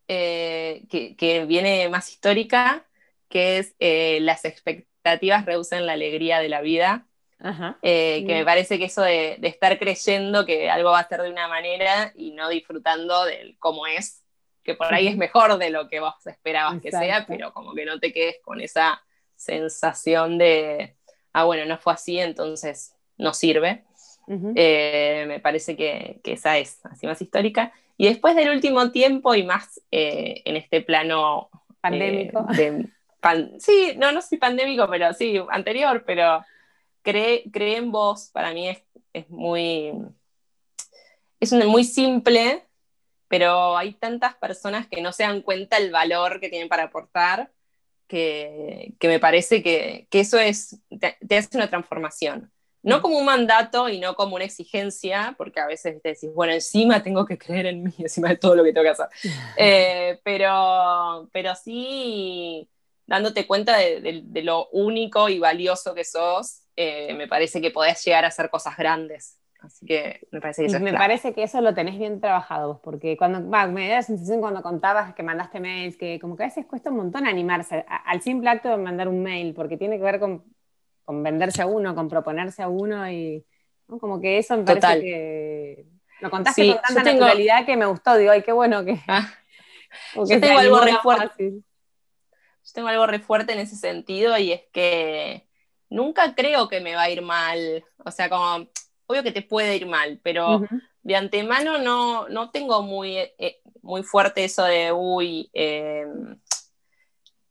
eh, 0.08 0.84
que, 0.90 1.46
viene 1.46 1.90
más 1.90 2.10
histórica, 2.12 2.86
que 3.28 3.58
es 3.58 3.76
eh, 3.80 4.20
las 4.22 4.46
expectativas 4.46 5.46
reducen 5.46 5.86
la 5.86 5.94
alegría 5.94 6.40
de 6.40 6.50
la 6.50 6.62
vida. 6.62 7.08
Eh, 7.84 8.24
que 8.26 8.34
me 8.34 8.46
parece 8.46 8.80
que 8.80 8.86
eso 8.86 9.04
de, 9.04 9.38
estar 9.44 9.78
creyendo 9.78 10.48
que 10.48 10.70
algo 10.70 10.92
va 10.92 11.00
a 11.00 11.08
ser 11.08 11.22
de 11.22 11.30
una 11.30 11.48
manera 11.48 12.12
y 12.16 12.32
no 12.32 12.50
disfrutando 12.50 13.24
del 13.26 13.56
cómo 13.60 13.86
es, 13.86 14.24
que 14.64 14.74
por 14.74 14.92
ahí 14.92 15.08
es 15.08 15.18
mejor 15.18 15.60
de 15.60 15.70
lo 15.70 15.88
que 15.88 16.00
vos 16.00 16.16
esperabas 16.26 16.82
que 16.82 16.90
sea, 16.90 17.26
pero 17.28 17.54
como 17.54 17.76
que 17.76 17.86
no 17.86 18.00
te 18.00 18.12
quedes 18.12 18.38
con 18.42 18.62
esa 18.62 19.04
sensación 19.36 20.40
de, 20.40 20.96
ah, 21.34 21.44
bueno, 21.44 21.66
no 21.66 21.78
fue 21.78 21.94
así, 21.94 22.20
entonces 22.20 22.96
no 23.18 23.34
sirve. 23.34 23.84
me 24.28 25.40
parece 25.40 25.76
que, 25.76 26.20
que, 26.24 26.34
esa 26.34 26.58
es 26.58 26.84
así 26.86 27.06
más 27.06 27.22
histórica. 27.22 27.74
Y 27.98 28.08
después 28.08 28.36
del 28.36 28.50
último 28.50 28.92
tiempo 28.92 29.36
y 29.36 29.44
más 29.44 29.82
eh, 29.92 30.42
en 30.46 30.56
este 30.56 30.82
plano... 30.82 31.50
Eh, 31.54 31.76
pandémico. 31.82 32.48
sí, 33.60 33.94
no, 33.98 34.12
no 34.12 34.22
soy 34.22 34.38
pandémico, 34.38 34.88
pero 34.90 35.14
sí, 35.14 35.40
anterior, 35.50 36.04
pero 36.06 36.44
cree, 37.04 37.44
en 37.54 37.92
vos, 37.92 38.32
para 38.34 38.54
mí 38.54 38.70
es, 38.70 38.84
es 39.14 39.30
muy... 39.30 39.94
Es 41.40 41.52
muy 41.54 41.84
simple, 41.84 42.66
pero 43.28 43.78
hay 43.78 43.94
tantas 43.94 44.36
personas 44.36 44.88
que 44.88 45.02
no 45.02 45.12
se 45.12 45.24
dan 45.24 45.42
cuenta 45.42 45.78
el 45.78 45.92
valor 45.92 46.40
que 46.40 46.50
tienen 46.50 46.70
para 46.70 46.84
aportar, 46.84 47.52
que, 48.08 48.96
me 49.02 49.20
parece 49.20 49.62
que, 49.62 50.08
eso 50.12 50.40
es, 50.40 50.80
te 50.90 51.38
hace 51.38 51.58
una 51.58 51.70
transformación 51.70 52.52
no 52.86 53.02
como 53.02 53.18
un 53.18 53.26
mandato 53.26 53.90
y 53.90 54.00
no 54.00 54.16
como 54.16 54.36
una 54.36 54.46
exigencia, 54.46 55.34
porque 55.40 55.60
a 55.60 55.66
veces 55.66 56.00
te 56.04 56.10
decís, 56.10 56.30
bueno, 56.34 56.54
encima 56.54 57.02
tengo 57.02 57.26
que 57.26 57.38
creer 57.38 57.66
en 57.66 57.84
mí, 57.84 57.94
encima 57.98 58.30
de 58.30 58.38
todo 58.38 58.56
lo 58.56 58.64
que 58.64 58.72
tengo 58.72 58.84
que 58.84 58.92
hacer. 58.92 59.08
Eh, 59.58 60.20
pero, 60.24 61.30
pero 61.32 61.56
sí, 61.56 62.70
dándote 63.08 63.48
cuenta 63.48 63.78
de, 63.78 64.24
lo 64.44 64.68
único 64.70 65.30
y 65.30 65.40
valioso 65.40 65.96
que 65.96 66.04
sos, 66.04 66.62
eh, 66.76 67.14
me 67.14 67.28
parece 67.28 67.62
que 67.62 67.72
podés 67.72 68.04
llegar 68.04 68.26
a 68.26 68.28
hacer 68.28 68.50
cosas 68.50 68.78
grandes. 68.78 69.40
Así 69.62 69.86
que 69.86 70.28
me 70.32 70.42
parece 70.42 70.62
que 70.62 70.68
eso 70.68 70.80
Me 70.80 70.94
parece 70.94 71.34
que 71.34 71.44
eso 71.44 71.62
lo 71.62 71.74
tenés 71.74 71.98
bien 71.98 72.20
trabajado 72.20 72.68
vos, 72.68 72.80
porque 72.84 73.18
cuando, 73.18 73.40
me 73.40 73.88
da 73.88 73.96
la 73.96 74.02
sensación 74.04 74.42
cuando 74.42 74.62
contabas 74.62 75.16
que 75.16 75.24
mandaste 75.24 75.60
mails, 75.60 75.98
que 75.98 76.20
como 76.20 76.36
que 76.36 76.44
a 76.44 76.48
veces 76.48 76.66
cuesta 76.68 76.92
un 76.92 76.98
montón 76.98 77.26
animarse 77.26 77.86
al 77.88 78.22
simple 78.22 78.50
acto 78.50 78.70
de 78.70 78.78
mandar 78.78 79.08
un 79.08 79.24
mail, 79.24 79.56
porque 79.56 79.78
tiene 79.78 79.98
que 79.98 80.04
ver 80.04 80.20
con 80.20 80.44
con 81.06 81.24
venderse 81.24 81.62
a 81.62 81.68
uno, 81.68 81.96
con 81.96 82.10
proponerse 82.10 82.64
a 82.64 82.68
uno 82.68 83.10
y 83.10 83.46
como 83.88 84.20
que 84.20 84.40
eso 84.40 84.58
me 84.58 84.64
parece 84.64 85.00
que 85.00 85.86
lo 86.22 86.30
contaste 86.30 86.72
con 86.72 86.82
tanta 86.82 87.14
naturalidad 87.14 87.66
que 87.66 87.78
me 87.78 87.86
gustó, 87.86 88.18
digo, 88.18 88.32
ay, 88.32 88.42
qué 88.42 88.52
bueno 88.52 88.84
que... 88.84 89.00
Ah. 89.08 89.32
yo 90.16 90.40
tengo 90.40 90.60
algo 90.60 90.80
re 90.80 90.96
fuerte. 91.02 91.52
yo 91.52 92.72
tengo 92.74 92.88
algo 92.88 93.06
re 93.08 93.20
fuerte 93.20 93.54
en 93.54 93.60
ese 93.60 93.76
sentido 93.76 94.38
y 94.38 94.52
es 94.52 94.62
que 94.72 95.48
nunca 95.90 96.36
creo 96.36 96.68
que 96.68 96.82
me 96.82 96.96
va 96.96 97.04
a 97.04 97.10
ir 97.10 97.22
mal. 97.22 97.86
O 98.04 98.12
sea, 98.12 98.30
como, 98.30 98.68
obvio 99.08 99.24
que 99.24 99.32
te 99.32 99.42
puede 99.42 99.76
ir 99.76 99.86
mal, 99.86 100.20
pero 100.24 100.62
de 101.04 101.16
antemano 101.16 101.78
no, 101.78 102.28
no 102.30 102.50
tengo 102.50 102.82
muy, 102.82 103.18
eh, 103.18 103.62
muy 103.82 104.04
fuerte 104.04 104.44
eso 104.44 104.64
de, 104.64 104.92
uy, 104.92 105.50
em, 105.54 106.40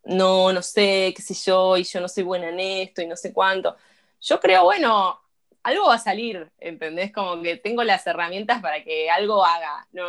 no, 0.06 0.52
no 0.52 0.62
sé, 0.62 1.12
qué 1.16 1.22
sé 1.22 1.34
yo, 1.34 1.76
y 1.76 1.84
yo 1.84 2.00
no 2.00 2.08
soy 2.08 2.24
buena 2.24 2.48
en 2.48 2.60
esto 2.60 3.02
y 3.02 3.06
no 3.06 3.16
sé 3.16 3.32
cuánto. 3.32 3.76
Yo 4.20 4.40
creo, 4.40 4.64
bueno, 4.64 5.20
algo 5.62 5.86
va 5.86 5.94
a 5.94 5.98
salir, 5.98 6.50
¿entendés? 6.58 7.12
Como 7.12 7.40
que 7.42 7.56
tengo 7.56 7.82
las 7.84 8.06
herramientas 8.06 8.60
para 8.60 8.84
que 8.84 9.10
algo 9.10 9.44
haga. 9.44 9.86
No, 9.92 10.04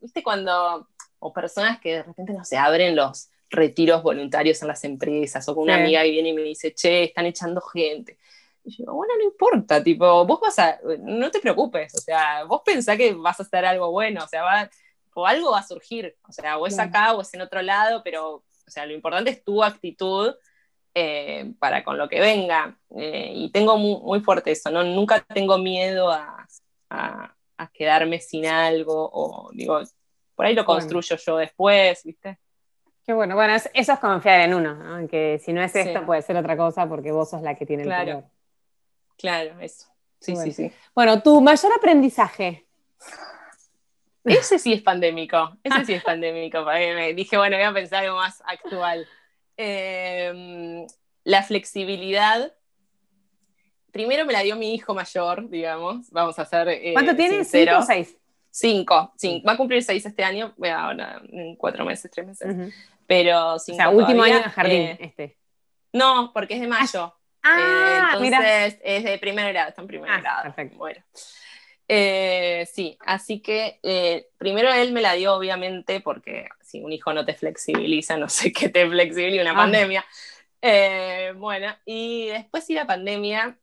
¿Viste 0.00 0.22
cuando, 0.22 0.88
o 1.18 1.32
personas 1.32 1.80
que 1.80 1.96
de 1.96 2.02
repente 2.04 2.32
no 2.32 2.44
se 2.44 2.56
abren 2.56 2.96
los 2.96 3.30
retiros 3.50 4.02
voluntarios 4.02 4.62
en 4.62 4.68
las 4.68 4.84
empresas, 4.84 5.48
o 5.48 5.54
con 5.54 5.64
una 5.64 5.74
amiga 5.74 6.02
que 6.02 6.10
viene 6.10 6.28
y 6.28 6.32
me 6.34 6.42
dice, 6.42 6.72
che, 6.72 7.04
están 7.04 7.26
echando 7.26 7.60
gente. 7.60 8.16
Y 8.64 8.76
yo, 8.76 8.92
bueno, 8.92 9.14
no 9.16 9.24
importa, 9.24 9.82
tipo, 9.82 10.24
vos 10.24 10.38
vas 10.40 10.58
a, 10.60 10.78
no 11.00 11.30
te 11.30 11.40
preocupes, 11.40 11.94
o 11.94 12.00
sea, 12.00 12.44
vos 12.44 12.62
pensás 12.64 12.96
que 12.96 13.12
vas 13.14 13.40
a 13.40 13.42
hacer 13.42 13.64
algo 13.64 13.90
bueno, 13.90 14.22
o 14.22 14.28
sea, 14.28 14.42
va, 14.42 14.70
o 15.14 15.26
algo 15.26 15.50
va 15.50 15.58
a 15.58 15.66
surgir, 15.66 16.16
o 16.28 16.32
sea, 16.32 16.58
o 16.58 16.66
es 16.66 16.78
acá 16.78 17.12
o 17.14 17.22
es 17.22 17.34
en 17.34 17.40
otro 17.40 17.60
lado, 17.62 18.02
pero, 18.04 18.44
o 18.70 18.72
sea, 18.72 18.86
lo 18.86 18.94
importante 18.94 19.30
es 19.30 19.42
tu 19.42 19.64
actitud 19.64 20.32
eh, 20.94 21.52
para 21.58 21.82
con 21.82 21.98
lo 21.98 22.08
que 22.08 22.20
venga. 22.20 22.78
Eh, 22.96 23.32
y 23.34 23.50
tengo 23.50 23.76
muy, 23.76 24.20
fuerte 24.20 24.52
eso, 24.52 24.70
¿no? 24.70 24.84
Nunca 24.84 25.20
tengo 25.22 25.58
miedo 25.58 26.08
a, 26.12 26.46
a, 26.88 27.34
quedarme 27.72 28.20
sin 28.20 28.46
algo, 28.46 29.10
o 29.12 29.50
digo, 29.52 29.80
por 30.36 30.46
ahí 30.46 30.54
lo 30.54 30.64
construyo 30.64 31.16
yo 31.16 31.36
después, 31.36 32.04
¿viste? 32.04 32.38
Qué 33.04 33.12
bueno, 33.12 33.34
bueno, 33.34 33.56
eso 33.56 33.68
es 33.74 33.90
confiar 33.98 34.42
en 34.42 34.54
uno, 34.54 34.74
¿no? 34.74 35.08
que 35.08 35.40
si 35.44 35.52
no 35.52 35.62
es 35.62 35.74
esto 35.74 36.06
puede 36.06 36.22
ser 36.22 36.36
otra 36.36 36.56
cosa 36.56 36.88
porque 36.88 37.10
vos 37.10 37.28
sos 37.28 37.42
la 37.42 37.56
que 37.56 37.66
tiene 37.66 37.82
el 37.82 37.88
poder. 37.88 38.24
Claro, 39.18 39.58
eso. 39.60 39.88
Sí, 40.20 40.36
sí, 40.36 40.52
sí. 40.52 40.72
Bueno, 40.94 41.20
tu 41.22 41.40
mayor 41.40 41.72
aprendizaje. 41.76 42.66
Ese 44.24 44.58
sí 44.58 44.72
es 44.72 44.82
pandémico, 44.82 45.56
ese 45.64 45.84
sí 45.84 45.94
es 45.94 46.02
pandémico. 46.02 46.64
Me 46.64 47.14
dije, 47.14 47.36
bueno, 47.36 47.56
voy 47.56 47.64
a 47.64 47.72
pensar 47.72 48.04
algo 48.04 48.16
más 48.16 48.42
actual. 48.46 49.06
Em, 49.56 50.86
la 51.24 51.42
flexibilidad. 51.42 52.52
Primero 53.92 54.24
me 54.24 54.32
la 54.32 54.40
dio 54.40 54.56
mi 54.56 54.74
hijo 54.74 54.94
mayor, 54.94 55.48
digamos. 55.48 56.10
Vamos 56.10 56.38
a 56.38 56.42
hacer. 56.42 56.68
Eh, 56.68 56.92
¿Cuánto 56.92 57.16
tiene? 57.16 57.44
¿Cinco 57.44 57.78
o 57.78 57.82
seis? 57.82 58.16
Cinco, 58.50 59.12
cinco. 59.16 59.46
Va 59.46 59.52
a 59.52 59.56
cumplir 59.56 59.82
seis 59.82 60.04
este 60.04 60.24
año, 60.24 60.54
ahora 60.72 61.20
en 61.30 61.56
cuatro 61.56 61.84
meses, 61.84 62.10
tres 62.10 62.26
meses. 62.26 62.74
Pero 63.06 63.58
cinco. 63.58 63.76
O 63.76 63.78
sea, 63.78 63.90
último 63.90 64.22
año 64.22 64.36
en 64.36 64.42
jardín, 64.42 64.82
eh, 64.82 64.98
este. 65.00 65.38
No, 65.92 66.30
porque 66.32 66.54
es 66.54 66.60
de 66.60 66.68
mayo. 66.68 67.14
Ah, 67.42 68.10
eh, 68.12 68.26
entonces 68.28 68.78
es 68.82 69.04
de 69.04 69.18
primer 69.18 69.52
grado, 69.52 69.70
está 69.70 69.80
en 69.80 69.88
primer 69.88 70.10
ah, 70.10 70.20
grado. 70.20 70.42
Perfecto. 70.42 70.76
Bueno. 70.76 71.00
Eh, 71.92 72.68
sí, 72.72 72.96
así 73.04 73.40
que 73.40 73.80
eh, 73.82 74.28
primero 74.38 74.72
él 74.72 74.92
me 74.92 75.00
la 75.00 75.14
dio, 75.14 75.34
obviamente, 75.34 76.00
porque 76.00 76.48
si 76.60 76.80
un 76.80 76.92
hijo 76.92 77.12
no 77.12 77.24
te 77.24 77.34
flexibiliza, 77.34 78.16
no 78.16 78.28
sé 78.28 78.52
qué 78.52 78.68
te 78.68 78.88
flexibiliza 78.88 79.42
una 79.42 79.52
ah. 79.52 79.56
pandemia. 79.56 80.04
bueno, 81.36 81.74
y 81.84 82.26
después 82.26 82.64
sí 82.64 82.74
la 82.74 82.86
pandemia, 82.86 83.58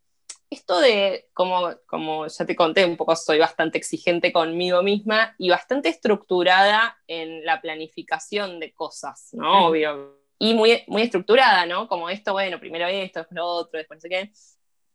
esto 0.49 0.81
de, 0.81 1.29
como, 1.33 1.69
como 1.85 2.27
ya 2.27 2.45
te 2.45 2.55
conté 2.55 2.83
un 2.83 2.97
poco, 2.97 3.15
soy 3.15 3.39
bastante 3.39 3.77
exigente 3.77 4.33
conmigo 4.33 4.83
misma 4.83 5.33
y 5.37 5.49
bastante 5.49 5.87
estructurada 5.87 6.97
en 7.07 7.45
la 7.45 7.61
planificación 7.61 8.59
de 8.59 8.73
cosas, 8.73 9.29
¿no? 9.31 9.67
Obvio 9.67 10.17
y 10.39 10.53
muy, 10.53 10.83
muy 10.87 11.01
estructurada, 11.03 11.65
¿no? 11.65 11.87
Como 11.87 12.09
esto, 12.09 12.33
bueno, 12.33 12.59
primero 12.59 12.87
esto, 12.87 13.19
después 13.19 13.35
lo 13.35 13.45
otro, 13.47 13.77
después 13.77 13.97
no 13.97 14.01
sé 14.01 14.09
qué. 14.09 14.31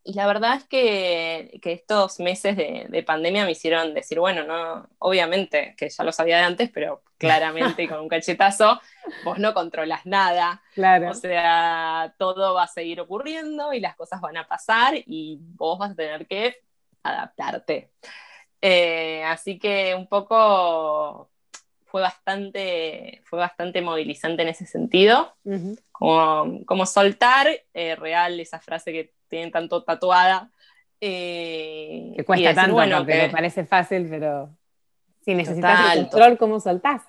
Y 0.05 0.15
la 0.15 0.27
verdad 0.27 0.57
es 0.57 0.65
que, 0.65 1.61
que 1.63 1.73
estos 1.73 2.19
meses 2.19 2.57
de, 2.57 2.87
de, 2.89 3.03
pandemia 3.05 3.45
me 3.45 3.53
hicieron 3.53 3.95
decir, 3.95 4.19
bueno, 4.19 4.43
no, 4.43 4.89
obviamente, 4.99 5.75
que 5.77 5.89
ya 5.89 6.03
lo 6.03 6.11
sabía 6.11 6.39
de 6.39 6.43
antes, 6.43 6.71
pero 6.71 7.03
claramente 7.19 7.89
con 7.89 8.01
un 8.01 8.09
cachetazo, 8.09 8.81
vos 9.25 9.39
no 9.39 9.55
controlas 9.55 10.05
nada. 10.05 10.63
Claro. 10.75 11.11
O 11.11 11.15
sea, 11.15 12.15
todo 12.19 12.55
va 12.55 12.65
a 12.65 12.69
seguir 12.69 13.01
ocurriendo 13.01 13.73
y 13.73 13.81
las 13.81 13.95
cosas 13.95 14.21
van 14.21 14.37
a 14.37 14.49
pasar 14.49 14.95
y 14.97 15.39
vos 15.41 15.79
vas 15.79 15.93
a 15.93 15.95
tener 15.95 16.27
que 16.27 16.57
adaptarte. 17.05 17.93
Eh, 18.61 19.25
así 19.25 19.59
que 19.59 19.95
un 19.95 20.09
poco 20.09 21.32
fue 21.93 22.01
bastante, 22.01 23.21
fue 23.27 23.39
bastante 23.39 23.83
movilizante 23.83 24.41
en 24.41 24.49
ese 24.49 24.65
sentido, 24.65 25.37
como, 25.93 26.87
soltar 26.87 27.49
eh, 27.75 27.97
real 27.97 28.41
esa 28.41 28.61
frase 28.61 28.93
que 28.93 29.13
tienen 29.29 29.51
tanto 29.51 29.85
tatuada. 29.85 30.51
Eh, 31.03 32.15
que 32.17 32.25
cuesta 32.25 32.55
tanto 32.55 32.73
bueno, 32.73 33.01
porque 33.01 33.27
que... 33.27 33.29
parece 33.29 33.67
fácil, 33.67 34.07
pero 34.09 34.57
si 35.23 35.35
necesitas 35.35 35.95
el 35.95 36.09
control, 36.09 36.39
¿cómo 36.39 36.61
soltás? 36.61 37.03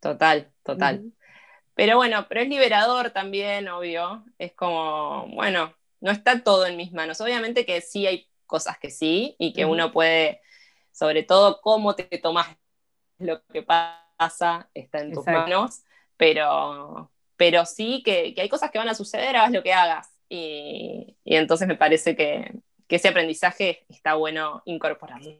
Total, 0.00 0.52
total. 0.62 1.10
Pero 1.72 1.96
bueno, 1.96 2.26
pero 2.28 2.42
es 2.42 2.48
liberador 2.50 3.08
también, 3.08 3.68
obvio. 3.68 4.22
Es 4.38 4.52
como, 4.52 5.28
bueno, 5.28 5.72
no 6.02 6.10
está 6.10 6.44
todo 6.44 6.66
en 6.66 6.76
mis 6.76 6.92
manos. 6.92 7.22
Obviamente 7.22 7.64
que 7.64 7.80
sí 7.80 8.06
hay 8.06 8.28
cosas 8.44 8.76
que 8.76 8.90
sí 8.90 9.34
y 9.38 9.54
que 9.54 9.64
uno 9.64 9.92
puede, 9.92 10.42
sobre 10.92 11.22
todo 11.22 11.62
cómo 11.62 11.94
te 11.94 12.04
tomas 12.18 12.48
lo 13.18 13.44
que 13.46 13.62
pasa 13.62 14.68
está 14.74 15.00
en 15.00 15.12
tus 15.12 15.26
manos, 15.26 15.82
pero, 16.16 17.10
pero 17.36 17.64
sí 17.64 18.02
que, 18.04 18.34
hay 18.36 18.48
cosas 18.48 18.70
que 18.70 18.78
van 18.78 18.88
a 18.88 18.94
suceder, 18.94 19.36
hagas 19.36 19.52
lo 19.52 19.62
que 19.62 19.72
hagas. 19.72 20.10
Y, 20.28 21.16
entonces 21.24 21.66
me 21.68 21.76
parece 21.76 22.16
que, 22.16 22.52
ese 22.88 23.08
aprendizaje 23.08 23.84
está 23.88 24.14
bueno 24.14 24.62
incorporarlo. 24.64 25.32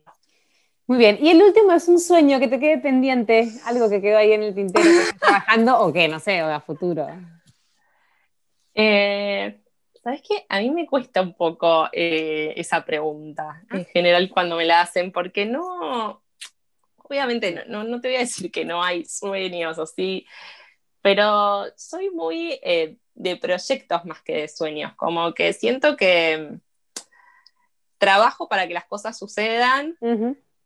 Muy 0.87 0.99
bien, 0.99 1.19
y 1.21 1.31
el 1.31 1.43
último 1.43 1.73
es 1.73 1.89
un 1.89 1.99
sueño 1.99 2.39
que 2.39 2.49
te 2.49 2.61
quede 2.61 2.79
pendiente, 2.79 3.49
algo 3.65 3.89
que 3.89 4.01
quedó 4.01 4.19
ahí 4.19 4.33
en 4.33 4.43
el 4.43 4.55
tintero 4.55 4.85
que 4.85 4.99
estás 4.99 5.19
trabajando 5.19 5.79
o 5.81 5.93
que, 5.93 6.09
no 6.09 6.21
sé, 6.21 6.43
o 6.43 6.47
a 6.47 6.61
futuro. 6.61 7.07
Eh, 8.75 9.61
¿Sabes 10.03 10.23
qué? 10.23 10.47
A 10.49 10.61
mí 10.61 10.71
me 10.71 10.87
cuesta 10.87 11.21
un 11.21 11.35
poco 11.35 11.89
eh, 11.93 12.55
esa 12.57 12.85
pregunta, 12.85 13.63
en 13.71 13.81
ah. 13.81 13.87
general 13.93 14.31
cuando 14.31 14.57
me 14.57 14.65
la 14.65 14.81
hacen, 14.81 15.11
porque 15.11 15.45
no, 15.45 16.23
obviamente 17.09 17.65
no, 17.67 18.01
te 18.01 18.09
voy 18.09 18.17
a 18.17 18.21
decir 18.21 18.51
que 18.51 18.65
no 18.65 18.83
hay 18.83 19.05
sueños 19.05 19.79
o 19.79 19.87
sí, 19.87 20.27
pero 21.03 21.67
soy 21.77 22.11
muy 22.11 22.59
eh, 22.63 22.97
de 23.15 23.37
proyectos 23.37 24.05
más 24.05 24.23
que 24.23 24.37
de 24.37 24.49
sueños, 24.49 24.93
como 24.95 25.33
que 25.35 25.53
siento 25.53 25.97
que 25.97 26.39
mm, 26.39 26.61
trabajo 27.99 28.49
para 28.49 28.69
que 28.69 28.75
las 28.75 28.85
cosas 28.85 29.19
sucedan 29.19 29.97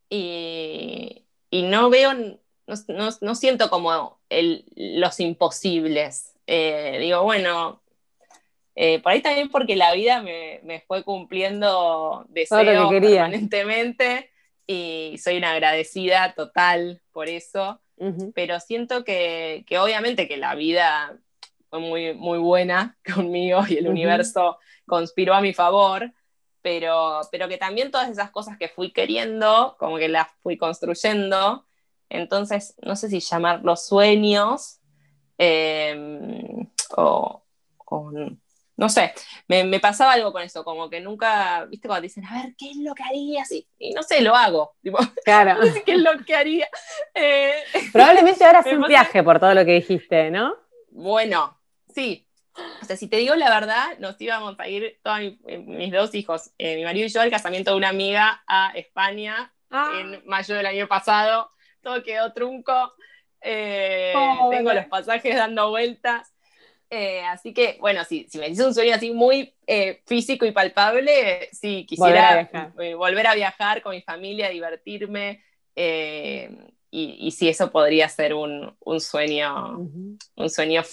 y, 0.09 1.25
no 1.51 1.89
veo, 1.89 2.11
no, 3.21 3.35
siento 3.35 3.69
como 3.69 4.19
los 4.29 5.19
imposibles. 5.19 6.33
Eh, 6.45 6.97
digo, 6.99 7.23
bueno, 7.23 7.81
eh, 8.75 8.99
por 8.99 9.11
ahí 9.11 9.21
también 9.21 9.49
porque 9.49 9.75
la 9.75 9.93
vida 9.93 10.21
me, 10.21 10.83
fue 10.87 11.03
cumpliendo 11.03 12.25
deseos 12.29 12.89
permanentemente 12.89 14.32
y 14.67 15.17
soy 15.17 15.37
una 15.37 15.51
agradecida 15.51 16.33
total 16.35 17.01
por 17.11 17.27
eso, 17.27 17.81
pero 18.33 18.59
siento 18.59 19.03
que, 19.03 19.65
obviamente 19.79 20.27
que 20.27 20.37
la 20.37 20.55
vida 20.55 21.17
fue 21.69 21.79
muy, 21.79 22.13
muy 22.13 22.39
buena 22.39 22.97
conmigo 23.15 23.61
y 23.67 23.77
el 23.77 23.87
universo 23.87 24.57
conspiró 24.85 25.33
a 25.33 25.41
mi 25.41 25.53
favor, 25.53 26.11
pero, 26.61 27.21
pero 27.31 27.47
que 27.47 27.57
también 27.57 27.91
todas 27.91 28.09
esas 28.09 28.31
cosas 28.31 28.57
que 28.57 28.69
fui 28.69 28.91
queriendo, 28.91 29.75
como 29.79 29.97
que 29.97 30.07
las 30.07 30.27
fui 30.41 30.57
construyendo, 30.57 31.65
entonces 32.09 32.75
no 32.81 32.95
sé 32.95 33.09
si 33.09 33.19
llamarlos 33.19 33.85
sueños 33.85 34.79
em, 35.37 36.67
o, 36.95 37.43
o 37.77 38.11
no 38.75 38.89
sé, 38.89 39.13
me, 39.47 39.79
pasaba 39.79 40.13
algo 40.13 40.31
con 40.31 40.41
eso, 40.41 40.63
como 40.63 40.89
que 40.89 40.99
nunca, 40.99 41.65
viste, 41.65 41.87
cuando 41.87 42.03
dicen, 42.03 42.25
a 42.25 42.41
ver, 42.41 42.55
¿qué 42.57 42.71
es 42.71 42.77
lo 42.77 42.95
que 42.95 43.03
harías? 43.03 43.51
Y, 43.51 43.67
y 43.77 43.93
no 43.93 44.01
sé, 44.01 44.21
lo 44.21 44.35
hago. 44.35 44.75
claro. 45.25 45.63
No 45.63 45.71
sé 45.71 45.83
qué 45.83 45.93
es 45.93 45.99
lo 45.99 46.11
que 46.25 46.35
haría. 46.35 46.67
Eh, 47.13 47.53
Probablemente 47.91 48.43
ahora 48.43 48.59
es 48.65 48.73
un 48.73 48.87
viaje 48.87 49.21
por 49.23 49.39
todo 49.39 49.53
lo 49.53 49.63
que 49.63 49.73
dijiste, 49.73 50.31
¿no? 50.31 50.55
Bueno, 50.89 51.59
sí. 51.93 52.27
O 52.81 52.85
sea, 52.85 52.95
si 52.95 53.07
te 53.07 53.17
digo 53.17 53.35
la 53.35 53.49
verdad, 53.49 53.97
nos 53.99 54.19
íbamos 54.21 54.59
a 54.59 54.67
ir, 54.67 54.99
todos 55.03 55.19
eh, 55.19 55.57
mis 55.59 55.91
dos 55.91 56.13
hijos, 56.13 56.51
eh, 56.57 56.75
mi 56.75 56.83
marido 56.83 57.07
y 57.07 57.09
yo, 57.09 57.21
al 57.21 57.31
casamiento 57.31 57.71
de 57.71 57.77
una 57.77 57.89
amiga 57.89 58.43
a 58.47 58.71
España 58.75 59.53
ah. 59.71 59.91
en 59.99 60.21
mayo 60.25 60.55
del 60.55 60.65
año 60.65 60.87
pasado. 60.87 61.49
Todo 61.81 62.01
quedó 62.03 62.31
trunco. 62.33 62.93
tengo 63.41 64.73
los 64.73 64.85
pasajes 64.85 65.35
dando 65.35 65.69
vueltas. 65.69 66.32
Eh, 66.95 67.23
así 67.25 67.55
que, 67.55 67.77
bueno, 67.79 68.03
si, 68.03 68.27
si 68.29 68.37
me 68.37 68.47
dices 68.47 68.67
un 68.67 68.73
sueño 68.75 68.93
así 68.93 69.11
muy 69.11 69.55
eh, 69.65 70.03
físico 70.05 70.45
y 70.45 70.51
palpable, 70.51 71.49
sí, 71.51 71.87
quisiera 71.87 72.71
volver 72.95 73.25
a, 73.25 73.33
viajar 73.33 73.81
con 73.81 73.95
mi 73.95 74.01
familia, 74.03 74.49
divertirme. 74.49 75.41
Eh, 75.75 76.55
y, 76.91 77.31
si 77.31 77.49
eso 77.49 77.71
podría 77.71 78.07
ser 78.09 78.35
un, 78.35 78.77
sueño, 78.99 79.79
un 79.79 80.49
sueño 80.51 80.83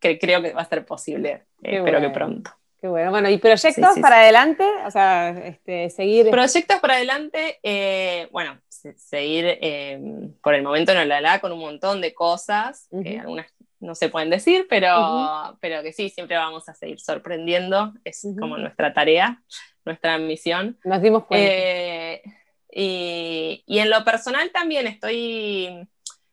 que 0.00 0.18
creo 0.18 0.42
que 0.42 0.52
va 0.52 0.62
a 0.62 0.68
ser 0.68 0.84
posible, 0.84 1.44
espero 1.62 2.00
que 2.00 2.10
pronto. 2.10 2.50
Qué 2.80 2.88
bueno. 2.88 3.12
Bueno, 3.12 3.30
¿y 3.30 3.38
proyectos 3.38 3.98
para 3.98 4.22
adelante? 4.22 4.64
O 4.84 4.90
sea, 4.90 5.30
este, 5.30 5.88
seguir. 5.88 6.28
Proyectos 6.30 6.80
para 6.80 6.94
adelante, 6.94 7.60
eh, 7.62 8.28
bueno, 8.32 8.60
seguir 8.68 9.44
eh, 9.46 9.98
por 10.42 10.54
el 10.54 10.62
momento 10.62 10.92
en 10.92 11.08
la 11.08 11.40
con 11.40 11.52
un 11.52 11.60
montón 11.60 12.00
de 12.00 12.12
cosas, 12.12 12.88
que 13.02 13.20
algunas 13.20 13.46
no 13.84 13.94
se 13.94 14.08
pueden 14.08 14.30
decir, 14.30 14.66
pero, 14.68 15.56
pero 15.60 15.82
que 15.82 15.92
sí, 15.92 16.08
siempre 16.08 16.36
vamos 16.36 16.68
a 16.68 16.74
seguir 16.74 17.00
sorprendiendo, 17.00 17.92
es 18.02 18.26
como 18.40 18.56
nuestra 18.56 18.94
tarea, 18.94 19.42
nuestra 19.84 20.18
misión. 20.18 20.78
Nos 20.84 21.02
dimos 21.02 21.26
cuenta. 21.26 21.46
Eh, 21.46 22.22
y, 22.70 23.62
y, 23.66 23.78
en 23.78 23.90
lo 23.90 24.02
personal 24.04 24.50
también 24.50 24.86
estoy, 24.86 25.86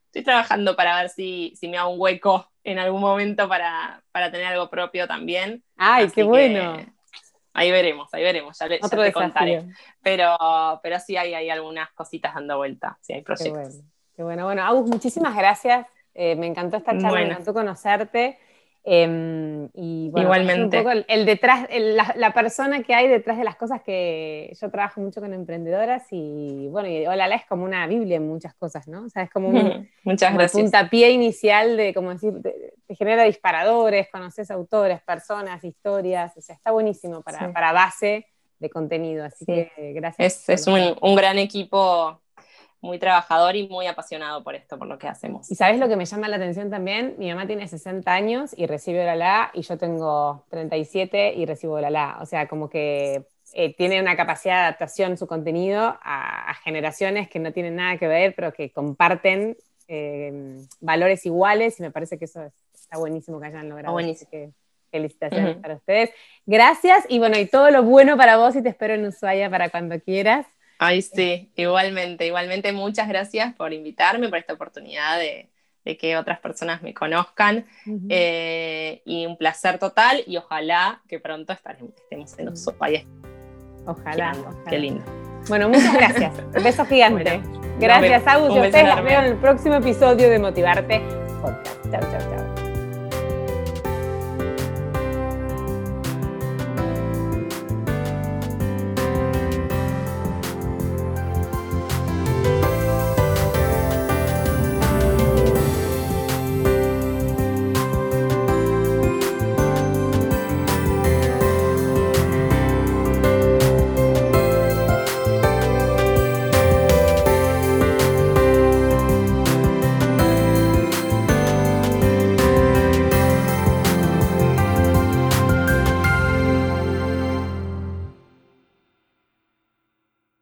estoy 0.08 0.24
trabajando 0.24 0.76
para 0.76 0.96
ver 1.02 1.10
si, 1.10 1.54
si 1.60 1.68
me 1.68 1.78
hago 1.78 1.92
un 1.92 2.00
hueco 2.00 2.50
en 2.64 2.80
algún 2.80 3.02
momento 3.02 3.48
para, 3.48 4.02
para 4.12 4.32
tener 4.32 4.48
algo 4.48 4.70
propio 4.70 5.08
también. 5.08 5.64
¡Ay, 5.76 6.10
qué 6.10 6.24
bueno! 6.24 6.78
Ahí 7.54 7.70
veremos, 7.70 8.14
ahí 8.14 8.24
veremos, 8.24 8.58
ya, 8.58 8.70
te 8.70 9.12
contaré. 9.12 9.66
Pero, 10.02 10.38
pero 10.82 11.00
sí 11.00 11.18
hay, 11.18 11.34
hay 11.34 11.50
algunas 11.50 11.92
cositas 11.92 12.34
dando 12.34 12.56
vuelta, 12.56 12.98
sí 13.02 13.12
hay 13.14 13.22
proyectos. 13.24 13.82
Qué 14.16 14.24
bueno, 14.24 14.46
bueno, 14.46 14.64
Agus, 14.64 14.90
muchísimas 14.90 15.36
gracias. 15.36 15.86
Eh, 16.14 16.36
me 16.36 16.48
encantó 16.48 16.78
esta 16.78 16.98
charla, 16.98 17.20
me 17.20 17.26
encantó 17.28 17.54
conocerte. 17.54 18.38
Em, 18.84 19.70
y 19.76 20.12
Igualmente. 20.16 20.80
Un 20.80 20.84
poco 20.84 21.04
el, 21.08 21.26
detrás, 21.26 21.68
la, 21.70 22.34
persona 22.34 22.82
que 22.82 22.96
hay 22.96 23.08
detrás 23.08 23.38
de 23.38 23.44
las 23.44 23.56
cosas 23.56 23.82
que 23.84 24.52
yo 24.60 24.72
trabajo 24.72 25.00
mucho 25.02 25.22
con 25.22 25.34
emprendedoras 25.34 26.08
y 26.10 26.68
bueno, 26.70 26.90
y 26.90 27.06
Olala 27.06 27.36
es 27.36 27.46
como 27.46 27.64
una 27.64 27.86
Biblia 27.86 28.18
en 28.18 28.28
muchas 28.28 28.56
cosas, 28.56 28.88
¿no? 28.88 29.04
O 29.04 29.10
sea, 29.10 29.24
es 29.24 29.30
como 29.30 29.50
un, 29.50 29.88
Muchas 30.04 30.34
gracias. 30.34 30.60
puntapié 30.60 31.12
inicial 31.12 31.78
de, 31.78 31.94
como 31.94 32.12
decir, 32.12 32.34
te, 32.42 32.96
genera 32.96 33.24
disparadores, 33.24 34.08
conoces 34.12 34.50
autores, 34.50 35.00
personas, 35.02 35.64
historias, 35.64 36.36
o 36.36 36.42
sea, 36.42 36.56
está 36.56 36.72
buenísimo 36.72 37.22
para, 37.22 37.54
para 37.54 37.72
base 37.74 38.26
de 38.58 38.70
contenido, 38.70 39.26
así 39.26 39.46
que 39.46 39.72
gracias. 39.94 40.50
Es, 40.50 40.62
es 40.62 40.68
un, 40.68 40.96
un 41.02 41.16
gran 41.16 41.38
equipo 41.38 42.21
muy 42.82 42.98
trabajador 42.98 43.56
y 43.56 43.68
muy 43.68 43.88
apasionado 43.88 44.44
por 44.44 44.56
esto, 44.56 44.78
por 44.78 44.88
lo 44.88 44.98
que 44.98 45.08
hacemos. 45.08 45.50
Y 45.52 45.56
sabes 45.56 45.80
lo 45.80 45.88
que 45.88 45.96
me 45.96 46.06
llama 46.06 46.28
la 46.28 46.38
atención 46.38 46.70
también, 46.70 47.16
mi 47.18 47.30
mamá 47.30 47.48
tiene 47.48 47.68
60 47.68 48.12
años 48.12 48.52
y 48.58 48.66
recibe 48.66 49.06
la 49.06 49.16
la 49.16 49.52
y 49.54 49.62
yo 49.62 49.78
tengo 49.78 50.46
37 50.50 51.34
y 51.36 51.46
recibo 51.46 51.80
la 51.80 51.90
la, 51.90 52.18
o 52.22 52.26
sea, 52.26 52.48
como 52.48 52.70
que 52.70 53.28
eh, 53.54 53.76
tiene 53.76 54.02
una 54.02 54.16
capacidad 54.16 54.56
de 54.56 54.62
adaptación 54.62 55.18
su 55.18 55.28
contenido 55.28 55.98
a, 56.02 56.54
generaciones 56.64 57.30
que 57.30 57.40
no 57.40 57.54
tienen 57.54 57.76
nada 57.76 57.98
que 57.98 58.08
ver, 58.08 58.34
pero 58.36 58.54
que 58.54 58.72
comparten 58.72 59.58
eh, 59.88 60.58
valores 60.80 61.26
iguales 61.26 61.80
y 61.80 61.84
me 61.84 61.92
parece 61.92 62.18
que 62.18 62.26
eso 62.26 62.52
está 62.74 62.98
buenísimo 62.98 63.40
que 63.40 63.48
hayan 63.48 63.70
logrado. 63.70 63.94
buenísimo. 63.94 64.30
que, 64.32 64.50
felicitaciones 64.92 65.58
para 65.58 65.76
ustedes. 65.76 66.12
Gracias 66.46 67.06
y 67.08 67.18
bueno, 67.20 67.38
y 67.38 67.46
todo 67.46 67.72
lo 67.72 67.84
bueno 67.84 68.18
para 68.18 68.38
vos 68.38 68.56
y 68.56 68.62
te 68.62 68.70
espero 68.70 68.94
en 68.94 69.06
Ushuaia 69.06 69.50
para 69.50 69.70
cuando 69.70 70.00
quieras. 70.00 70.46
Ay, 70.84 71.04
sí, 71.04 71.52
igualmente, 71.56 72.26
igualmente 72.26 72.72
muchas 72.72 73.08
gracias 73.08 73.54
por 73.54 73.72
invitarme, 73.72 74.30
por 74.30 74.40
esta 74.40 74.54
oportunidad 74.54 75.20
de, 75.20 75.48
que 76.00 76.18
otras 76.18 76.40
personas 76.40 76.82
me 76.82 76.92
conozcan. 76.92 77.68
Eh, 78.10 79.04
y 79.06 79.28
un 79.28 79.38
placer 79.38 79.78
total 79.78 80.24
y 80.26 80.38
ojalá 80.38 81.04
que 81.08 81.20
pronto 81.20 81.54
estaremos, 81.54 81.92
estemos 81.96 82.40
en 82.40 82.50
un 82.50 82.78
país. 82.80 83.06
Ojalá, 83.86 84.36
Qué 84.68 84.80
lindo. 84.80 85.04
Bueno, 85.48 85.70
muchas 85.70 85.94
gracias. 85.94 86.34
Un 86.56 86.64
beso 86.64 86.84
gigante. 86.86 87.42
gracias, 87.80 88.26
Agus. 88.26 88.56
Y 88.56 88.60
ustedes 88.60 88.88
las 88.88 89.04
veo 89.04 89.20
en 89.20 89.26
el 89.26 89.38
próximo 89.38 89.76
episodio 89.76 90.32
de 90.32 90.40
Motivarte 90.40 91.00
Podcast. 91.42 91.92
Chao, 91.92 92.02
chao, 92.02 92.20
chao. 92.22 92.41